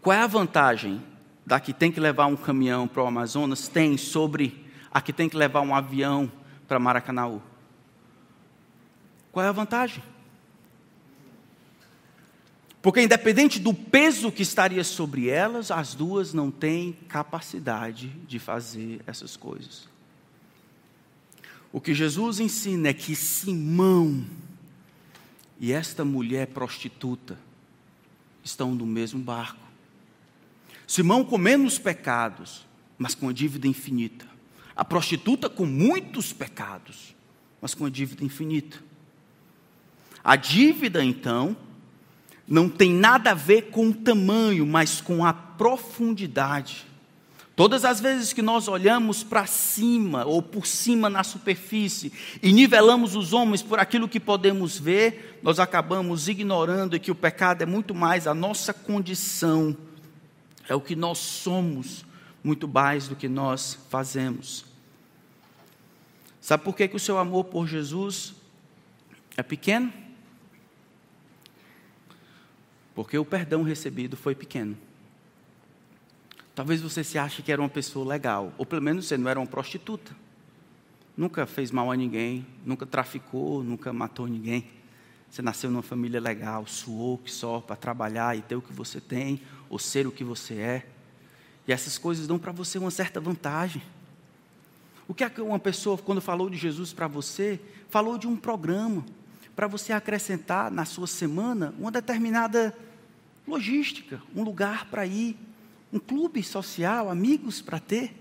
Qual 0.00 0.16
é 0.16 0.20
a 0.20 0.27
vantagem 0.27 1.03
da 1.44 1.61
que 1.61 1.74
tem 1.74 1.92
que 1.92 2.00
levar 2.00 2.27
um 2.27 2.37
caminhão 2.37 2.88
para 2.88 3.03
o 3.03 3.07
Amazonas 3.07 3.68
tem 3.68 3.98
sobre 3.98 4.64
a 4.90 5.00
que 5.03 5.12
tem 5.12 5.29
que 5.29 5.37
levar 5.37 5.61
um 5.61 5.74
avião 5.74 6.33
para 6.66 6.79
Maracanaú? 6.79 7.42
Qual 9.35 9.44
é 9.44 9.49
a 9.49 9.53
vantagem? 9.53 10.01
Porque, 12.81 13.03
independente 13.03 13.59
do 13.59 13.75
peso 13.75 14.31
que 14.31 14.44
estaria 14.44 14.85
sobre 14.85 15.29
elas, 15.29 15.73
as 15.73 15.92
duas 15.92 16.33
não 16.33 16.53
têm 16.53 16.92
capacidade 17.09 18.11
de 18.29 18.38
fazer 18.38 19.03
essas 19.09 19.37
coisas. 19.37 19.88
O 21.73 21.81
que 21.81 21.92
Jesus 21.92 22.38
ensina 22.38 22.90
é 22.90 22.94
que 22.94 23.16
Simão 23.16 24.25
e 25.59 25.73
esta 25.73 26.05
mulher 26.05 26.47
prostituta 26.47 27.37
estão 28.44 28.73
no 28.73 28.87
mesmo 28.87 29.18
barco. 29.18 29.66
Simão 30.87 31.25
com 31.25 31.38
menos 31.38 31.77
pecados, 31.77 32.64
mas 32.97 33.16
com 33.16 33.29
a 33.29 33.33
dívida 33.33 33.66
infinita. 33.66 34.29
A 34.77 34.85
prostituta 34.85 35.51
com 35.51 35.66
muitos 35.66 36.33
pecados, 36.33 37.16
mas 37.61 37.75
com 37.75 37.85
a 37.85 37.90
dívida 37.90 38.25
infinita. 38.25 38.93
A 40.24 40.37
dívida, 40.37 41.04
então, 41.04 41.54
não 42.48 42.68
tem 42.68 42.90
nada 42.92 43.32
a 43.32 43.34
ver 43.34 43.70
com 43.70 43.88
o 43.88 43.94
tamanho, 43.94 44.66
mas 44.66 45.00
com 45.00 45.24
a 45.24 45.32
profundidade. 45.32 46.87
Todas 47.56 47.84
as 47.84 48.00
vezes 48.00 48.32
que 48.32 48.42
nós 48.42 48.66
olhamos 48.66 49.22
para 49.22 49.46
cima 49.46 50.24
ou 50.24 50.42
por 50.42 50.66
cima 50.66 51.08
na 51.08 51.22
superfície 51.22 52.12
e 52.42 52.52
nivelamos 52.52 53.14
os 53.14 53.32
homens 53.32 53.62
por 53.62 53.78
aquilo 53.78 54.08
que 54.08 54.18
podemos 54.18 54.76
ver, 54.76 55.38
nós 55.40 55.60
acabamos 55.60 56.26
ignorando 56.26 56.98
que 56.98 57.12
o 57.12 57.14
pecado 57.14 57.62
é 57.62 57.66
muito 57.66 57.94
mais 57.94 58.26
a 58.26 58.34
nossa 58.34 58.74
condição, 58.74 59.76
é 60.68 60.74
o 60.74 60.80
que 60.80 60.96
nós 60.96 61.18
somos, 61.18 62.04
muito 62.42 62.66
mais 62.66 63.06
do 63.06 63.14
que 63.14 63.28
nós 63.28 63.78
fazemos. 63.88 64.64
Sabe 66.40 66.64
por 66.64 66.74
que, 66.74 66.88
que 66.88 66.96
o 66.96 67.00
seu 67.00 67.18
amor 67.18 67.44
por 67.44 67.68
Jesus 67.68 68.34
é 69.37 69.44
pequeno? 69.44 70.04
Porque 72.94 73.18
o 73.18 73.24
perdão 73.24 73.62
recebido 73.62 74.16
foi 74.16 74.35
pequeno. 74.35 74.76
Talvez 76.54 76.80
você 76.80 77.02
se 77.02 77.18
ache 77.18 77.42
que 77.42 77.50
era 77.50 77.61
uma 77.61 77.68
pessoa 77.68 78.07
legal, 78.07 78.52
ou 78.57 78.64
pelo 78.64 78.80
menos 78.80 79.07
você 79.07 79.16
não 79.16 79.28
era 79.28 79.40
uma 79.40 79.46
prostituta. 79.46 80.14
Nunca 81.16 81.46
fez 81.46 81.70
mal 81.70 81.90
a 81.90 81.96
ninguém, 81.96 82.46
nunca 82.64 82.87
traficou, 82.87 83.62
nunca 83.64 83.92
matou 83.92 84.26
ninguém. 84.28 84.68
Você 85.28 85.42
nasceu 85.42 85.68
numa 85.68 85.83
família 85.83 86.20
legal, 86.20 86.64
suou 86.66 87.18
que 87.18 87.30
só 87.30 87.61
para 87.61 87.74
trabalhar 87.74 88.37
e 88.37 88.42
ter 88.42 88.54
o 88.54 88.62
que 88.62 88.72
você 88.72 89.00
tem, 89.00 89.40
ou 89.68 89.80
ser 89.80 90.07
o 90.07 90.12
que 90.12 90.22
você 90.22 90.54
é. 90.54 90.87
E 91.66 91.72
essas 91.72 91.98
coisas 91.98 92.28
dão 92.28 92.38
para 92.38 92.52
você 92.52 92.78
uma 92.78 92.90
certa 92.90 93.20
vantagem. 93.20 93.83
O 95.09 95.14
que 95.14 95.24
é 95.24 95.30
que 95.30 95.40
uma 95.40 95.59
pessoa, 95.59 95.98
quando 95.98 96.20
falou 96.20 96.48
de 96.48 96.57
Jesus 96.57 96.92
para 96.92 97.09
você, 97.09 97.61
falou 97.88 98.16
de 98.16 98.28
um 98.28 98.37
programa 98.37 99.04
para 99.55 99.67
você 99.67 99.93
acrescentar 99.93 100.71
na 100.71 100.85
sua 100.85 101.07
semana 101.07 101.75
uma 101.79 101.90
determinada 101.90 102.77
logística, 103.47 104.21
um 104.35 104.43
lugar 104.43 104.87
para 104.87 105.07
ir, 105.07 105.37
um 105.93 105.99
clube 105.99 106.43
social, 106.43 107.11
amigos 107.11 107.61
para 107.61 107.79
ter. 107.79 108.14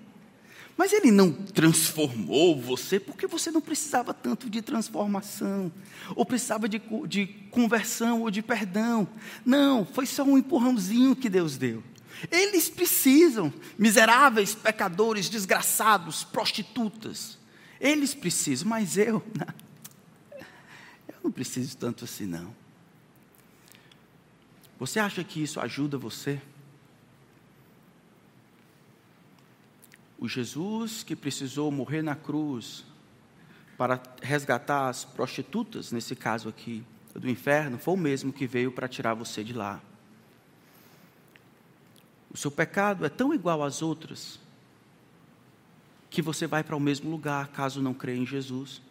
Mas 0.76 0.92
ele 0.92 1.12
não 1.12 1.32
transformou 1.32 2.60
você 2.60 3.00
porque 3.00 3.28
você 3.28 3.52
não 3.52 3.62
precisava 3.62 4.14
tanto 4.14 4.50
de 4.50 4.62
transformação, 4.62 5.72
ou 6.16 6.26
precisava 6.26 6.68
de, 6.68 6.82
de 7.08 7.28
conversão 7.52 8.22
ou 8.22 8.32
de 8.32 8.42
perdão. 8.42 9.08
Não, 9.46 9.86
foi 9.86 10.06
só 10.06 10.24
um 10.24 10.38
empurrãozinho 10.38 11.16
que 11.16 11.30
Deus 11.30 11.58
deu. 11.58 11.84
Eles 12.32 12.70
precisam, 12.70 13.54
miseráveis, 13.78 14.56
pecadores, 14.56 15.30
desgraçados, 15.30 16.24
prostitutas. 16.24 17.38
Eles 17.80 18.14
precisam, 18.14 18.68
mas 18.68 18.98
eu, 18.98 19.22
não, 21.24 21.32
preciso 21.32 21.78
tanto 21.78 22.04
assim, 22.04 22.26
não. 22.26 22.54
Você 24.78 25.00
acha 25.00 25.24
que 25.24 25.42
isso 25.42 25.60
ajuda 25.60 25.98
você? 25.98 26.42
O 30.20 30.28
Jesus 30.28 31.04
que 31.04 31.16
precisou 31.16 31.72
morrer 31.72 32.02
na 32.02 32.16
cruz 32.16 32.84
para 33.78 34.02
resgatar 34.22 34.90
as 34.90 35.04
prostitutas, 35.04 35.92
nesse 35.92 36.16
caso 36.16 36.50
aqui, 36.50 36.84
do 37.14 37.30
inferno, 37.30 37.78
foi 37.78 37.94
o 37.94 37.98
mesmo 37.98 38.34
que 38.34 38.48
veio 38.48 38.72
para 38.72 38.88
tirar 38.88 39.14
você 39.14 39.44
de 39.44 39.54
lá. 39.54 39.82
O 42.34 42.38
seu 42.38 42.50
pecado 42.50 43.06
é 43.06 43.10
tão 43.10 43.34
igual 43.34 43.64
às 43.64 43.82
outras 43.82 44.40
que 46.10 46.22
você 46.22 46.48
vai 46.48 46.64
para 46.64 46.76
o 46.76 46.80
mesmo 46.80 47.10
lugar 47.10 47.48
caso 47.50 47.82
não 47.82 47.94
creia 47.94 48.18
em 48.18 48.26
Jesus. 48.26 48.82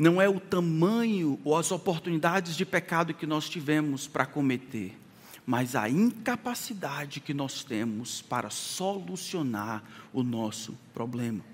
Não 0.00 0.18
é 0.18 0.26
o 0.26 0.40
tamanho 0.40 1.38
ou 1.44 1.54
as 1.54 1.70
oportunidades 1.70 2.56
de 2.56 2.64
pecado 2.64 3.12
que 3.12 3.26
nós 3.26 3.50
tivemos 3.50 4.08
para 4.08 4.24
cometer, 4.24 4.98
mas 5.44 5.76
a 5.76 5.90
incapacidade 5.90 7.20
que 7.20 7.34
nós 7.34 7.62
temos 7.62 8.22
para 8.22 8.48
solucionar 8.48 9.84
o 10.10 10.22
nosso 10.22 10.74
problema. 10.94 11.44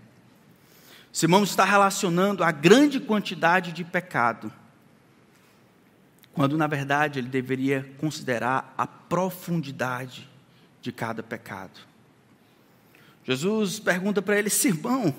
Simão 1.13 1.43
está 1.43 1.65
relacionando 1.65 2.45
a 2.45 2.53
grande 2.53 3.01
quantidade 3.01 3.73
de 3.73 3.83
pecado, 3.83 4.53
quando 6.33 6.57
na 6.57 6.69
verdade 6.69 7.19
ele 7.19 7.29
deveria 7.29 7.93
considerar 7.99 8.73
a 8.79 8.87
profundidade 8.87 10.31
de 10.81 10.93
cada 10.93 11.21
pecado. 11.21 11.81
Jesus 13.25 13.81
pergunta 13.81 14.23
para 14.23 14.39
ele: 14.39 14.51
Simão, 14.51 15.13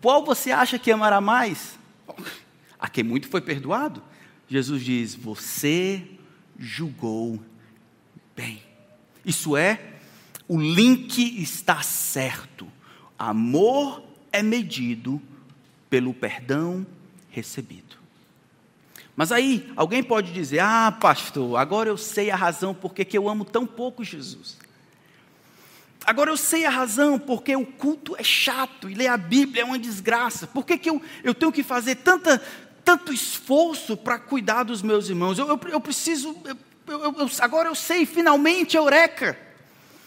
qual 0.00 0.24
você 0.24 0.50
acha 0.50 0.80
que 0.80 0.90
amará 0.90 1.20
mais? 1.20 1.78
A 2.82 2.88
quem 2.88 3.04
muito 3.04 3.28
foi 3.28 3.40
perdoado? 3.40 4.02
Jesus 4.48 4.84
diz: 4.84 5.14
Você 5.14 6.02
julgou 6.58 7.40
bem. 8.34 8.60
Isso 9.24 9.56
é, 9.56 9.80
o 10.48 10.60
link 10.60 11.40
está 11.40 11.80
certo. 11.80 12.66
Amor 13.16 14.02
é 14.32 14.42
medido 14.42 15.22
pelo 15.88 16.12
perdão 16.12 16.84
recebido. 17.30 17.96
Mas 19.14 19.30
aí, 19.30 19.72
alguém 19.76 20.02
pode 20.02 20.32
dizer: 20.32 20.58
Ah, 20.58 20.90
pastor, 20.90 21.56
agora 21.58 21.88
eu 21.88 21.96
sei 21.96 22.32
a 22.32 22.36
razão 22.36 22.74
porque 22.74 23.04
que 23.04 23.16
eu 23.16 23.28
amo 23.28 23.44
tão 23.44 23.64
pouco 23.64 24.02
Jesus. 24.02 24.58
Agora 26.04 26.30
eu 26.30 26.36
sei 26.36 26.64
a 26.64 26.70
razão 26.70 27.18
porque 27.18 27.54
o 27.54 27.64
culto 27.64 28.16
é 28.18 28.24
chato 28.24 28.90
e 28.90 28.94
ler 28.94 29.06
a 29.06 29.16
Bíblia 29.16 29.62
é 29.62 29.64
uma 29.64 29.78
desgraça. 29.78 30.46
Por 30.46 30.66
que, 30.66 30.76
que 30.76 30.90
eu, 30.90 31.00
eu 31.22 31.34
tenho 31.34 31.52
que 31.52 31.62
fazer 31.62 31.96
tanta, 31.96 32.42
tanto 32.84 33.12
esforço 33.12 33.96
para 33.96 34.18
cuidar 34.18 34.64
dos 34.64 34.82
meus 34.82 35.08
irmãos? 35.08 35.38
Eu, 35.38 35.48
eu, 35.48 35.60
eu 35.68 35.80
preciso, 35.80 36.36
eu, 36.44 36.56
agora 37.40 37.68
eu 37.68 37.74
sei, 37.74 38.04
finalmente, 38.04 38.76
eureka. 38.76 39.38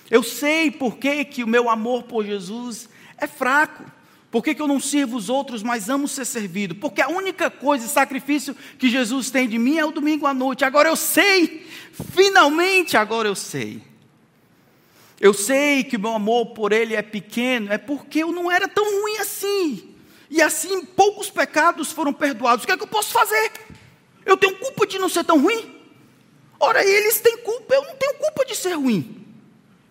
Eu 0.09 0.21
sei 0.21 0.69
por 0.69 0.97
que, 0.97 1.25
que 1.25 1.43
o 1.43 1.47
meu 1.47 1.69
amor 1.69 2.03
por 2.03 2.25
Jesus 2.25 2.88
é 3.17 3.27
fraco. 3.27 3.83
Por 4.29 4.43
que, 4.43 4.53
que 4.53 4.61
eu 4.61 4.67
não 4.67 4.79
sirvo 4.79 5.15
os 5.15 5.29
outros, 5.29 5.63
mas 5.63 5.89
amo 5.89 6.07
ser 6.07 6.25
servido? 6.25 6.75
Porque 6.75 7.01
a 7.01 7.07
única 7.07 7.49
coisa, 7.49 7.88
sacrifício 7.88 8.55
que 8.77 8.89
Jesus 8.89 9.31
tem 9.31 9.47
de 9.47 9.57
mim 9.57 9.77
é 9.77 9.85
o 9.85 9.91
domingo 9.91 10.27
à 10.27 10.33
noite. 10.33 10.65
Agora 10.65 10.89
eu 10.89 10.95
sei, 10.95 11.65
finalmente 12.11 12.97
agora 12.97 13.29
eu 13.29 13.35
sei. 13.35 13.81
Eu 15.19 15.33
sei 15.33 15.83
que 15.85 15.95
o 15.95 15.99
meu 15.99 16.13
amor 16.13 16.47
por 16.47 16.73
Ele 16.73 16.93
é 16.93 17.01
pequeno, 17.01 17.71
é 17.71 17.77
porque 17.77 18.19
eu 18.19 18.33
não 18.33 18.51
era 18.51 18.67
tão 18.67 18.83
ruim 19.01 19.17
assim. 19.19 19.94
E 20.35 20.41
assim 20.41 20.83
poucos 20.83 21.29
pecados 21.29 21.93
foram 21.93 22.11
perdoados. 22.11 22.65
O 22.65 22.67
que 22.67 22.73
é 22.73 22.75
que 22.75 22.83
eu 22.83 22.87
posso 22.87 23.13
fazer? 23.13 23.53
Eu 24.25 24.35
tenho 24.35 24.57
culpa 24.57 24.85
de 24.85 24.99
não 24.99 25.07
ser 25.07 25.23
tão 25.23 25.41
ruim? 25.41 25.73
Ora, 26.59 26.83
eles 26.83 27.21
têm 27.21 27.37
culpa, 27.37 27.73
eu 27.73 27.81
não 27.83 27.95
tenho 27.95 28.15
culpa 28.15 28.43
de 28.43 28.53
ser 28.53 28.73
ruim. 28.73 29.25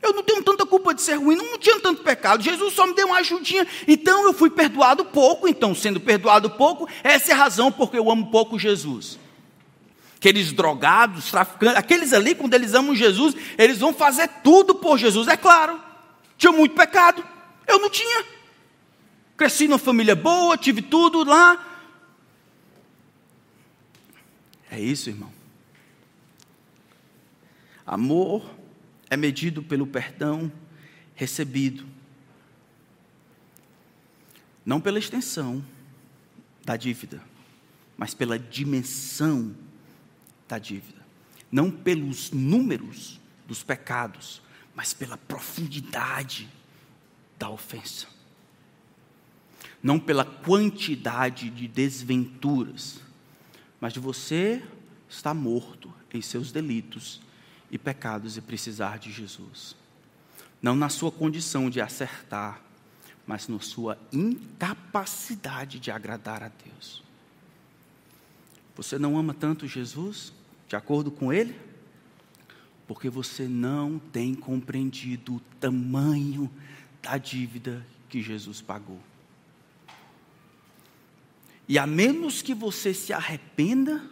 Eu 0.02 0.12
não 0.12 0.22
tenho 0.22 0.42
tanta 0.42 0.66
culpa 0.66 0.92
de 0.92 1.00
ser 1.00 1.14
ruim, 1.14 1.34
não 1.34 1.56
tinha 1.56 1.80
tanto 1.80 2.02
pecado. 2.02 2.42
Jesus 2.42 2.74
só 2.74 2.86
me 2.86 2.92
deu 2.92 3.06
uma 3.06 3.20
ajudinha, 3.20 3.66
então 3.88 4.22
eu 4.26 4.34
fui 4.34 4.50
perdoado 4.50 5.06
pouco. 5.06 5.48
Então, 5.48 5.74
sendo 5.74 5.98
perdoado 5.98 6.50
pouco, 6.50 6.86
essa 7.02 7.32
é 7.32 7.34
a 7.34 7.38
razão 7.38 7.72
porque 7.72 7.96
eu 7.96 8.10
amo 8.10 8.30
pouco 8.30 8.58
Jesus. 8.58 9.18
Aqueles 10.18 10.52
drogados, 10.52 11.30
traficantes, 11.30 11.78
aqueles 11.78 12.12
ali, 12.12 12.34
quando 12.34 12.52
eles 12.52 12.74
amam 12.74 12.94
Jesus, 12.94 13.34
eles 13.56 13.78
vão 13.78 13.94
fazer 13.94 14.28
tudo 14.42 14.74
por 14.74 14.98
Jesus, 14.98 15.26
é 15.26 15.38
claro. 15.38 15.80
Tinha 16.36 16.52
muito 16.52 16.74
pecado, 16.74 17.24
eu 17.66 17.78
não 17.78 17.88
tinha. 17.88 18.33
Cresci 19.36 19.66
numa 19.66 19.78
família 19.78 20.14
boa, 20.14 20.56
tive 20.56 20.80
tudo 20.82 21.24
lá. 21.24 21.72
É 24.70 24.80
isso, 24.80 25.08
irmão. 25.08 25.32
Amor 27.86 28.50
é 29.10 29.16
medido 29.16 29.62
pelo 29.62 29.86
perdão 29.86 30.50
recebido, 31.14 31.86
não 34.64 34.80
pela 34.80 34.98
extensão 34.98 35.64
da 36.64 36.76
dívida, 36.76 37.22
mas 37.96 38.14
pela 38.14 38.38
dimensão 38.38 39.54
da 40.48 40.58
dívida, 40.58 41.04
não 41.52 41.70
pelos 41.70 42.32
números 42.32 43.20
dos 43.46 43.62
pecados, 43.62 44.42
mas 44.74 44.92
pela 44.92 45.16
profundidade 45.16 46.48
da 47.38 47.48
ofensa, 47.50 48.08
não 49.84 50.00
pela 50.00 50.24
quantidade 50.24 51.50
de 51.50 51.68
desventuras, 51.68 53.02
mas 53.78 53.92
de 53.92 54.00
você 54.00 54.64
estar 55.06 55.34
morto 55.34 55.92
em 56.14 56.22
seus 56.22 56.50
delitos 56.50 57.20
e 57.70 57.76
pecados 57.76 58.38
e 58.38 58.40
precisar 58.40 58.98
de 58.98 59.12
Jesus. 59.12 59.76
Não 60.62 60.74
na 60.74 60.88
sua 60.88 61.12
condição 61.12 61.68
de 61.68 61.82
acertar, 61.82 62.62
mas 63.26 63.46
na 63.46 63.60
sua 63.60 63.98
incapacidade 64.10 65.78
de 65.78 65.90
agradar 65.90 66.42
a 66.42 66.48
Deus. 66.48 67.02
Você 68.76 68.98
não 68.98 69.18
ama 69.18 69.34
tanto 69.34 69.68
Jesus, 69.68 70.32
de 70.66 70.76
acordo 70.76 71.10
com 71.10 71.30
Ele? 71.30 71.54
Porque 72.88 73.10
você 73.10 73.46
não 73.46 73.98
tem 73.98 74.34
compreendido 74.34 75.34
o 75.34 75.40
tamanho 75.60 76.50
da 77.02 77.18
dívida 77.18 77.86
que 78.08 78.22
Jesus 78.22 78.62
pagou. 78.62 78.98
E 81.68 81.78
a 81.78 81.86
menos 81.86 82.42
que 82.42 82.54
você 82.54 82.92
se 82.92 83.12
arrependa, 83.12 84.02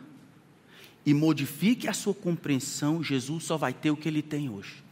e 1.05 1.13
modifique 1.13 1.89
a 1.89 1.93
sua 1.93 2.15
compreensão, 2.15 3.03
Jesus 3.03 3.45
só 3.45 3.57
vai 3.57 3.73
ter 3.73 3.91
o 3.91 3.97
que 3.97 4.09
ele 4.09 4.23
tem 4.23 4.49
hoje. 4.49 4.83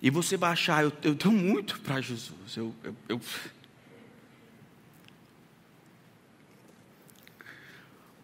E 0.00 0.08
você 0.08 0.36
vai 0.36 0.52
achar, 0.52 0.82
eu, 0.82 0.92
eu 1.02 1.14
tenho 1.14 1.34
muito 1.34 1.78
para 1.80 2.00
Jesus. 2.00 2.56
Eu, 2.56 2.74
eu, 2.82 2.96
eu... 3.08 3.20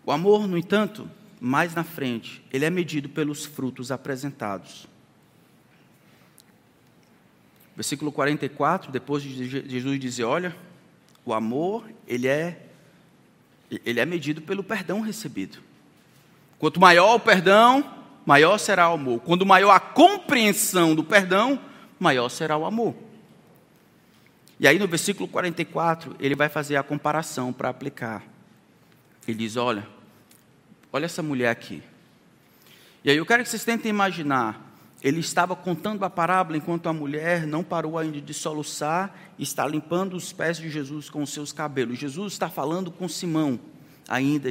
O 0.06 0.10
amor, 0.10 0.46
no 0.46 0.56
entanto, 0.56 1.10
mais 1.38 1.74
na 1.74 1.84
frente, 1.84 2.42
ele 2.50 2.64
é 2.64 2.70
medido 2.70 3.10
pelos 3.10 3.44
frutos 3.44 3.92
apresentados. 3.92 4.86
Versículo 7.74 8.10
44, 8.10 8.90
depois 8.90 9.22
de 9.22 9.46
Jesus 9.46 10.00
dizer, 10.00 10.24
olha, 10.24 10.56
o 11.26 11.34
amor, 11.34 11.84
ele 12.06 12.28
é 12.28 12.62
ele 13.84 13.98
é 13.98 14.06
medido 14.06 14.40
pelo 14.40 14.62
perdão 14.62 15.00
recebido. 15.00 15.58
Quanto 16.56 16.78
maior 16.78 17.16
o 17.16 17.20
perdão, 17.20 17.84
maior 18.24 18.58
será 18.58 18.88
o 18.88 18.94
amor. 18.94 19.20
Quanto 19.20 19.44
maior 19.44 19.72
a 19.72 19.80
compreensão 19.80 20.94
do 20.94 21.02
perdão, 21.02 21.60
maior 21.98 22.28
será 22.28 22.56
o 22.56 22.64
amor. 22.64 22.94
E 24.60 24.68
aí 24.68 24.78
no 24.78 24.86
versículo 24.86 25.28
44, 25.28 26.14
ele 26.20 26.36
vai 26.36 26.48
fazer 26.48 26.76
a 26.76 26.82
comparação 26.84 27.52
para 27.52 27.68
aplicar. 27.68 28.22
Ele 29.26 29.36
diz: 29.36 29.56
Olha, 29.56 29.86
olha 30.92 31.06
essa 31.06 31.22
mulher 31.24 31.50
aqui. 31.50 31.82
E 33.04 33.10
aí 33.10 33.16
eu 33.16 33.26
quero 33.26 33.42
que 33.42 33.48
vocês 33.48 33.64
tentem 33.64 33.90
imaginar. 33.90 34.65
Ele 35.02 35.20
estava 35.20 35.54
contando 35.54 36.04
a 36.04 36.10
parábola 36.10 36.56
enquanto 36.56 36.88
a 36.88 36.92
mulher 36.92 37.46
não 37.46 37.62
parou 37.62 37.98
ainda 37.98 38.20
de 38.20 38.34
soluçar 38.34 39.14
está 39.38 39.66
limpando 39.66 40.16
os 40.16 40.32
pés 40.32 40.56
de 40.56 40.70
Jesus 40.70 41.10
com 41.10 41.22
os 41.22 41.30
seus 41.30 41.52
cabelos. 41.52 41.98
Jesus 41.98 42.32
está 42.32 42.48
falando 42.48 42.90
com 42.90 43.06
Simão 43.06 43.60
ainda 44.08 44.50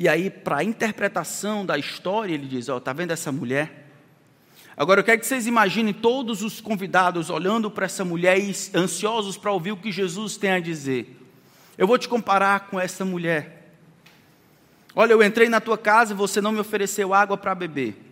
e 0.00 0.08
aí, 0.08 0.30
para 0.30 0.58
a 0.58 0.64
interpretação 0.64 1.66
da 1.66 1.76
história, 1.76 2.32
ele 2.32 2.46
diz: 2.46 2.68
Ó, 2.68 2.78
está 2.78 2.92
vendo 2.92 3.10
essa 3.10 3.32
mulher? 3.32 3.88
Agora 4.76 5.00
eu 5.00 5.04
quero 5.04 5.18
que 5.18 5.26
vocês 5.26 5.44
imaginem 5.44 5.92
todos 5.92 6.40
os 6.40 6.60
convidados 6.60 7.30
olhando 7.30 7.68
para 7.68 7.86
essa 7.86 8.04
mulher 8.04 8.38
e 8.38 8.54
ansiosos 8.76 9.36
para 9.36 9.50
ouvir 9.50 9.72
o 9.72 9.76
que 9.76 9.90
Jesus 9.90 10.36
tem 10.36 10.52
a 10.52 10.60
dizer. 10.60 11.20
Eu 11.76 11.88
vou 11.88 11.98
te 11.98 12.08
comparar 12.08 12.68
com 12.68 12.78
essa 12.78 13.04
mulher. 13.04 13.72
Olha, 14.94 15.14
eu 15.14 15.22
entrei 15.22 15.48
na 15.48 15.60
tua 15.60 15.76
casa 15.76 16.12
e 16.12 16.16
você 16.16 16.40
não 16.40 16.52
me 16.52 16.60
ofereceu 16.60 17.12
água 17.12 17.36
para 17.36 17.52
beber. 17.56 18.07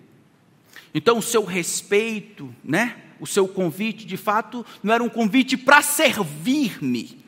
Então 0.97 1.19
o 1.19 1.23
seu 1.23 1.45
respeito, 1.45 2.55
né? 2.65 2.97
O 3.21 3.27
seu 3.27 3.47
convite, 3.47 4.07
de 4.07 4.17
fato, 4.17 4.65
não 4.83 4.95
era 4.95 5.05
um 5.05 5.11
convite 5.11 5.55
para 5.55 5.83
servir-me. 5.83 7.23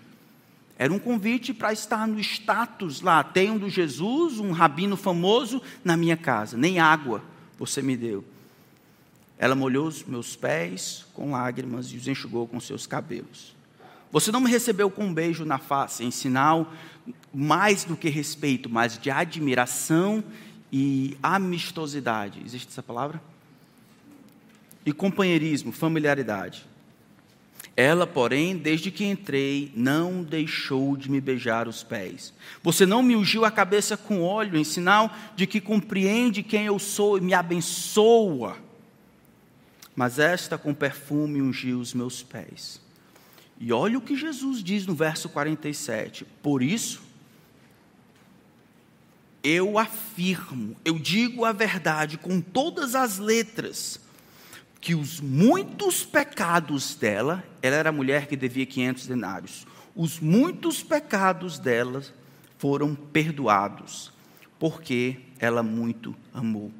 Era 0.78 0.90
um 0.90 0.98
convite 0.98 1.52
para 1.52 1.70
estar 1.70 2.08
no 2.08 2.18
status 2.18 3.02
lá. 3.02 3.22
Tenho 3.22 3.58
do 3.58 3.68
Jesus, 3.68 4.38
um 4.40 4.52
rabino 4.52 4.96
famoso, 4.96 5.60
na 5.84 5.98
minha 5.98 6.16
casa. 6.16 6.56
Nem 6.56 6.78
água 6.78 7.22
você 7.58 7.82
me 7.82 7.94
deu. 7.94 8.24
Ela 9.36 9.54
molhou 9.54 9.86
os 9.86 10.02
meus 10.02 10.34
pés 10.34 11.04
com 11.12 11.32
lágrimas 11.32 11.92
e 11.92 11.98
os 11.98 12.08
enxugou 12.08 12.48
com 12.48 12.58
seus 12.58 12.86
cabelos. 12.86 13.54
Você 14.10 14.32
não 14.32 14.40
me 14.40 14.50
recebeu 14.50 14.90
com 14.90 15.04
um 15.04 15.12
beijo 15.12 15.44
na 15.44 15.58
face, 15.58 16.02
em 16.02 16.10
sinal 16.10 16.72
mais 17.34 17.84
do 17.84 17.98
que 17.98 18.08
respeito, 18.08 18.70
mas 18.70 18.98
de 18.98 19.10
admiração 19.10 20.24
e 20.72 21.18
amistosidade. 21.22 22.40
Existe 22.46 22.68
essa 22.68 22.82
palavra? 22.82 23.20
E 24.88 24.92
companheirismo, 24.94 25.70
familiaridade. 25.70 26.64
Ela, 27.76 28.06
porém, 28.06 28.56
desde 28.56 28.90
que 28.90 29.04
entrei, 29.04 29.70
não 29.76 30.22
deixou 30.22 30.96
de 30.96 31.10
me 31.10 31.20
beijar 31.20 31.68
os 31.68 31.82
pés. 31.82 32.32
Você 32.62 32.86
não 32.86 33.02
me 33.02 33.14
ungiu 33.14 33.44
a 33.44 33.50
cabeça 33.50 33.98
com 33.98 34.22
óleo, 34.22 34.56
em 34.56 34.64
sinal 34.64 35.14
de 35.36 35.46
que 35.46 35.60
compreende 35.60 36.42
quem 36.42 36.64
eu 36.64 36.78
sou 36.78 37.18
e 37.18 37.20
me 37.20 37.34
abençoa. 37.34 38.56
Mas 39.94 40.18
esta 40.18 40.56
com 40.56 40.72
perfume 40.72 41.42
ungiu 41.42 41.80
os 41.80 41.92
meus 41.92 42.22
pés. 42.22 42.80
E 43.60 43.70
olha 43.70 43.98
o 43.98 44.00
que 44.00 44.16
Jesus 44.16 44.64
diz 44.64 44.86
no 44.86 44.94
verso 44.94 45.28
47. 45.28 46.24
Por 46.42 46.62
isso, 46.62 47.02
eu 49.42 49.78
afirmo, 49.78 50.74
eu 50.82 50.98
digo 50.98 51.44
a 51.44 51.52
verdade 51.52 52.16
com 52.16 52.40
todas 52.40 52.94
as 52.94 53.18
letras, 53.18 54.07
que 54.80 54.94
os 54.94 55.20
muitos 55.20 56.04
pecados 56.04 56.94
dela, 56.94 57.44
ela 57.60 57.76
era 57.76 57.92
mulher 57.92 58.26
que 58.26 58.36
devia 58.36 58.64
500 58.64 59.06
denários, 59.06 59.66
os 59.94 60.20
muitos 60.20 60.82
pecados 60.82 61.58
dela 61.58 62.02
foram 62.58 62.94
perdoados, 62.94 64.12
porque 64.58 65.16
ela 65.38 65.62
muito 65.62 66.14
amou. 66.32 66.72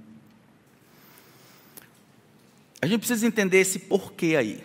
A 2.81 2.87
gente 2.87 3.01
precisa 3.01 3.27
entender 3.27 3.59
esse 3.59 3.81
porquê 3.81 4.37
aí. 4.37 4.63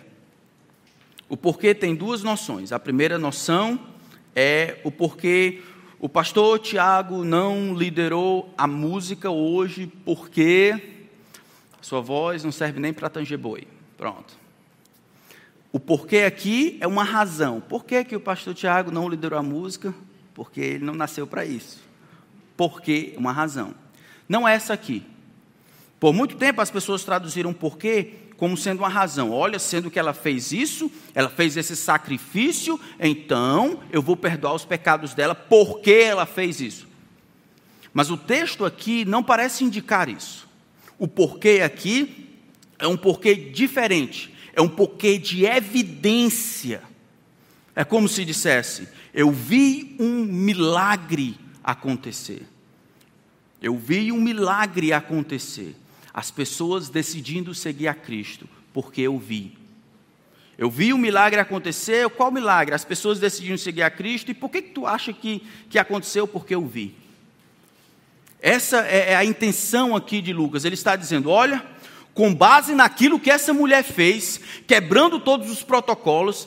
O 1.28 1.36
porquê 1.36 1.74
tem 1.74 1.96
duas 1.96 2.22
noções. 2.22 2.70
A 2.70 2.78
primeira 2.78 3.18
noção 3.18 3.80
é 4.36 4.80
o 4.84 4.90
porquê 4.90 5.62
o 6.04 6.08
pastor 6.08 6.58
Tiago 6.58 7.24
não 7.24 7.74
liderou 7.74 8.52
a 8.58 8.66
música 8.66 9.30
hoje 9.30 9.90
porque 10.04 10.93
sua 11.84 12.00
voz 12.00 12.42
não 12.42 12.50
serve 12.50 12.80
nem 12.80 12.94
para 12.94 13.10
tanger 13.10 13.36
boi. 13.36 13.68
Pronto. 13.98 14.38
O 15.70 15.78
porquê 15.78 16.20
aqui 16.20 16.78
é 16.80 16.86
uma 16.86 17.04
razão. 17.04 17.60
Por 17.60 17.84
que, 17.84 18.02
que 18.04 18.16
o 18.16 18.20
pastor 18.20 18.54
Tiago 18.54 18.90
não 18.90 19.06
liderou 19.06 19.38
a 19.38 19.42
música? 19.42 19.94
Porque 20.32 20.62
ele 20.62 20.84
não 20.84 20.94
nasceu 20.94 21.26
para 21.26 21.44
isso. 21.44 21.82
Porquê, 22.56 23.12
uma 23.18 23.32
razão. 23.32 23.74
Não 24.26 24.48
é 24.48 24.54
essa 24.54 24.72
aqui. 24.72 25.04
Por 26.00 26.14
muito 26.14 26.36
tempo 26.36 26.62
as 26.62 26.70
pessoas 26.70 27.04
traduziram 27.04 27.52
porquê 27.52 28.14
como 28.38 28.56
sendo 28.56 28.78
uma 28.78 28.88
razão. 28.88 29.30
Olha, 29.30 29.58
sendo 29.58 29.90
que 29.90 29.98
ela 29.98 30.14
fez 30.14 30.52
isso, 30.52 30.90
ela 31.14 31.28
fez 31.28 31.54
esse 31.54 31.76
sacrifício, 31.76 32.80
então 32.98 33.80
eu 33.92 34.00
vou 34.00 34.16
perdoar 34.16 34.54
os 34.54 34.64
pecados 34.64 35.12
dela 35.12 35.34
porque 35.34 35.92
ela 35.92 36.24
fez 36.24 36.62
isso. 36.62 36.88
Mas 37.92 38.10
o 38.10 38.16
texto 38.16 38.64
aqui 38.64 39.04
não 39.04 39.22
parece 39.22 39.64
indicar 39.64 40.08
isso. 40.08 40.48
O 40.98 41.08
porquê 41.08 41.60
aqui 41.64 42.28
é 42.78 42.86
um 42.86 42.96
porquê 42.96 43.34
diferente, 43.34 44.32
é 44.52 44.60
um 44.60 44.68
porquê 44.68 45.18
de 45.18 45.44
evidência. 45.44 46.82
É 47.74 47.84
como 47.84 48.08
se 48.08 48.24
dissesse: 48.24 48.88
eu 49.12 49.30
vi 49.30 49.96
um 49.98 50.24
milagre 50.24 51.36
acontecer. 51.62 52.46
Eu 53.60 53.76
vi 53.76 54.12
um 54.12 54.20
milagre 54.20 54.92
acontecer. 54.92 55.74
As 56.12 56.30
pessoas 56.30 56.88
decidindo 56.88 57.54
seguir 57.54 57.88
a 57.88 57.94
Cristo, 57.94 58.48
porque 58.72 59.00
eu 59.00 59.18
vi. 59.18 59.56
Eu 60.56 60.70
vi 60.70 60.92
o 60.92 60.98
milagre 60.98 61.40
acontecer, 61.40 62.08
qual 62.10 62.30
milagre? 62.30 62.74
As 62.74 62.84
pessoas 62.84 63.18
decidindo 63.18 63.58
seguir 63.58 63.82
a 63.82 63.90
Cristo, 63.90 64.30
e 64.30 64.34
por 64.34 64.50
que, 64.50 64.62
que 64.62 64.70
tu 64.70 64.86
acha 64.86 65.12
que, 65.12 65.42
que 65.68 65.78
aconteceu? 65.78 66.28
Porque 66.28 66.54
eu 66.54 66.64
vi. 66.64 66.94
Essa 68.44 68.86
é, 68.86 69.12
é 69.12 69.16
a 69.16 69.24
intenção 69.24 69.96
aqui 69.96 70.20
de 70.20 70.30
Lucas. 70.30 70.66
Ele 70.66 70.74
está 70.74 70.96
dizendo: 70.96 71.30
olha, 71.30 71.64
com 72.12 72.34
base 72.34 72.74
naquilo 72.74 73.18
que 73.18 73.30
essa 73.30 73.54
mulher 73.54 73.82
fez, 73.82 74.38
quebrando 74.66 75.18
todos 75.18 75.50
os 75.50 75.62
protocolos, 75.62 76.46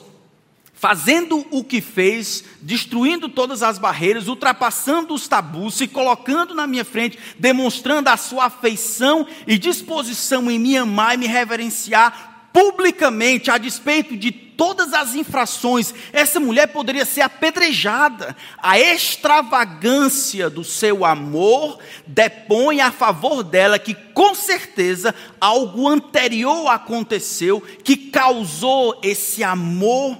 fazendo 0.72 1.44
o 1.50 1.64
que 1.64 1.80
fez, 1.80 2.44
destruindo 2.62 3.28
todas 3.28 3.64
as 3.64 3.80
barreiras, 3.80 4.28
ultrapassando 4.28 5.12
os 5.12 5.26
tabus, 5.26 5.74
se 5.74 5.88
colocando 5.88 6.54
na 6.54 6.68
minha 6.68 6.84
frente, 6.84 7.18
demonstrando 7.36 8.08
a 8.10 8.16
sua 8.16 8.44
afeição 8.44 9.26
e 9.44 9.58
disposição 9.58 10.48
em 10.48 10.56
me 10.56 10.76
amar 10.76 11.16
e 11.16 11.18
me 11.18 11.26
reverenciar 11.26 12.27
publicamente, 12.52 13.50
a 13.50 13.58
despeito 13.58 14.16
de 14.16 14.30
todas 14.30 14.92
as 14.92 15.14
infrações, 15.14 15.94
essa 16.12 16.40
mulher 16.40 16.66
poderia 16.66 17.04
ser 17.04 17.20
apedrejada. 17.20 18.36
A 18.58 18.78
extravagância 18.78 20.50
do 20.50 20.64
seu 20.64 21.04
amor 21.04 21.78
depõe 22.04 22.80
a 22.80 22.90
favor 22.90 23.44
dela 23.44 23.78
que, 23.78 23.94
com 23.94 24.34
certeza, 24.34 25.14
algo 25.40 25.86
anterior 25.86 26.66
aconteceu 26.68 27.60
que 27.60 27.96
causou 28.10 28.98
esse 29.02 29.44
amor 29.44 30.18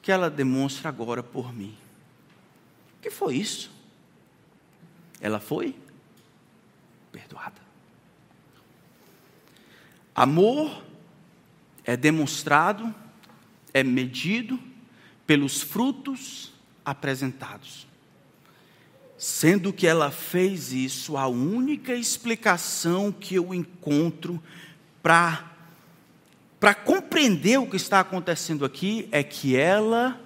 que 0.00 0.12
ela 0.12 0.30
demonstra 0.30 0.88
agora 0.88 1.22
por 1.22 1.52
mim. 1.52 1.76
O 2.98 3.02
que 3.02 3.10
foi 3.10 3.34
isso? 3.34 3.70
Ela 5.20 5.40
foi 5.40 5.74
perdoada. 7.10 7.60
Amor 10.14 10.87
é 11.88 11.96
demonstrado, 11.96 12.94
é 13.72 13.82
medido 13.82 14.60
pelos 15.26 15.62
frutos 15.62 16.52
apresentados. 16.84 17.86
Sendo 19.16 19.72
que 19.72 19.86
ela 19.86 20.10
fez 20.10 20.70
isso, 20.70 21.16
a 21.16 21.26
única 21.28 21.94
explicação 21.94 23.10
que 23.10 23.36
eu 23.36 23.54
encontro 23.54 24.38
para 25.02 25.50
para 26.60 26.74
compreender 26.74 27.58
o 27.58 27.66
que 27.66 27.76
está 27.76 28.00
acontecendo 28.00 28.66
aqui 28.66 29.08
é 29.10 29.22
que 29.22 29.56
ela 29.56 30.20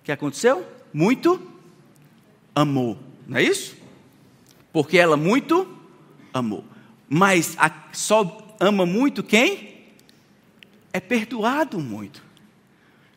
o 0.00 0.02
que 0.02 0.10
aconteceu? 0.10 0.66
Muito 0.92 1.40
amou, 2.52 2.98
não 3.24 3.38
é 3.38 3.42
isso? 3.44 3.76
Porque 4.72 4.98
ela 4.98 5.16
muito 5.16 5.78
amou. 6.34 6.64
Mas 7.08 7.54
a, 7.56 7.70
só 7.92 8.56
ama 8.58 8.84
muito 8.84 9.22
quem? 9.22 9.75
É 10.96 11.00
perdoado 11.00 11.78
muito. 11.78 12.22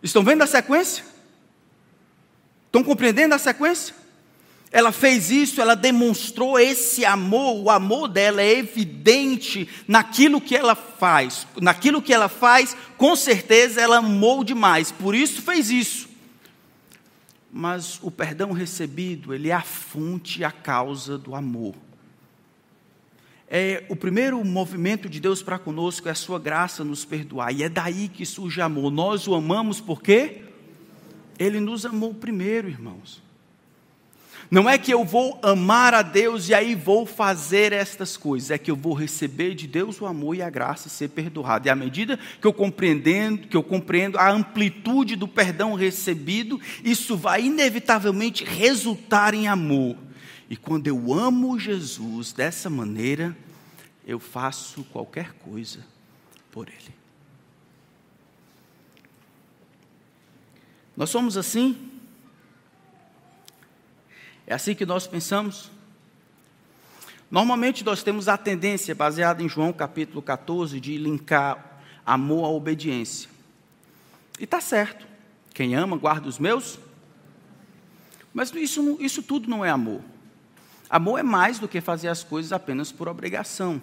Estão 0.03 0.21
vendo 0.21 0.41
a 0.41 0.47
sequência? 0.47 1.01
Estão 2.65 2.84
compreendendo 2.84 3.34
a 3.34 3.38
sequência? 3.38 3.95
Ela 4.69 4.91
fez 4.91 5.32
isso, 5.32 5.61
ela 5.61 5.75
demonstrou 5.75 6.59
esse 6.59 7.05
amor, 7.05 7.55
o 7.55 7.69
amor 7.69 8.09
dela 8.09 8.41
é 8.41 8.57
evidente 8.57 9.69
naquilo 9.88 10.41
que 10.41 10.57
ela 10.57 10.75
faz. 10.75 11.47
Naquilo 11.61 12.01
que 12.01 12.13
ela 12.13 12.27
faz, 12.27 12.75
com 12.97 13.15
certeza 13.15 13.80
ela 13.80 13.99
amou 13.99 14.43
demais, 14.43 14.91
por 14.91 15.15
isso 15.15 15.41
fez 15.41 15.69
isso. 15.69 16.09
Mas 17.49 17.97
o 18.01 18.11
perdão 18.11 18.51
recebido, 18.51 19.34
ele 19.34 19.51
é 19.51 19.53
a 19.53 19.61
fonte 19.61 20.41
e 20.41 20.43
a 20.43 20.51
causa 20.51 21.17
do 21.17 21.34
amor. 21.34 21.75
É, 23.51 23.83
o 23.89 23.95
primeiro 23.95 24.43
movimento 24.45 25.09
de 25.09 25.19
Deus 25.19 25.41
para 25.41 25.57
conosco 25.57 26.07
é 26.07 26.11
a 26.11 26.15
sua 26.15 26.37
graça 26.37 26.83
nos 26.83 27.03
perdoar, 27.03 27.51
e 27.51 27.63
é 27.63 27.69
daí 27.69 28.07
que 28.07 28.23
surge 28.23 28.61
amor. 28.61 28.91
Nós 28.91 29.27
o 29.27 29.33
amamos 29.33 29.81
porque 29.81 30.43
Ele 31.39 31.59
nos 31.59 31.83
amou 31.83 32.13
primeiro, 32.13 32.69
irmãos. 32.69 33.23
Não 34.51 34.69
é 34.69 34.77
que 34.77 34.91
eu 34.91 35.03
vou 35.03 35.39
amar 35.43 35.93
a 35.93 36.01
Deus 36.01 36.49
e 36.49 36.53
aí 36.53 36.73
vou 36.73 37.05
fazer 37.05 37.71
estas 37.71 38.17
coisas, 38.17 38.51
é 38.51 38.57
que 38.57 38.69
eu 38.69 38.75
vou 38.75 38.93
receber 38.93 39.53
de 39.53 39.67
Deus 39.67 39.99
o 39.99 40.05
amor 40.05 40.35
e 40.35 40.41
a 40.41 40.49
graça 40.49 40.87
e 40.87 40.91
ser 40.91 41.09
perdoado. 41.09 41.67
E 41.67 41.71
à 41.71 41.75
medida 41.75 42.19
que 42.39 42.47
eu 42.47 42.53
compreendendo, 42.53 43.47
que 43.47 43.57
eu 43.57 43.63
compreendo 43.63 44.17
a 44.17 44.31
amplitude 44.31 45.15
do 45.15 45.27
perdão 45.27 45.73
recebido, 45.73 46.59
isso 46.83 47.15
vai 47.15 47.45
inevitavelmente 47.45 48.43
resultar 48.43 49.33
em 49.33 49.47
amor. 49.47 49.95
E 50.49 50.57
quando 50.57 50.87
eu 50.87 51.13
amo 51.13 51.59
Jesus 51.59 52.33
dessa 52.33 52.69
maneira, 52.71 53.37
eu 54.03 54.19
faço 54.19 54.83
qualquer 54.85 55.33
coisa 55.33 55.85
por 56.51 56.67
Ele. 56.67 56.95
Nós 60.97 61.11
somos 61.11 61.37
assim? 61.37 61.91
É 64.47 64.55
assim 64.55 64.73
que 64.73 64.87
nós 64.87 65.05
pensamos? 65.05 65.69
Normalmente 67.29 67.85
nós 67.85 68.01
temos 68.01 68.27
a 68.27 68.35
tendência, 68.35 68.95
baseada 68.95 69.43
em 69.43 69.47
João 69.47 69.71
capítulo 69.71 70.19
14, 70.19 70.79
de 70.79 70.97
linkar 70.97 71.83
amor 72.03 72.45
à 72.45 72.49
obediência. 72.49 73.29
E 74.39 74.45
está 74.45 74.59
certo. 74.59 75.07
Quem 75.53 75.75
ama, 75.75 75.95
guarda 75.95 76.27
os 76.27 76.39
meus. 76.39 76.79
Mas 78.33 78.51
isso, 78.55 78.97
isso 78.99 79.21
tudo 79.21 79.47
não 79.47 79.63
é 79.63 79.69
amor. 79.69 80.01
Amor 80.89 81.19
é 81.19 81.23
mais 81.23 81.59
do 81.59 81.67
que 81.67 81.79
fazer 81.79 82.07
as 82.07 82.23
coisas 82.23 82.51
apenas 82.51 82.91
por 82.91 83.07
obrigação. 83.07 83.81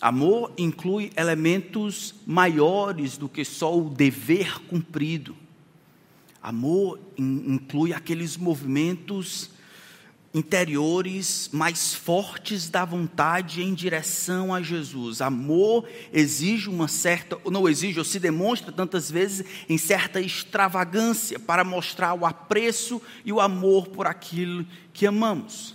Amor 0.00 0.52
inclui 0.56 1.10
elementos 1.16 2.14
maiores 2.26 3.18
do 3.18 3.28
que 3.28 3.44
só 3.44 3.76
o 3.76 3.90
dever 3.90 4.60
cumprido. 4.62 5.36
Amor 6.42 6.98
inclui 7.18 7.92
aqueles 7.92 8.36
movimentos 8.36 9.50
interiores 10.32 11.50
mais 11.52 11.92
fortes 11.92 12.68
da 12.68 12.84
vontade 12.84 13.62
em 13.62 13.74
direção 13.74 14.54
a 14.54 14.62
Jesus. 14.62 15.20
Amor 15.20 15.88
exige 16.12 16.68
uma 16.68 16.86
certa, 16.86 17.36
não 17.50 17.68
exige, 17.68 17.98
ou 17.98 18.04
se 18.04 18.20
demonstra 18.20 18.70
tantas 18.70 19.10
vezes 19.10 19.44
em 19.68 19.76
certa 19.76 20.20
extravagância 20.20 21.38
para 21.38 21.64
mostrar 21.64 22.14
o 22.14 22.24
apreço 22.24 23.02
e 23.24 23.32
o 23.32 23.40
amor 23.40 23.88
por 23.88 24.06
aquilo 24.06 24.64
que 24.92 25.04
amamos. 25.04 25.74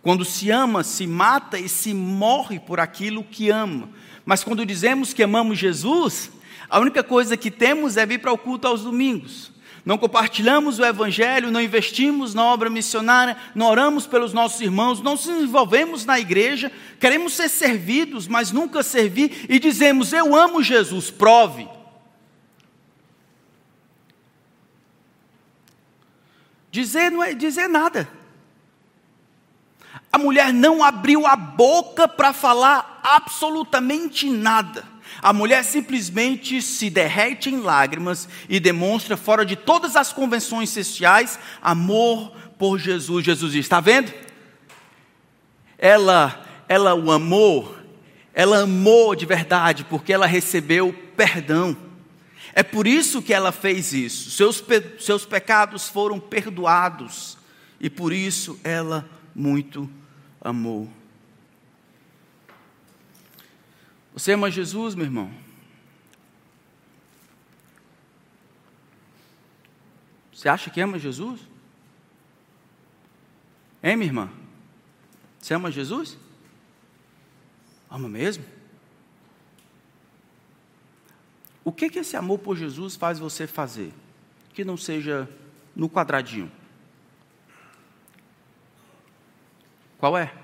Quando 0.00 0.24
se 0.24 0.50
ama, 0.50 0.84
se 0.84 1.06
mata 1.06 1.58
e 1.58 1.68
se 1.68 1.92
morre 1.92 2.60
por 2.60 2.78
aquilo 2.78 3.24
que 3.24 3.50
ama. 3.50 3.88
Mas 4.24 4.44
quando 4.44 4.66
dizemos 4.66 5.12
que 5.12 5.22
amamos 5.22 5.58
Jesus, 5.58 6.30
a 6.68 6.78
única 6.78 7.02
coisa 7.02 7.36
que 7.36 7.50
temos 7.50 7.96
é 7.96 8.06
vir 8.06 8.20
para 8.20 8.32
o 8.32 8.38
culto 8.38 8.68
aos 8.68 8.82
domingos 8.82 9.52
não 9.84 9.98
compartilhamos 9.98 10.78
o 10.78 10.84
Evangelho, 10.84 11.50
não 11.50 11.60
investimos 11.60 12.34
na 12.34 12.44
obra 12.44 12.70
missionária, 12.70 13.36
não 13.52 13.66
oramos 13.66 14.06
pelos 14.06 14.32
nossos 14.32 14.60
irmãos, 14.60 15.00
não 15.00 15.12
nos 15.12 15.26
envolvemos 15.26 16.04
na 16.04 16.20
igreja, 16.20 16.70
queremos 17.00 17.32
ser 17.32 17.48
servidos, 17.48 18.28
mas 18.28 18.52
nunca 18.52 18.82
servir, 18.84 19.46
e 19.48 19.58
dizemos: 19.58 20.12
Eu 20.12 20.36
amo 20.36 20.62
Jesus, 20.62 21.10
prove. 21.10 21.68
Dizer 26.70 27.10
não 27.10 27.22
é 27.22 27.34
dizer 27.34 27.68
nada. 27.68 28.08
A 30.12 30.18
mulher 30.18 30.52
não 30.52 30.84
abriu 30.84 31.26
a 31.26 31.34
boca 31.34 32.06
para 32.06 32.32
falar 32.32 33.00
absolutamente 33.02 34.30
nada. 34.30 34.91
A 35.20 35.32
mulher 35.32 35.64
simplesmente 35.64 36.62
se 36.62 36.88
derrete 36.88 37.50
em 37.50 37.60
lágrimas 37.60 38.28
e 38.48 38.58
demonstra, 38.58 39.16
fora 39.16 39.44
de 39.44 39.56
todas 39.56 39.96
as 39.96 40.12
convenções 40.12 40.70
sociais, 40.70 41.38
amor 41.60 42.30
por 42.58 42.78
Jesus. 42.78 43.24
Jesus 43.24 43.54
está 43.54 43.80
vendo? 43.80 44.12
Ela, 45.76 46.44
ela 46.68 46.94
o 46.94 47.10
amou, 47.10 47.76
ela 48.32 48.60
amou 48.60 49.14
de 49.14 49.26
verdade, 49.26 49.84
porque 49.84 50.12
ela 50.12 50.26
recebeu 50.26 50.94
perdão. 51.16 51.76
É 52.54 52.62
por 52.62 52.86
isso 52.86 53.22
que 53.22 53.32
ela 53.32 53.52
fez 53.52 53.92
isso. 53.92 54.30
Seus, 54.30 54.60
pe 54.60 54.82
seus 55.00 55.24
pecados 55.24 55.88
foram 55.88 56.20
perdoados, 56.20 57.38
e 57.80 57.90
por 57.90 58.12
isso 58.12 58.58
ela 58.62 59.08
muito 59.34 59.88
amou. 60.40 60.88
Você 64.14 64.32
ama 64.32 64.50
Jesus, 64.50 64.94
meu 64.94 65.06
irmão? 65.06 65.32
Você 70.32 70.48
acha 70.48 70.70
que 70.70 70.80
ama 70.80 70.98
Jesus? 70.98 71.40
Hein, 73.82 73.96
minha 73.96 74.08
irmã? 74.08 74.30
Você 75.40 75.54
ama 75.54 75.70
Jesus? 75.70 76.18
Ama 77.90 78.08
mesmo? 78.08 78.44
O 81.64 81.72
que, 81.72 81.88
que 81.88 82.00
esse 82.00 82.16
amor 82.16 82.38
por 82.38 82.56
Jesus 82.56 82.96
faz 82.96 83.18
você 83.18 83.46
fazer? 83.46 83.92
Que 84.52 84.64
não 84.64 84.76
seja 84.76 85.28
no 85.74 85.88
quadradinho. 85.88 86.50
Qual 89.98 90.18
é? 90.18 90.41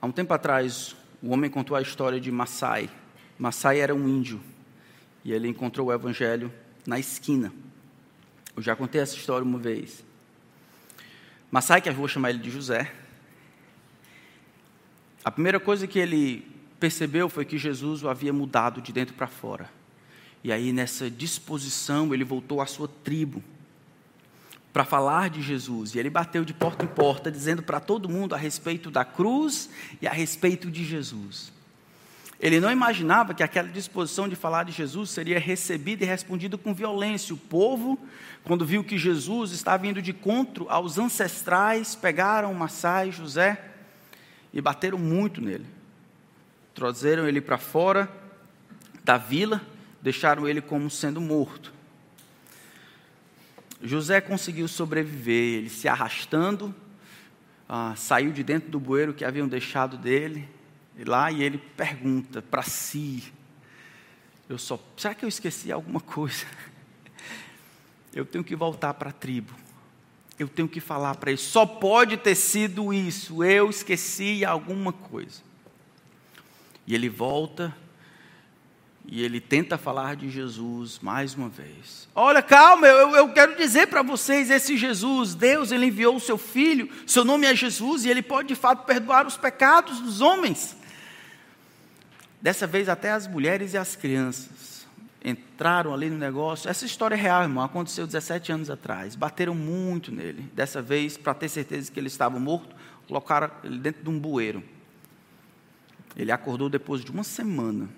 Há 0.00 0.06
um 0.06 0.12
tempo 0.12 0.32
atrás, 0.32 0.94
o 1.20 1.30
homem 1.30 1.50
contou 1.50 1.76
a 1.76 1.82
história 1.82 2.20
de 2.20 2.30
Massai. 2.30 2.88
Massai 3.36 3.80
era 3.80 3.92
um 3.92 4.08
índio 4.08 4.40
e 5.24 5.32
ele 5.32 5.48
encontrou 5.48 5.88
o 5.88 5.92
evangelho 5.92 6.52
na 6.86 7.00
esquina. 7.00 7.52
Eu 8.56 8.62
já 8.62 8.76
contei 8.76 9.00
essa 9.00 9.16
história 9.16 9.44
uma 9.44 9.58
vez. 9.58 10.04
Massai, 11.50 11.80
que 11.80 11.88
eu 11.88 11.94
vou 11.94 12.06
chamar 12.06 12.30
ele 12.30 12.38
de 12.38 12.50
José, 12.50 12.92
a 15.24 15.30
primeira 15.32 15.58
coisa 15.58 15.86
que 15.86 15.98
ele 15.98 16.46
percebeu 16.78 17.28
foi 17.28 17.44
que 17.44 17.58
Jesus 17.58 18.04
o 18.04 18.08
havia 18.08 18.32
mudado 18.32 18.80
de 18.80 18.92
dentro 18.92 19.14
para 19.14 19.26
fora. 19.26 19.68
E 20.44 20.52
aí, 20.52 20.72
nessa 20.72 21.10
disposição, 21.10 22.14
ele 22.14 22.22
voltou 22.22 22.60
à 22.60 22.66
sua 22.66 22.86
tribo 22.86 23.42
para 24.78 24.84
falar 24.84 25.28
de 25.28 25.42
Jesus. 25.42 25.92
E 25.92 25.98
ele 25.98 26.08
bateu 26.08 26.44
de 26.44 26.54
porta 26.54 26.84
em 26.84 26.88
porta, 26.88 27.32
dizendo 27.32 27.64
para 27.64 27.80
todo 27.80 28.08
mundo 28.08 28.32
a 28.32 28.38
respeito 28.38 28.92
da 28.92 29.04
cruz 29.04 29.68
e 30.00 30.06
a 30.06 30.12
respeito 30.12 30.70
de 30.70 30.84
Jesus. 30.84 31.52
Ele 32.38 32.60
não 32.60 32.70
imaginava 32.70 33.34
que 33.34 33.42
aquela 33.42 33.66
disposição 33.66 34.28
de 34.28 34.36
falar 34.36 34.62
de 34.62 34.70
Jesus 34.70 35.10
seria 35.10 35.40
recebida 35.40 36.04
e 36.04 36.06
respondida 36.06 36.56
com 36.56 36.72
violência. 36.72 37.34
O 37.34 37.36
povo, 37.36 37.98
quando 38.44 38.64
viu 38.64 38.84
que 38.84 38.96
Jesus 38.96 39.50
estava 39.50 39.84
indo 39.84 40.00
de 40.00 40.12
encontro 40.12 40.64
aos 40.68 40.96
ancestrais, 40.96 41.96
pegaram 41.96 42.54
Massai 42.54 43.10
José 43.10 43.60
e 44.54 44.60
bateram 44.60 44.96
muito 44.96 45.40
nele. 45.40 45.66
Trouxeram 46.72 47.26
ele 47.26 47.40
para 47.40 47.58
fora 47.58 48.08
da 49.02 49.18
vila, 49.18 49.60
deixaram 50.00 50.46
ele 50.46 50.60
como 50.60 50.88
sendo 50.88 51.20
morto. 51.20 51.77
José 53.82 54.20
conseguiu 54.20 54.66
sobreviver, 54.66 55.58
ele 55.58 55.70
se 55.70 55.88
arrastando, 55.88 56.74
ah, 57.68 57.94
saiu 57.96 58.32
de 58.32 58.42
dentro 58.42 58.70
do 58.70 58.80
bueiro 58.80 59.14
que 59.14 59.24
haviam 59.24 59.46
deixado 59.46 59.96
dele, 59.96 60.48
e 60.96 61.04
lá 61.04 61.30
e 61.30 61.42
ele 61.42 61.58
pergunta 61.58 62.42
para 62.42 62.62
si: 62.62 63.32
eu 64.48 64.56
só, 64.56 64.80
será 64.96 65.14
que 65.14 65.24
eu 65.24 65.28
esqueci 65.28 65.70
alguma 65.70 66.00
coisa? 66.00 66.46
Eu 68.14 68.24
tenho 68.24 68.42
que 68.42 68.56
voltar 68.56 68.94
para 68.94 69.10
a 69.10 69.12
tribo. 69.12 69.54
Eu 70.38 70.48
tenho 70.48 70.68
que 70.68 70.80
falar 70.80 71.14
para 71.16 71.30
ele. 71.30 71.38
Só 71.38 71.66
pode 71.66 72.16
ter 72.16 72.34
sido 72.34 72.92
isso. 72.92 73.44
Eu 73.44 73.68
esqueci 73.68 74.44
alguma 74.44 74.92
coisa. 74.92 75.42
E 76.86 76.94
ele 76.94 77.08
volta 77.08 77.76
e 79.10 79.22
ele 79.22 79.40
tenta 79.40 79.78
falar 79.78 80.16
de 80.16 80.28
Jesus 80.28 80.98
mais 81.00 81.34
uma 81.34 81.48
vez. 81.48 82.06
Olha, 82.14 82.42
calma, 82.42 82.86
eu, 82.86 83.16
eu 83.16 83.32
quero 83.32 83.56
dizer 83.56 83.86
para 83.86 84.02
vocês: 84.02 84.50
esse 84.50 84.76
Jesus, 84.76 85.34
Deus, 85.34 85.72
ele 85.72 85.86
enviou 85.86 86.16
o 86.16 86.20
seu 86.20 86.36
filho, 86.36 86.90
seu 87.06 87.24
nome 87.24 87.46
é 87.46 87.56
Jesus, 87.56 88.04
e 88.04 88.10
ele 88.10 88.22
pode 88.22 88.48
de 88.48 88.54
fato 88.54 88.84
perdoar 88.84 89.26
os 89.26 89.38
pecados 89.38 89.98
dos 90.00 90.20
homens. 90.20 90.76
Dessa 92.40 92.66
vez, 92.66 92.86
até 92.88 93.10
as 93.10 93.26
mulheres 93.26 93.72
e 93.72 93.78
as 93.78 93.96
crianças 93.96 94.86
entraram 95.24 95.94
ali 95.94 96.10
no 96.10 96.18
negócio. 96.18 96.68
Essa 96.68 96.84
história 96.84 97.14
é 97.14 97.18
real, 97.18 97.42
irmão, 97.42 97.64
aconteceu 97.64 98.06
17 98.06 98.52
anos 98.52 98.70
atrás. 98.70 99.16
Bateram 99.16 99.54
muito 99.54 100.12
nele. 100.12 100.42
Dessa 100.52 100.82
vez, 100.82 101.16
para 101.16 101.32
ter 101.32 101.48
certeza 101.48 101.90
que 101.90 101.98
ele 101.98 102.08
estava 102.08 102.38
morto, 102.38 102.76
colocaram 103.08 103.50
ele 103.64 103.78
dentro 103.78 104.02
de 104.02 104.10
um 104.10 104.18
bueiro. 104.18 104.62
Ele 106.14 106.30
acordou 106.30 106.68
depois 106.68 107.02
de 107.02 107.10
uma 107.10 107.24
semana 107.24 107.88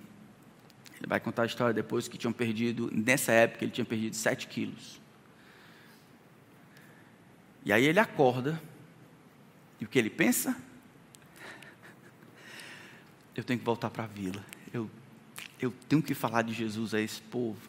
ele 1.00 1.08
vai 1.08 1.18
contar 1.18 1.42
a 1.42 1.46
história 1.46 1.72
depois 1.72 2.06
que 2.06 2.18
tinham 2.18 2.32
perdido, 2.32 2.90
nessa 2.92 3.32
época 3.32 3.64
ele 3.64 3.72
tinha 3.72 3.84
perdido 3.84 4.14
7 4.14 4.46
quilos. 4.46 5.00
E 7.64 7.72
aí 7.72 7.86
ele 7.86 7.98
acorda, 7.98 8.60
e 9.80 9.84
o 9.84 9.88
que 9.88 9.98
ele 9.98 10.10
pensa? 10.10 10.54
Eu 13.34 13.42
tenho 13.42 13.58
que 13.58 13.64
voltar 13.64 13.88
para 13.88 14.04
a 14.04 14.06
vila. 14.06 14.44
Eu, 14.72 14.90
eu 15.58 15.72
tenho 15.88 16.02
que 16.02 16.14
falar 16.14 16.42
de 16.42 16.52
Jesus 16.52 16.92
a 16.92 17.00
esse 17.00 17.20
povo. 17.22 17.60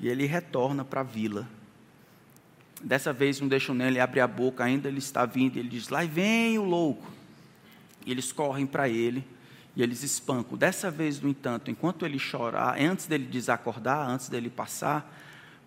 E 0.00 0.08
ele 0.08 0.24
retorna 0.24 0.84
para 0.84 1.00
a 1.00 1.04
vila. 1.04 1.46
Dessa 2.82 3.12
vez 3.12 3.40
não 3.40 3.48
deixam 3.48 3.74
nele 3.74 4.00
abrir 4.00 4.20
a 4.20 4.26
boca, 4.26 4.64
ainda 4.64 4.88
ele 4.88 4.98
está 4.98 5.26
vindo. 5.26 5.58
Ele 5.58 5.68
diz: 5.68 5.88
Lá 5.88 6.04
vem 6.04 6.58
o 6.58 6.64
louco. 6.64 7.10
E 8.06 8.10
eles 8.10 8.32
correm 8.32 8.66
para 8.66 8.88
ele 8.88 9.26
e 9.78 9.82
eles 9.82 10.02
espancam. 10.02 10.58
Dessa 10.58 10.90
vez, 10.90 11.20
no 11.20 11.30
entanto, 11.30 11.70
enquanto 11.70 12.04
ele 12.04 12.18
chorar, 12.18 12.78
antes 12.78 13.06
dele 13.06 13.24
desacordar, 13.24 14.06
antes 14.10 14.28
dele 14.28 14.50
passar 14.50 15.10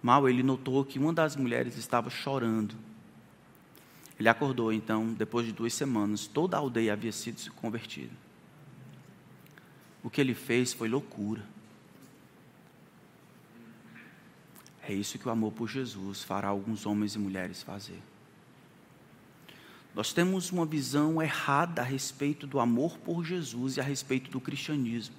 Mal 0.02 0.28
ele 0.28 0.42
notou 0.42 0.84
que 0.84 0.98
uma 0.98 1.14
das 1.14 1.36
mulheres 1.36 1.78
estava 1.78 2.10
chorando. 2.10 2.76
Ele 4.20 4.28
acordou, 4.28 4.74
então, 4.74 5.14
depois 5.14 5.46
de 5.46 5.52
duas 5.52 5.74
semanas, 5.74 6.28
toda 6.28 6.58
a 6.58 6.60
aldeia 6.60 6.94
havia 6.94 7.12
sido 7.12 7.52
convertida. 7.54 8.14
O 10.04 10.10
que 10.10 10.20
ele 10.20 10.34
fez 10.34 10.74
foi 10.74 10.90
loucura. 10.90 11.44
É 14.82 14.94
isso 14.94 15.20
que 15.20 15.28
o 15.28 15.32
amor 15.32 15.52
por 15.52 15.70
Jesus 15.70 16.24
fará 16.24 16.48
alguns 16.48 16.86
homens 16.86 17.14
e 17.14 17.20
mulheres 17.20 17.62
fazer. 17.62 18.02
Nós 19.94 20.14
temos 20.14 20.52
uma 20.52 20.66
visão 20.66 21.22
errada 21.22 21.82
a 21.82 21.86
respeito 21.86 22.48
do 22.48 22.60
amor 22.60 22.98
por 23.00 23.26
Jesus 23.26 23.76
e 23.76 23.82
a 23.82 23.84
respeito 23.84 24.32
do 24.32 24.40
cristianismo. 24.40 25.16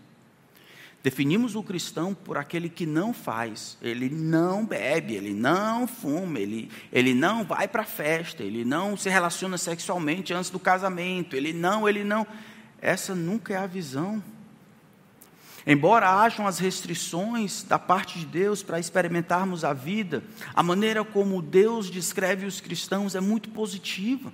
Definimos 1.03 1.57
o 1.57 1.63
cristão 1.65 2.15
por 2.15 2.39
aquele 2.39 2.69
que 2.69 2.87
não 2.87 3.13
faz, 3.13 3.77
ele 3.83 4.09
não 4.09 4.65
bebe, 4.65 5.15
ele 5.15 5.35
não 5.35 5.87
fuma, 5.87 6.39
ele, 6.39 6.71
ele 6.93 7.13
não 7.13 7.45
vai 7.45 7.67
para 7.67 7.83
a 7.83 7.87
festa, 7.87 8.45
ele 8.45 8.65
não 8.65 8.97
se 8.97 9.11
relaciona 9.11 9.59
sexualmente 9.59 10.33
antes 10.33 10.49
do 10.49 10.61
casamento, 10.61 11.35
ele 11.35 11.53
não, 11.53 11.89
ele 11.89 12.05
não. 12.05 12.25
Essa 12.81 13.17
nunca 13.17 13.53
é 13.53 13.57
a 13.57 13.67
visão. 13.67 14.23
Embora 15.67 16.09
hajam 16.09 16.47
as 16.47 16.61
restrições 16.61 17.65
da 17.65 17.81
parte 17.81 18.21
de 18.21 18.27
Deus 18.27 18.63
para 18.63 18.81
experimentarmos 18.81 19.65
a 19.65 19.73
vida, 19.73 20.23
a 20.55 20.63
maneira 20.63 21.05
como 21.05 21.43
Deus 21.43 21.91
descreve 21.91 22.47
os 22.47 22.61
cristãos 22.61 23.17
é 23.17 23.21
muito 23.21 23.49
positiva. 23.51 24.33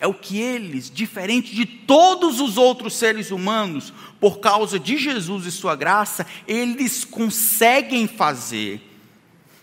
É 0.00 0.06
o 0.06 0.14
que 0.14 0.40
eles, 0.40 0.90
diferente 0.90 1.54
de 1.54 1.64
todos 1.64 2.40
os 2.40 2.56
outros 2.56 2.94
seres 2.94 3.30
humanos, 3.30 3.92
por 4.20 4.38
causa 4.38 4.78
de 4.78 4.96
Jesus 4.96 5.46
e 5.46 5.50
sua 5.50 5.76
graça, 5.76 6.26
eles 6.46 7.04
conseguem 7.04 8.06
fazer, 8.06 8.80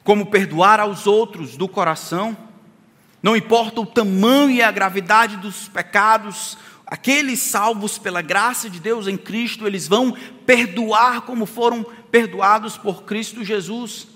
como 0.04 0.26
perdoar 0.26 0.80
aos 0.80 1.08
outros 1.08 1.56
do 1.56 1.68
coração, 1.68 2.38
não 3.22 3.36
importa 3.36 3.82
o 3.82 3.86
tamanho 3.86 4.52
e 4.52 4.62
a 4.62 4.72
gravidade 4.72 5.38
dos 5.38 5.68
pecados, 5.68 6.58
aqueles 6.86 7.40
salvos 7.40 7.98
pela 7.98 8.22
graça 8.22 8.70
de 8.70 8.80
Deus 8.80 9.08
em 9.08 9.18
Cristo, 9.18 9.68
eles 9.68 9.88
vão 9.88 10.16
perdoar 10.46 11.22
como 11.22 11.46
foram 11.46 11.86
perdoados 12.12 12.78
por 12.78 13.04
Cristo 13.04 13.44
Jesus. 13.44 14.08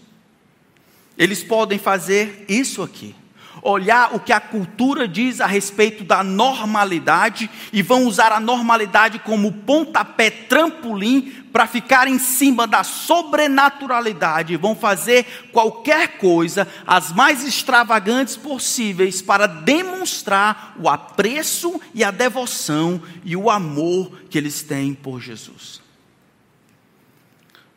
Eles 1.17 1.43
podem 1.43 1.77
fazer 1.77 2.45
isso 2.47 2.81
aqui 2.81 3.13
olhar 3.61 4.15
o 4.15 4.19
que 4.19 4.33
a 4.33 4.39
cultura 4.39 5.07
diz 5.07 5.39
a 5.39 5.45
respeito 5.45 6.03
da 6.03 6.23
normalidade 6.23 7.49
e 7.71 7.81
vão 7.81 8.05
usar 8.05 8.31
a 8.31 8.39
normalidade 8.39 9.19
como 9.19 9.51
pontapé 9.51 10.29
trampolim 10.29 11.43
para 11.53 11.67
ficar 11.67 12.07
em 12.07 12.17
cima 12.17 12.65
da 12.65 12.83
sobrenaturalidade, 12.83 14.57
vão 14.57 14.75
fazer 14.75 15.49
qualquer 15.51 16.17
coisa, 16.17 16.67
as 16.85 17.13
mais 17.13 17.43
extravagantes 17.43 18.35
possíveis, 18.35 19.21
para 19.21 19.45
demonstrar 19.45 20.73
o 20.79 20.89
apreço 20.89 21.79
e 21.93 22.03
a 22.03 22.09
devoção 22.09 22.99
e 23.23 23.35
o 23.37 23.51
amor 23.51 24.11
que 24.31 24.37
eles 24.37 24.63
têm 24.63 24.95
por 24.95 25.21
Jesus. 25.21 25.79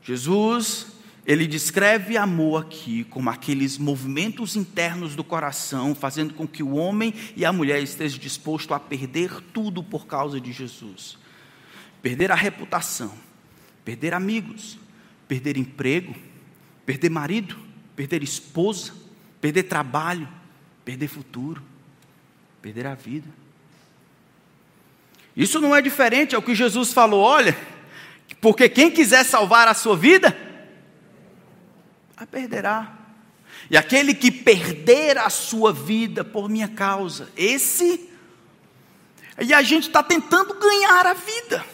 Jesus 0.03 0.96
ele 1.27 1.45
descreve 1.45 2.17
amor 2.17 2.63
aqui 2.63 3.03
como 3.05 3.29
aqueles 3.29 3.79
movimentos 3.79 4.55
internos 4.55 5.17
do 5.17 5.25
coração, 5.25 5.93
fazendo 5.93 6.33
com 6.33 6.47
que 6.47 6.63
o 6.63 6.77
homem 6.77 7.13
e 7.35 7.45
a 7.45 7.53
mulher 7.53 7.83
estejam 7.83 8.21
dispostos 8.21 8.71
a 8.71 8.79
perder 8.79 9.41
tudo 9.53 9.83
por 9.83 10.07
causa 10.07 10.41
de 10.41 10.53
Jesus. 10.53 11.19
Perder 12.01 12.31
a 12.31 12.37
reputação, 12.37 13.13
perder 13.85 14.15
amigos, 14.15 14.79
perder 15.27 15.57
emprego, 15.57 16.15
perder 16.87 17.11
marido, 17.11 17.59
perder 17.97 18.23
esposa, 18.23 18.95
perder 19.41 19.65
trabalho, 19.65 20.29
perder 20.85 21.09
futuro, 21.09 21.61
perder 22.63 22.87
a 22.87 22.95
vida. 22.95 23.29
Isso 25.37 25.61
não 25.61 25.75
é 25.75 25.83
diferente 25.83 26.37
ao 26.37 26.43
que 26.43 26.55
Jesus 26.55 26.93
falou, 26.93 27.21
olha, 27.21 27.59
porque 28.41 28.69
quem 28.69 28.93
quiser 28.93 29.25
salvar 29.25 29.67
a 29.67 29.75
sua 29.75 29.97
vida, 29.97 30.46
a 32.17 32.27
perderá. 32.27 32.93
E 33.71 33.77
aquele 33.77 34.15
que 34.15 34.31
perder 34.31 35.19
a 35.19 35.29
sua 35.29 35.73
vida 35.73 36.25
por 36.25 36.49
minha 36.49 36.69
causa, 36.69 37.29
esse. 37.37 38.09
E 39.41 39.53
a 39.53 39.63
gente 39.63 39.89
está 39.89 40.03
tentando 40.03 40.55
ganhar 40.55 41.07
a 41.07 41.15
vida. 41.15 41.65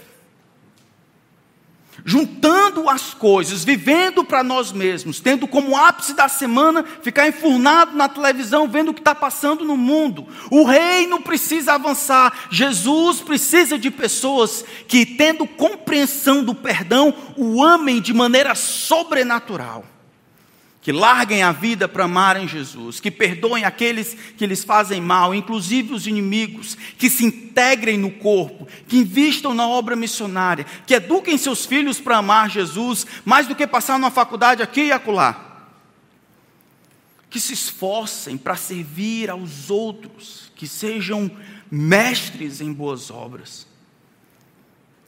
Juntando 2.05 2.89
as 2.89 3.15
coisas, 3.15 3.63
vivendo 3.63 4.25
para 4.25 4.43
nós 4.43 4.73
mesmos, 4.73 5.21
tendo 5.21 5.47
como 5.47 5.77
ápice 5.77 6.15
da 6.15 6.29
semana 6.29 6.83
ficar 6.83 7.29
enfurnado 7.29 7.95
na 7.95 8.09
televisão, 8.09 8.67
vendo 8.67 8.91
o 8.91 8.95
que 8.95 9.01
está 9.01 9.15
passando 9.15 9.65
no 9.65 9.77
mundo. 9.77 10.27
O 10.51 10.65
reino 10.65 11.21
precisa 11.21 11.75
avançar. 11.75 12.49
Jesus 12.51 13.21
precisa 13.21 13.79
de 13.79 13.91
pessoas 13.91 14.65
que, 14.89 15.07
tendo 15.07 15.47
compreensão 15.47 16.43
do 16.43 16.55
perdão, 16.55 17.15
o 17.37 17.63
amem 17.63 18.01
de 18.01 18.13
maneira 18.13 18.57
sobrenatural 18.57 19.85
que 20.83 20.91
larguem 20.91 21.45
a 21.45 21.53
vida 21.53 21.87
para 21.87 22.05
amarem 22.05 22.49
Jesus, 22.49 22.99
que 22.99 23.09
perdoem 23.09 23.65
aqueles 23.65 24.15
que 24.37 24.45
lhes 24.45 24.65
fazem 24.65 25.01
mal, 25.01 25.33
inclusive 25.33 25.95
os 25.95 26.09
inimigos, 26.09 26.75
que 26.99 27.09
se 27.09 27.25
integrem 27.25 27.97
no 27.97 28.11
corpo, 28.11 28.67
que 28.89 28.99
invistam 28.99 29.55
na 29.55 29.67
obra 29.67 29.95
missionária, 29.95 30.67
que 30.85 30.95
eduquem 30.95 31.39
seus 31.39 31.65
filhos 31.65 32.01
para 32.01 32.17
amar 32.17 32.51
Jesus, 32.51 33.07
mais 33.25 33.47
do 33.47 33.55
que 33.55 33.65
passar 33.65 33.97
numa 33.97 34.11
faculdade 34.11 34.61
aqui 34.61 34.87
e 34.87 34.93
acolá. 34.93 35.71
Que 37.31 37.39
se 37.39 37.55
esforcem 37.55 38.37
para 38.37 38.57
servir 38.57 39.31
aos 39.31 39.71
outros, 39.71 40.51
que 40.57 40.67
sejam 40.67 41.31
mestres 41.71 42.61
em 42.61 42.73
boas 42.73 43.09
obras, 43.09 43.69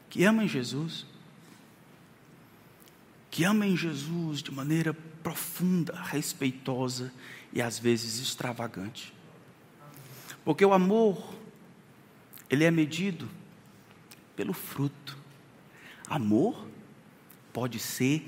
que 0.08 0.24
amem 0.24 0.46
Jesus, 0.46 1.04
que 3.28 3.44
amem 3.44 3.76
Jesus 3.76 4.40
de 4.40 4.52
maneira 4.52 4.96
profunda, 5.24 5.94
respeitosa 5.94 7.10
e 7.50 7.62
às 7.62 7.78
vezes 7.78 8.20
extravagante. 8.20 9.12
Porque 10.44 10.62
o 10.64 10.74
amor, 10.74 11.34
ele 12.50 12.62
é 12.62 12.70
medido 12.70 13.26
pelo 14.36 14.52
fruto. 14.52 15.16
Amor 16.06 16.68
pode 17.54 17.78
ser 17.78 18.22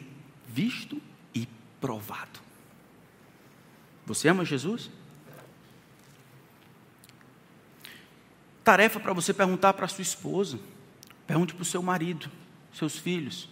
visto 0.49 1.01
e 1.35 1.47
provado. 1.79 2.41
Você 4.07 4.29
ama 4.29 4.45
Jesus? 4.45 4.91
Tarefa 8.65 8.99
para 8.99 9.13
você 9.13 9.35
perguntar 9.35 9.75
para 9.75 9.87
sua 9.87 10.03
esposa, 10.03 10.59
pergunte 11.27 11.53
para 11.53 11.63
o 11.63 11.67
seu 11.67 11.83
marido, 11.83 12.31
seus 12.73 12.99
filhos. 12.99 13.49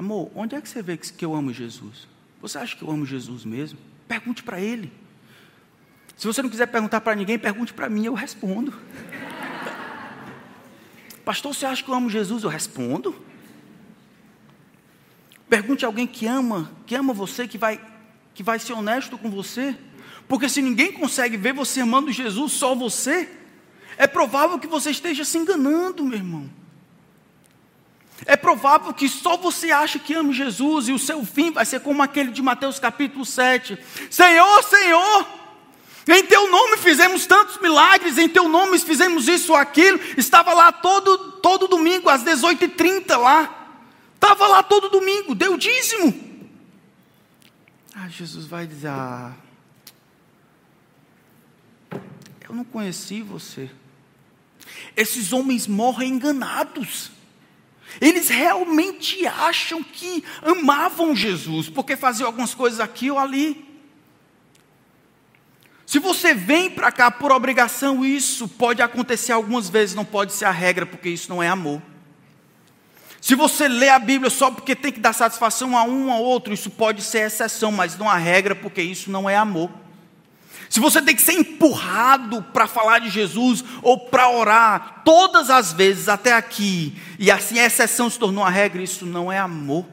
Amor, 0.00 0.30
onde 0.34 0.56
é 0.56 0.60
que 0.62 0.66
você 0.66 0.80
vê 0.80 0.96
que 0.96 1.22
eu 1.22 1.34
amo 1.34 1.52
Jesus? 1.52 2.08
Você 2.40 2.56
acha 2.56 2.74
que 2.74 2.80
eu 2.80 2.90
amo 2.90 3.04
Jesus 3.04 3.44
mesmo? 3.44 3.78
Pergunte 4.08 4.42
para 4.42 4.58
ele. 4.58 4.90
Se 6.16 6.26
você 6.26 6.40
não 6.40 6.48
quiser 6.48 6.68
perguntar 6.68 7.02
para 7.02 7.14
ninguém, 7.14 7.38
pergunte 7.38 7.74
para 7.74 7.86
mim, 7.90 8.06
eu 8.06 8.14
respondo. 8.14 8.72
Pastor, 11.22 11.54
você 11.54 11.66
acha 11.66 11.84
que 11.84 11.90
eu 11.90 11.94
amo 11.94 12.08
Jesus? 12.08 12.44
Eu 12.44 12.48
respondo. 12.48 13.14
Pergunte 15.50 15.84
a 15.84 15.88
alguém 15.88 16.06
que 16.06 16.26
ama, 16.26 16.72
que 16.86 16.94
ama 16.94 17.12
você, 17.12 17.46
que 17.46 17.58
vai, 17.58 17.78
que 18.32 18.42
vai 18.42 18.58
ser 18.58 18.72
honesto 18.72 19.18
com 19.18 19.28
você. 19.28 19.76
Porque 20.26 20.48
se 20.48 20.62
ninguém 20.62 20.92
consegue 20.92 21.36
ver 21.36 21.52
você 21.52 21.80
amando 21.80 22.10
Jesus, 22.10 22.52
só 22.52 22.74
você, 22.74 23.28
é 23.98 24.06
provável 24.06 24.58
que 24.58 24.66
você 24.66 24.92
esteja 24.92 25.26
se 25.26 25.36
enganando, 25.36 26.02
meu 26.06 26.16
irmão. 26.16 26.59
É 28.26 28.36
provável 28.36 28.92
que 28.92 29.08
só 29.08 29.36
você 29.36 29.70
acha 29.70 29.98
que 29.98 30.14
ama 30.14 30.32
Jesus 30.32 30.88
e 30.88 30.92
o 30.92 30.98
seu 30.98 31.24
fim 31.24 31.50
vai 31.50 31.64
ser 31.64 31.80
como 31.80 32.02
aquele 32.02 32.30
de 32.30 32.42
Mateus 32.42 32.78
capítulo 32.78 33.24
7. 33.24 33.78
Senhor, 34.10 34.62
Senhor, 34.62 35.26
em 36.08 36.24
teu 36.24 36.50
nome 36.50 36.76
fizemos 36.76 37.26
tantos 37.26 37.58
milagres, 37.60 38.18
em 38.18 38.28
teu 38.28 38.48
nome 38.48 38.78
fizemos 38.78 39.28
isso 39.28 39.52
ou 39.52 39.58
aquilo. 39.58 39.98
Estava 40.16 40.52
lá 40.52 40.72
todo, 40.72 41.32
todo 41.40 41.68
domingo, 41.68 42.08
às 42.08 42.22
18h30 42.22 43.16
lá. 43.16 43.56
Estava 44.14 44.46
lá 44.48 44.62
todo 44.62 44.90
domingo, 44.90 45.34
deu 45.34 45.56
dízimo. 45.56 46.28
Ah, 47.94 48.08
Jesus 48.08 48.46
vai 48.46 48.66
dizer: 48.66 48.88
ah, 48.88 49.32
Eu 52.48 52.54
não 52.54 52.64
conheci 52.64 53.22
você. 53.22 53.70
Esses 54.96 55.32
homens 55.32 55.66
morrem 55.66 56.14
enganados. 56.14 57.10
Eles 58.00 58.28
realmente 58.28 59.26
acham 59.26 59.82
que 59.82 60.22
amavam 60.42 61.16
Jesus, 61.16 61.68
porque 61.68 61.96
faziam 61.96 62.26
algumas 62.26 62.54
coisas 62.54 62.80
aqui 62.80 63.10
ou 63.10 63.18
ali. 63.18 63.64
Se 65.86 65.98
você 65.98 66.34
vem 66.34 66.70
para 66.70 66.92
cá 66.92 67.10
por 67.10 67.32
obrigação, 67.32 68.04
isso 68.04 68.46
pode 68.46 68.80
acontecer 68.80 69.32
algumas 69.32 69.68
vezes, 69.68 69.94
não 69.94 70.04
pode 70.04 70.32
ser 70.32 70.44
a 70.44 70.50
regra, 70.50 70.86
porque 70.86 71.08
isso 71.08 71.28
não 71.28 71.42
é 71.42 71.48
amor. 71.48 71.82
Se 73.20 73.34
você 73.34 73.68
lê 73.68 73.88
a 73.88 73.98
Bíblia 73.98 74.30
só 74.30 74.50
porque 74.50 74.74
tem 74.74 74.92
que 74.92 75.00
dar 75.00 75.12
satisfação 75.12 75.76
a 75.76 75.82
um 75.82 76.10
ou 76.10 76.22
outro, 76.22 76.54
isso 76.54 76.70
pode 76.70 77.02
ser 77.02 77.26
exceção, 77.26 77.70
mas 77.72 77.98
não 77.98 78.08
a 78.08 78.16
regra, 78.16 78.54
porque 78.54 78.80
isso 78.80 79.10
não 79.10 79.28
é 79.28 79.36
amor. 79.36 79.70
Se 80.70 80.78
você 80.78 81.02
tem 81.02 81.16
que 81.16 81.20
ser 81.20 81.32
empurrado 81.32 82.44
para 82.44 82.68
falar 82.68 83.00
de 83.00 83.10
Jesus 83.10 83.64
ou 83.82 84.08
para 84.08 84.30
orar 84.30 85.02
todas 85.04 85.50
as 85.50 85.72
vezes 85.72 86.08
até 86.08 86.32
aqui, 86.32 86.96
e 87.18 87.28
assim 87.28 87.58
a 87.58 87.66
exceção 87.66 88.08
se 88.08 88.16
tornou 88.16 88.44
a 88.44 88.48
regra, 88.48 88.80
isso 88.80 89.04
não 89.04 89.32
é 89.32 89.36
amor. 89.36 89.84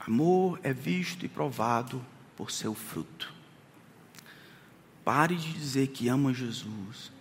Amor 0.00 0.58
é 0.64 0.72
visto 0.72 1.24
e 1.24 1.28
provado 1.28 2.04
por 2.36 2.50
seu 2.50 2.74
fruto. 2.74 3.32
Pare 5.04 5.36
de 5.36 5.52
dizer 5.52 5.86
que 5.88 6.08
ama 6.08 6.34
Jesus, 6.34 7.12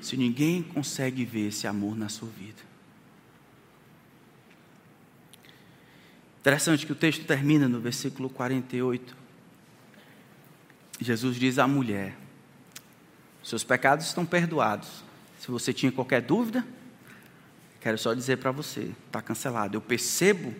se 0.00 0.16
ninguém 0.16 0.62
consegue 0.62 1.26
ver 1.26 1.48
esse 1.48 1.66
amor 1.66 1.94
na 1.94 2.08
sua 2.08 2.30
vida. 2.30 2.69
Interessante 6.40 6.86
que 6.86 6.92
o 6.92 6.96
texto 6.96 7.26
termina 7.26 7.68
no 7.68 7.80
versículo 7.80 8.30
48. 8.30 9.14
Jesus 10.98 11.36
diz 11.36 11.58
à 11.58 11.68
mulher: 11.68 12.16
Seus 13.42 13.62
pecados 13.62 14.06
estão 14.06 14.24
perdoados. 14.24 15.04
Se 15.38 15.50
você 15.50 15.70
tinha 15.72 15.92
qualquer 15.92 16.22
dúvida, 16.22 16.66
quero 17.78 17.98
só 17.98 18.14
dizer 18.14 18.38
para 18.38 18.50
você: 18.50 18.90
está 19.06 19.20
cancelado. 19.20 19.76
Eu 19.76 19.82
percebo 19.82 20.54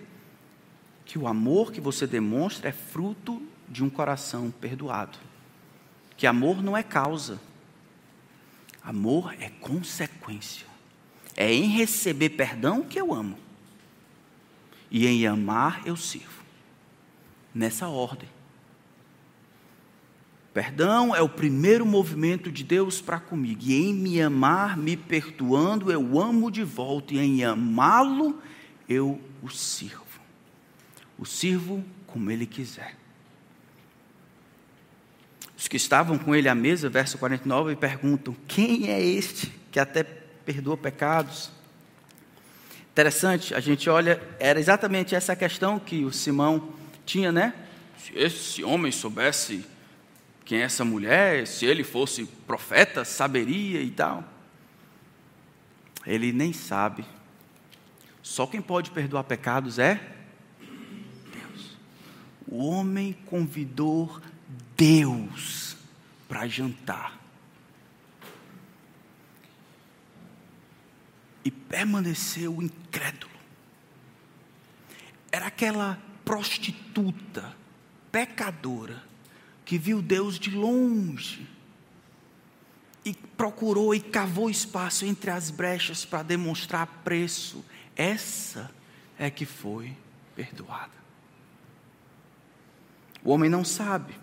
que 1.06 1.18
o 1.18 1.26
amor 1.26 1.72
que 1.72 1.80
você 1.80 2.06
demonstra 2.06 2.68
é 2.68 2.72
fruto 2.72 3.42
de 3.66 3.82
um 3.82 3.88
coração 3.88 4.50
perdoado. 4.50 5.18
Que 6.14 6.26
amor 6.26 6.62
não 6.62 6.76
é 6.76 6.82
causa, 6.82 7.40
amor 8.82 9.34
é 9.40 9.48
consequência. 9.48 10.66
É 11.34 11.50
em 11.50 11.68
receber 11.68 12.28
perdão 12.30 12.82
que 12.82 13.00
eu 13.00 13.14
amo 13.14 13.49
e 14.90 15.06
em 15.06 15.26
amar 15.26 15.82
eu 15.86 15.96
sirvo. 15.96 16.40
Nessa 17.54 17.88
ordem. 17.88 18.28
Perdão 20.52 21.14
é 21.14 21.22
o 21.22 21.28
primeiro 21.28 21.86
movimento 21.86 22.50
de 22.50 22.64
Deus 22.64 23.00
para 23.00 23.20
comigo. 23.20 23.62
E 23.64 23.74
em 23.74 23.94
me 23.94 24.20
amar, 24.20 24.76
me 24.76 24.96
perdoando, 24.96 25.92
eu 25.92 26.20
amo 26.20 26.50
de 26.50 26.64
volta. 26.64 27.14
E 27.14 27.18
em 27.18 27.44
amá-lo, 27.44 28.40
eu 28.88 29.20
o 29.42 29.48
sirvo. 29.48 30.04
O 31.18 31.24
sirvo 31.24 31.84
como 32.06 32.30
ele 32.30 32.46
quiser. 32.46 32.96
Os 35.56 35.68
que 35.68 35.76
estavam 35.76 36.18
com 36.18 36.34
ele 36.34 36.48
à 36.48 36.54
mesa, 36.54 36.88
verso 36.88 37.18
49, 37.18 37.76
perguntam: 37.76 38.34
Quem 38.48 38.88
é 38.88 39.00
este 39.00 39.52
que 39.70 39.78
até 39.78 40.02
perdoa 40.02 40.76
pecados? 40.76 41.52
Interessante, 43.00 43.54
a 43.54 43.60
gente 43.60 43.88
olha, 43.88 44.20
era 44.38 44.60
exatamente 44.60 45.14
essa 45.14 45.34
questão 45.34 45.78
que 45.78 46.04
o 46.04 46.12
Simão 46.12 46.68
tinha, 47.06 47.32
né? 47.32 47.54
Se 47.96 48.12
esse 48.14 48.62
homem 48.62 48.92
soubesse 48.92 49.64
quem 50.44 50.58
é 50.58 50.64
essa 50.64 50.84
mulher, 50.84 51.46
se 51.46 51.64
ele 51.64 51.82
fosse 51.82 52.26
profeta, 52.46 53.02
saberia 53.02 53.80
e 53.80 53.90
tal. 53.90 54.22
Ele 56.06 56.30
nem 56.30 56.52
sabe. 56.52 57.06
Só 58.22 58.46
quem 58.46 58.60
pode 58.60 58.90
perdoar 58.90 59.24
pecados 59.24 59.78
é 59.78 59.98
Deus. 61.32 61.78
O 62.46 62.66
homem 62.66 63.16
convidou 63.24 64.20
Deus 64.76 65.74
para 66.28 66.46
jantar. 66.46 67.18
E 71.44 71.50
permaneceu 71.50 72.62
incrédulo. 72.62 73.32
Era 75.32 75.46
aquela 75.46 75.98
prostituta, 76.24 77.56
pecadora, 78.10 79.02
que 79.64 79.78
viu 79.78 80.02
Deus 80.02 80.38
de 80.38 80.50
longe 80.50 81.48
e 83.04 83.14
procurou 83.14 83.94
e 83.94 84.00
cavou 84.00 84.50
espaço 84.50 85.04
entre 85.04 85.30
as 85.30 85.50
brechas 85.50 86.04
para 86.04 86.22
demonstrar 86.22 86.86
preço. 87.04 87.64
Essa 87.96 88.70
é 89.18 89.30
que 89.30 89.46
foi 89.46 89.96
perdoada. 90.34 91.00
O 93.22 93.30
homem 93.30 93.50
não 93.50 93.64
sabe, 93.64 94.14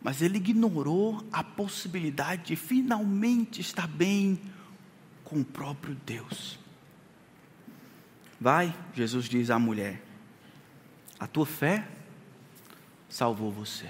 mas 0.00 0.20
ele 0.20 0.36
ignorou 0.36 1.24
a 1.32 1.44
possibilidade 1.44 2.46
de 2.46 2.56
finalmente 2.56 3.60
estar 3.60 3.86
bem 3.86 4.40
com 5.32 5.40
o 5.40 5.44
próprio 5.44 5.96
Deus. 6.04 6.58
Vai, 8.38 8.74
Jesus 8.94 9.24
diz 9.30 9.48
à 9.48 9.58
mulher: 9.58 10.02
a 11.18 11.26
tua 11.26 11.46
fé 11.46 11.88
salvou 13.08 13.50
você. 13.50 13.88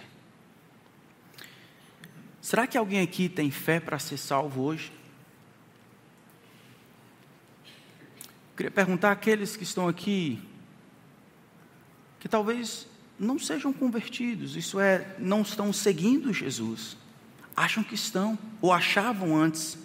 Será 2.40 2.66
que 2.66 2.78
alguém 2.78 3.00
aqui 3.00 3.28
tem 3.28 3.50
fé 3.50 3.80
para 3.80 3.98
ser 3.98 4.18
salvo 4.18 4.62
hoje? 4.62 4.92
Eu 7.64 8.56
queria 8.56 8.70
perguntar 8.70 9.10
àqueles 9.10 9.56
que 9.56 9.64
estão 9.64 9.88
aqui, 9.88 10.40
que 12.20 12.28
talvez 12.28 12.86
não 13.18 13.38
sejam 13.38 13.72
convertidos, 13.72 14.54
isso 14.54 14.78
é, 14.78 15.16
não 15.18 15.42
estão 15.42 15.72
seguindo 15.72 16.32
Jesus, 16.32 16.96
acham 17.56 17.82
que 17.82 17.94
estão, 17.94 18.38
ou 18.60 18.72
achavam 18.72 19.36
antes. 19.36 19.81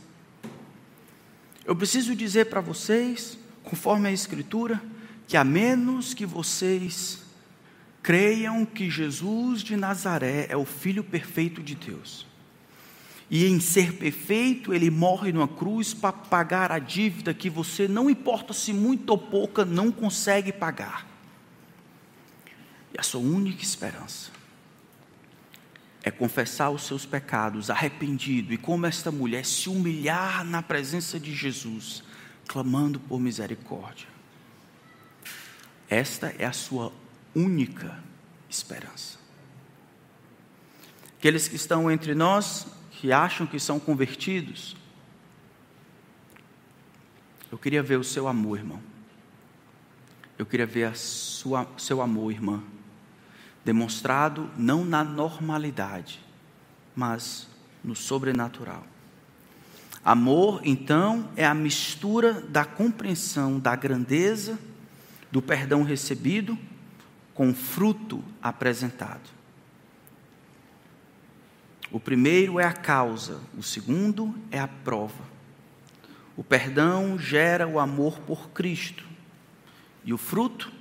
Eu 1.68 1.76
preciso 1.76 2.16
dizer 2.16 2.46
para 2.46 2.62
vocês, 2.62 3.38
conforme 3.62 4.08
a 4.08 4.12
Escritura, 4.14 4.82
que 5.28 5.36
a 5.36 5.44
menos 5.44 6.14
que 6.14 6.26
vocês 6.26 7.22
creiam 8.02 8.66
que 8.66 8.90
Jesus 8.90 9.62
de 9.62 9.76
Nazaré 9.76 10.48
é 10.50 10.56
o 10.56 10.64
Filho 10.64 11.04
perfeito 11.04 11.62
de 11.62 11.76
Deus, 11.76 12.26
e 13.30 13.46
em 13.46 13.60
ser 13.60 13.96
perfeito, 13.96 14.74
ele 14.74 14.90
morre 14.90 15.34
numa 15.34 15.50
cruz 15.50 15.94
para 15.94 16.14
pagar 16.14 16.72
a 16.72 16.80
dívida 16.80 17.34
que 17.34 17.50
você, 17.50 17.86
não 17.86 18.10
importa 18.10 18.54
se 18.54 18.72
muito 18.72 19.10
ou 19.10 19.18
pouca, 19.18 19.66
não 19.66 19.92
consegue 19.92 20.54
pagar. 20.54 21.06
E 22.94 22.98
a 22.98 23.04
sua 23.04 23.20
única 23.20 23.62
esperança 23.62 24.32
é 26.08 26.12
confessar 26.12 26.70
os 26.70 26.84
seus 26.84 27.06
pecados, 27.06 27.70
arrependido, 27.70 28.54
e 28.54 28.58
como 28.58 28.86
esta 28.86 29.12
mulher 29.12 29.46
se 29.46 29.68
humilhar 29.68 30.46
na 30.46 30.64
presença 30.64 31.20
de 31.20 31.36
Jesus, 31.36 32.02
clamando 32.48 32.98
por 32.98 33.20
misericórdia. 33.20 34.08
Esta 35.90 36.34
é 36.40 36.46
a 36.46 36.54
sua 36.54 36.94
única 37.36 38.02
esperança. 38.50 39.20
Aqueles 41.18 41.50
que 41.50 41.58
estão 41.58 41.92
entre 41.92 42.16
nós, 42.16 42.68
que 42.92 43.12
acham 43.12 43.46
que 43.46 43.60
são 43.60 43.78
convertidos, 43.78 44.78
eu 47.52 47.58
queria 47.58 47.84
ver 47.84 48.00
o 48.00 48.04
seu 48.04 48.30
amor, 48.30 48.60
irmão. 48.60 48.82
Eu 50.38 50.46
queria 50.46 50.66
ver 50.66 50.86
a 50.86 50.94
seu 50.94 52.02
amor, 52.02 52.32
irmã 52.32 52.64
demonstrado 53.68 54.50
não 54.58 54.86
na 54.86 55.04
normalidade, 55.04 56.24
mas 56.96 57.50
no 57.84 57.98
sobrenatural. 57.98 58.88
Amor, 60.06 60.62
então, 60.64 61.30
é 61.36 61.46
a 61.46 61.54
mistura 61.54 62.40
da 62.44 62.64
compreensão 62.64 63.60
da 63.60 63.76
grandeza 63.76 64.58
do 65.30 65.42
perdão 65.42 65.84
recebido 65.84 66.58
com 67.34 67.50
o 67.50 67.54
fruto 67.54 68.24
apresentado. 68.42 69.30
O 71.92 72.00
primeiro 72.00 72.62
é 72.62 72.64
a 72.64 72.72
causa, 72.72 73.42
o 73.58 73.62
segundo 73.62 74.34
é 74.50 74.60
a 74.60 74.68
prova. 74.70 75.26
O 76.38 76.44
perdão 76.44 77.20
gera 77.20 77.68
o 77.68 77.82
amor 77.82 78.18
por 78.20 78.52
Cristo, 78.52 79.04
e 80.06 80.14
o 80.14 80.18
fruto 80.18 80.72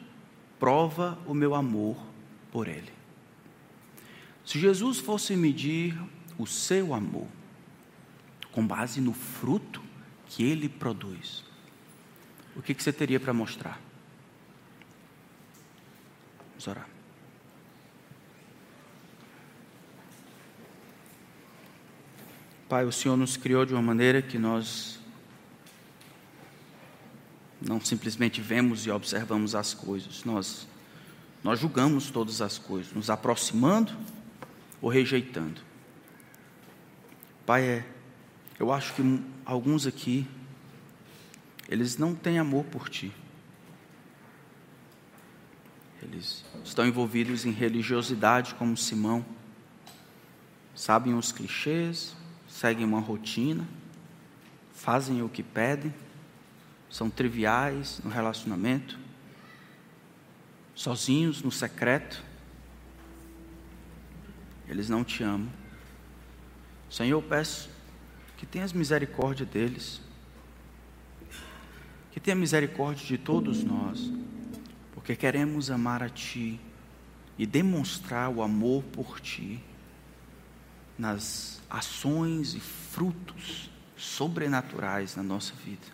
prova 0.61 1.19
o 1.27 1.35
meu 1.35 1.53
amor 1.53 2.15
por 2.57 2.69
Ele. 2.69 2.91
Se 4.43 4.59
Jesus 4.59 4.99
fosse 4.99 5.37
medir 5.37 5.95
o 6.39 6.47
seu 6.47 6.95
amor 6.95 7.29
com 8.51 8.67
base 8.67 8.99
no 8.99 9.13
fruto 9.13 9.83
que 10.25 10.43
Ele 10.43 10.67
produz, 10.67 11.45
o 12.57 12.63
que, 12.63 12.73
que 12.73 12.83
você 12.83 12.95
teria 12.95 13.21
para 13.21 13.35
mostrar? 13.35 13.79
Vamos 16.49 16.67
orar. 16.67 16.89
Pai, 22.71 22.87
o 22.87 22.93
Senhor 22.93 23.19
nos 23.19 23.37
criou 23.37 23.67
de 23.67 23.75
uma 23.75 23.83
maneira 23.83 24.23
que 24.23 24.39
nós 24.39 24.99
não 27.61 27.79
simplesmente 27.83 28.41
vemos 28.41 28.87
e 28.87 28.91
observamos 28.91 29.55
as 29.55 29.75
coisas, 29.75 30.25
nós 30.25 30.67
nós 31.47 31.61
julgamos 31.61 32.11
todas 32.11 32.43
as 32.43 32.59
coisas, 32.59 32.93
nos 32.93 33.09
aproximando 33.09 33.97
ou 34.83 34.91
rejeitando. 34.91 35.61
Pai, 37.47 37.63
é, 37.63 37.87
Eu 38.59 38.73
acho 38.73 38.93
que 38.95 39.23
alguns 39.45 39.87
aqui, 39.87 40.27
eles 41.69 41.99
não 41.99 42.17
têm 42.17 42.41
amor 42.41 42.65
por 42.65 42.89
ti. 42.89 43.13
Eles 46.03 46.45
estão 46.65 46.85
envolvidos 46.85 47.47
em 47.47 47.53
religiosidade, 47.53 48.57
como 48.57 48.77
Simão. 48.77 49.25
Sabem 50.75 51.15
os 51.15 51.31
clichês, 51.31 52.17
seguem 52.49 52.85
uma 52.85 52.99
rotina, 52.99 53.69
fazem 54.75 55.23
o 55.23 55.29
que 55.29 55.45
pedem, 55.45 55.95
são 56.91 57.09
triviais 57.09 58.01
no 58.03 58.11
relacionamento, 58.11 59.06
sozinhos 60.77 61.43
no 61.43 61.51
secreto. 61.51 62.23
Eles 64.69 64.89
não 64.89 65.03
te 65.03 65.25
amam. 65.25 65.51
Senhor, 66.89 67.19
eu 67.19 67.23
peço 67.29 67.69
que 68.37 68.47
tenhas 68.47 68.73
misericórdia 68.73 69.45
deles, 69.45 70.01
que 72.13 72.21
tenha 72.21 72.37
misericórdia 72.37 73.05
de 73.05 73.19
todos 73.19 73.65
nós 73.65 74.13
porque 75.07 75.15
queremos 75.15 75.71
amar 75.71 76.03
a 76.03 76.09
Ti 76.09 76.59
e 77.39 77.47
demonstrar 77.47 78.29
o 78.29 78.43
amor 78.43 78.83
por 78.83 79.21
Ti 79.21 79.63
nas 80.99 81.63
ações 81.71 82.55
e 82.55 82.61
frutos 82.61 83.71
sobrenaturais 83.97 85.15
na 85.15 85.23
nossa 85.23 85.55
vida. 85.65 85.87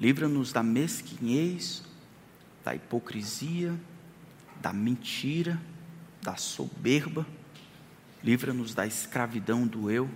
Livra-nos 0.00 0.52
da 0.52 0.64
mesquinhez, 0.64 1.84
da 2.64 2.74
hipocrisia, 2.74 3.78
da 4.60 4.72
mentira, 4.72 5.60
da 6.22 6.36
soberba. 6.36 7.26
Livra-nos 8.22 8.74
da 8.74 8.86
escravidão 8.86 9.66
do 9.66 9.90
eu 9.90 10.10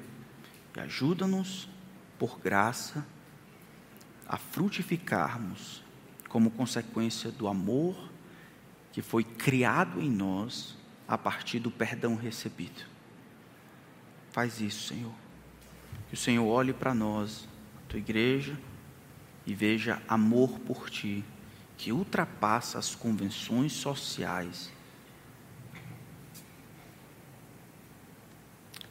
e 0.75 0.81
ajuda-nos, 0.81 1.69
por 2.19 2.39
graça, 2.39 3.07
a 4.27 4.37
frutificarmos 4.37 5.83
como 6.29 6.51
consequência 6.51 7.31
do 7.31 7.49
amor 7.49 8.11
que 8.93 9.03
foi 9.03 9.25
criado 9.25 10.01
em 10.01 10.11
nós 10.11 10.77
a 11.07 11.17
partir 11.17 11.59
do 11.59 11.71
perdão 11.71 12.17
recebido. 12.17 12.85
Faz 14.31 14.61
isso, 14.61 14.89
Senhor. 14.89 15.15
Que 16.09 16.15
o 16.15 16.17
Senhor 16.17 16.47
olhe 16.47 16.73
para 16.73 16.95
nós, 16.95 17.49
tua 17.89 17.99
igreja, 17.99 18.59
e 19.47 19.55
veja 19.55 20.03
amor 20.07 20.59
por 20.61 20.91
ti, 20.91 21.25
que 21.79 21.93
ultrapassa 21.93 22.79
as 22.79 22.95
convenções 22.95 23.73
sociais 23.73 24.71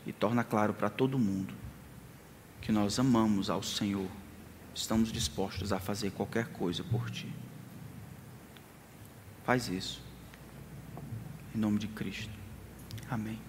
e 0.06 0.12
torna 0.12 0.44
claro 0.44 0.74
para 0.74 0.90
todo 0.90 1.20
mundo 1.20 1.54
que 2.62 2.72
nós 2.72 2.98
amamos 2.98 3.50
ao 3.50 3.62
Senhor 3.62 4.10
estamos 4.78 5.12
dispostos 5.12 5.74
a 5.74 5.80
fazer 5.80 6.12
qualquer 6.12 6.48
coisa 6.50 6.84
por 6.84 7.10
ti. 7.10 7.32
Faz 9.44 9.68
isso. 9.70 10.02
Em 11.56 11.58
nome 11.58 11.80
de 11.80 11.88
Cristo. 11.88 12.34
Amém. 13.10 13.47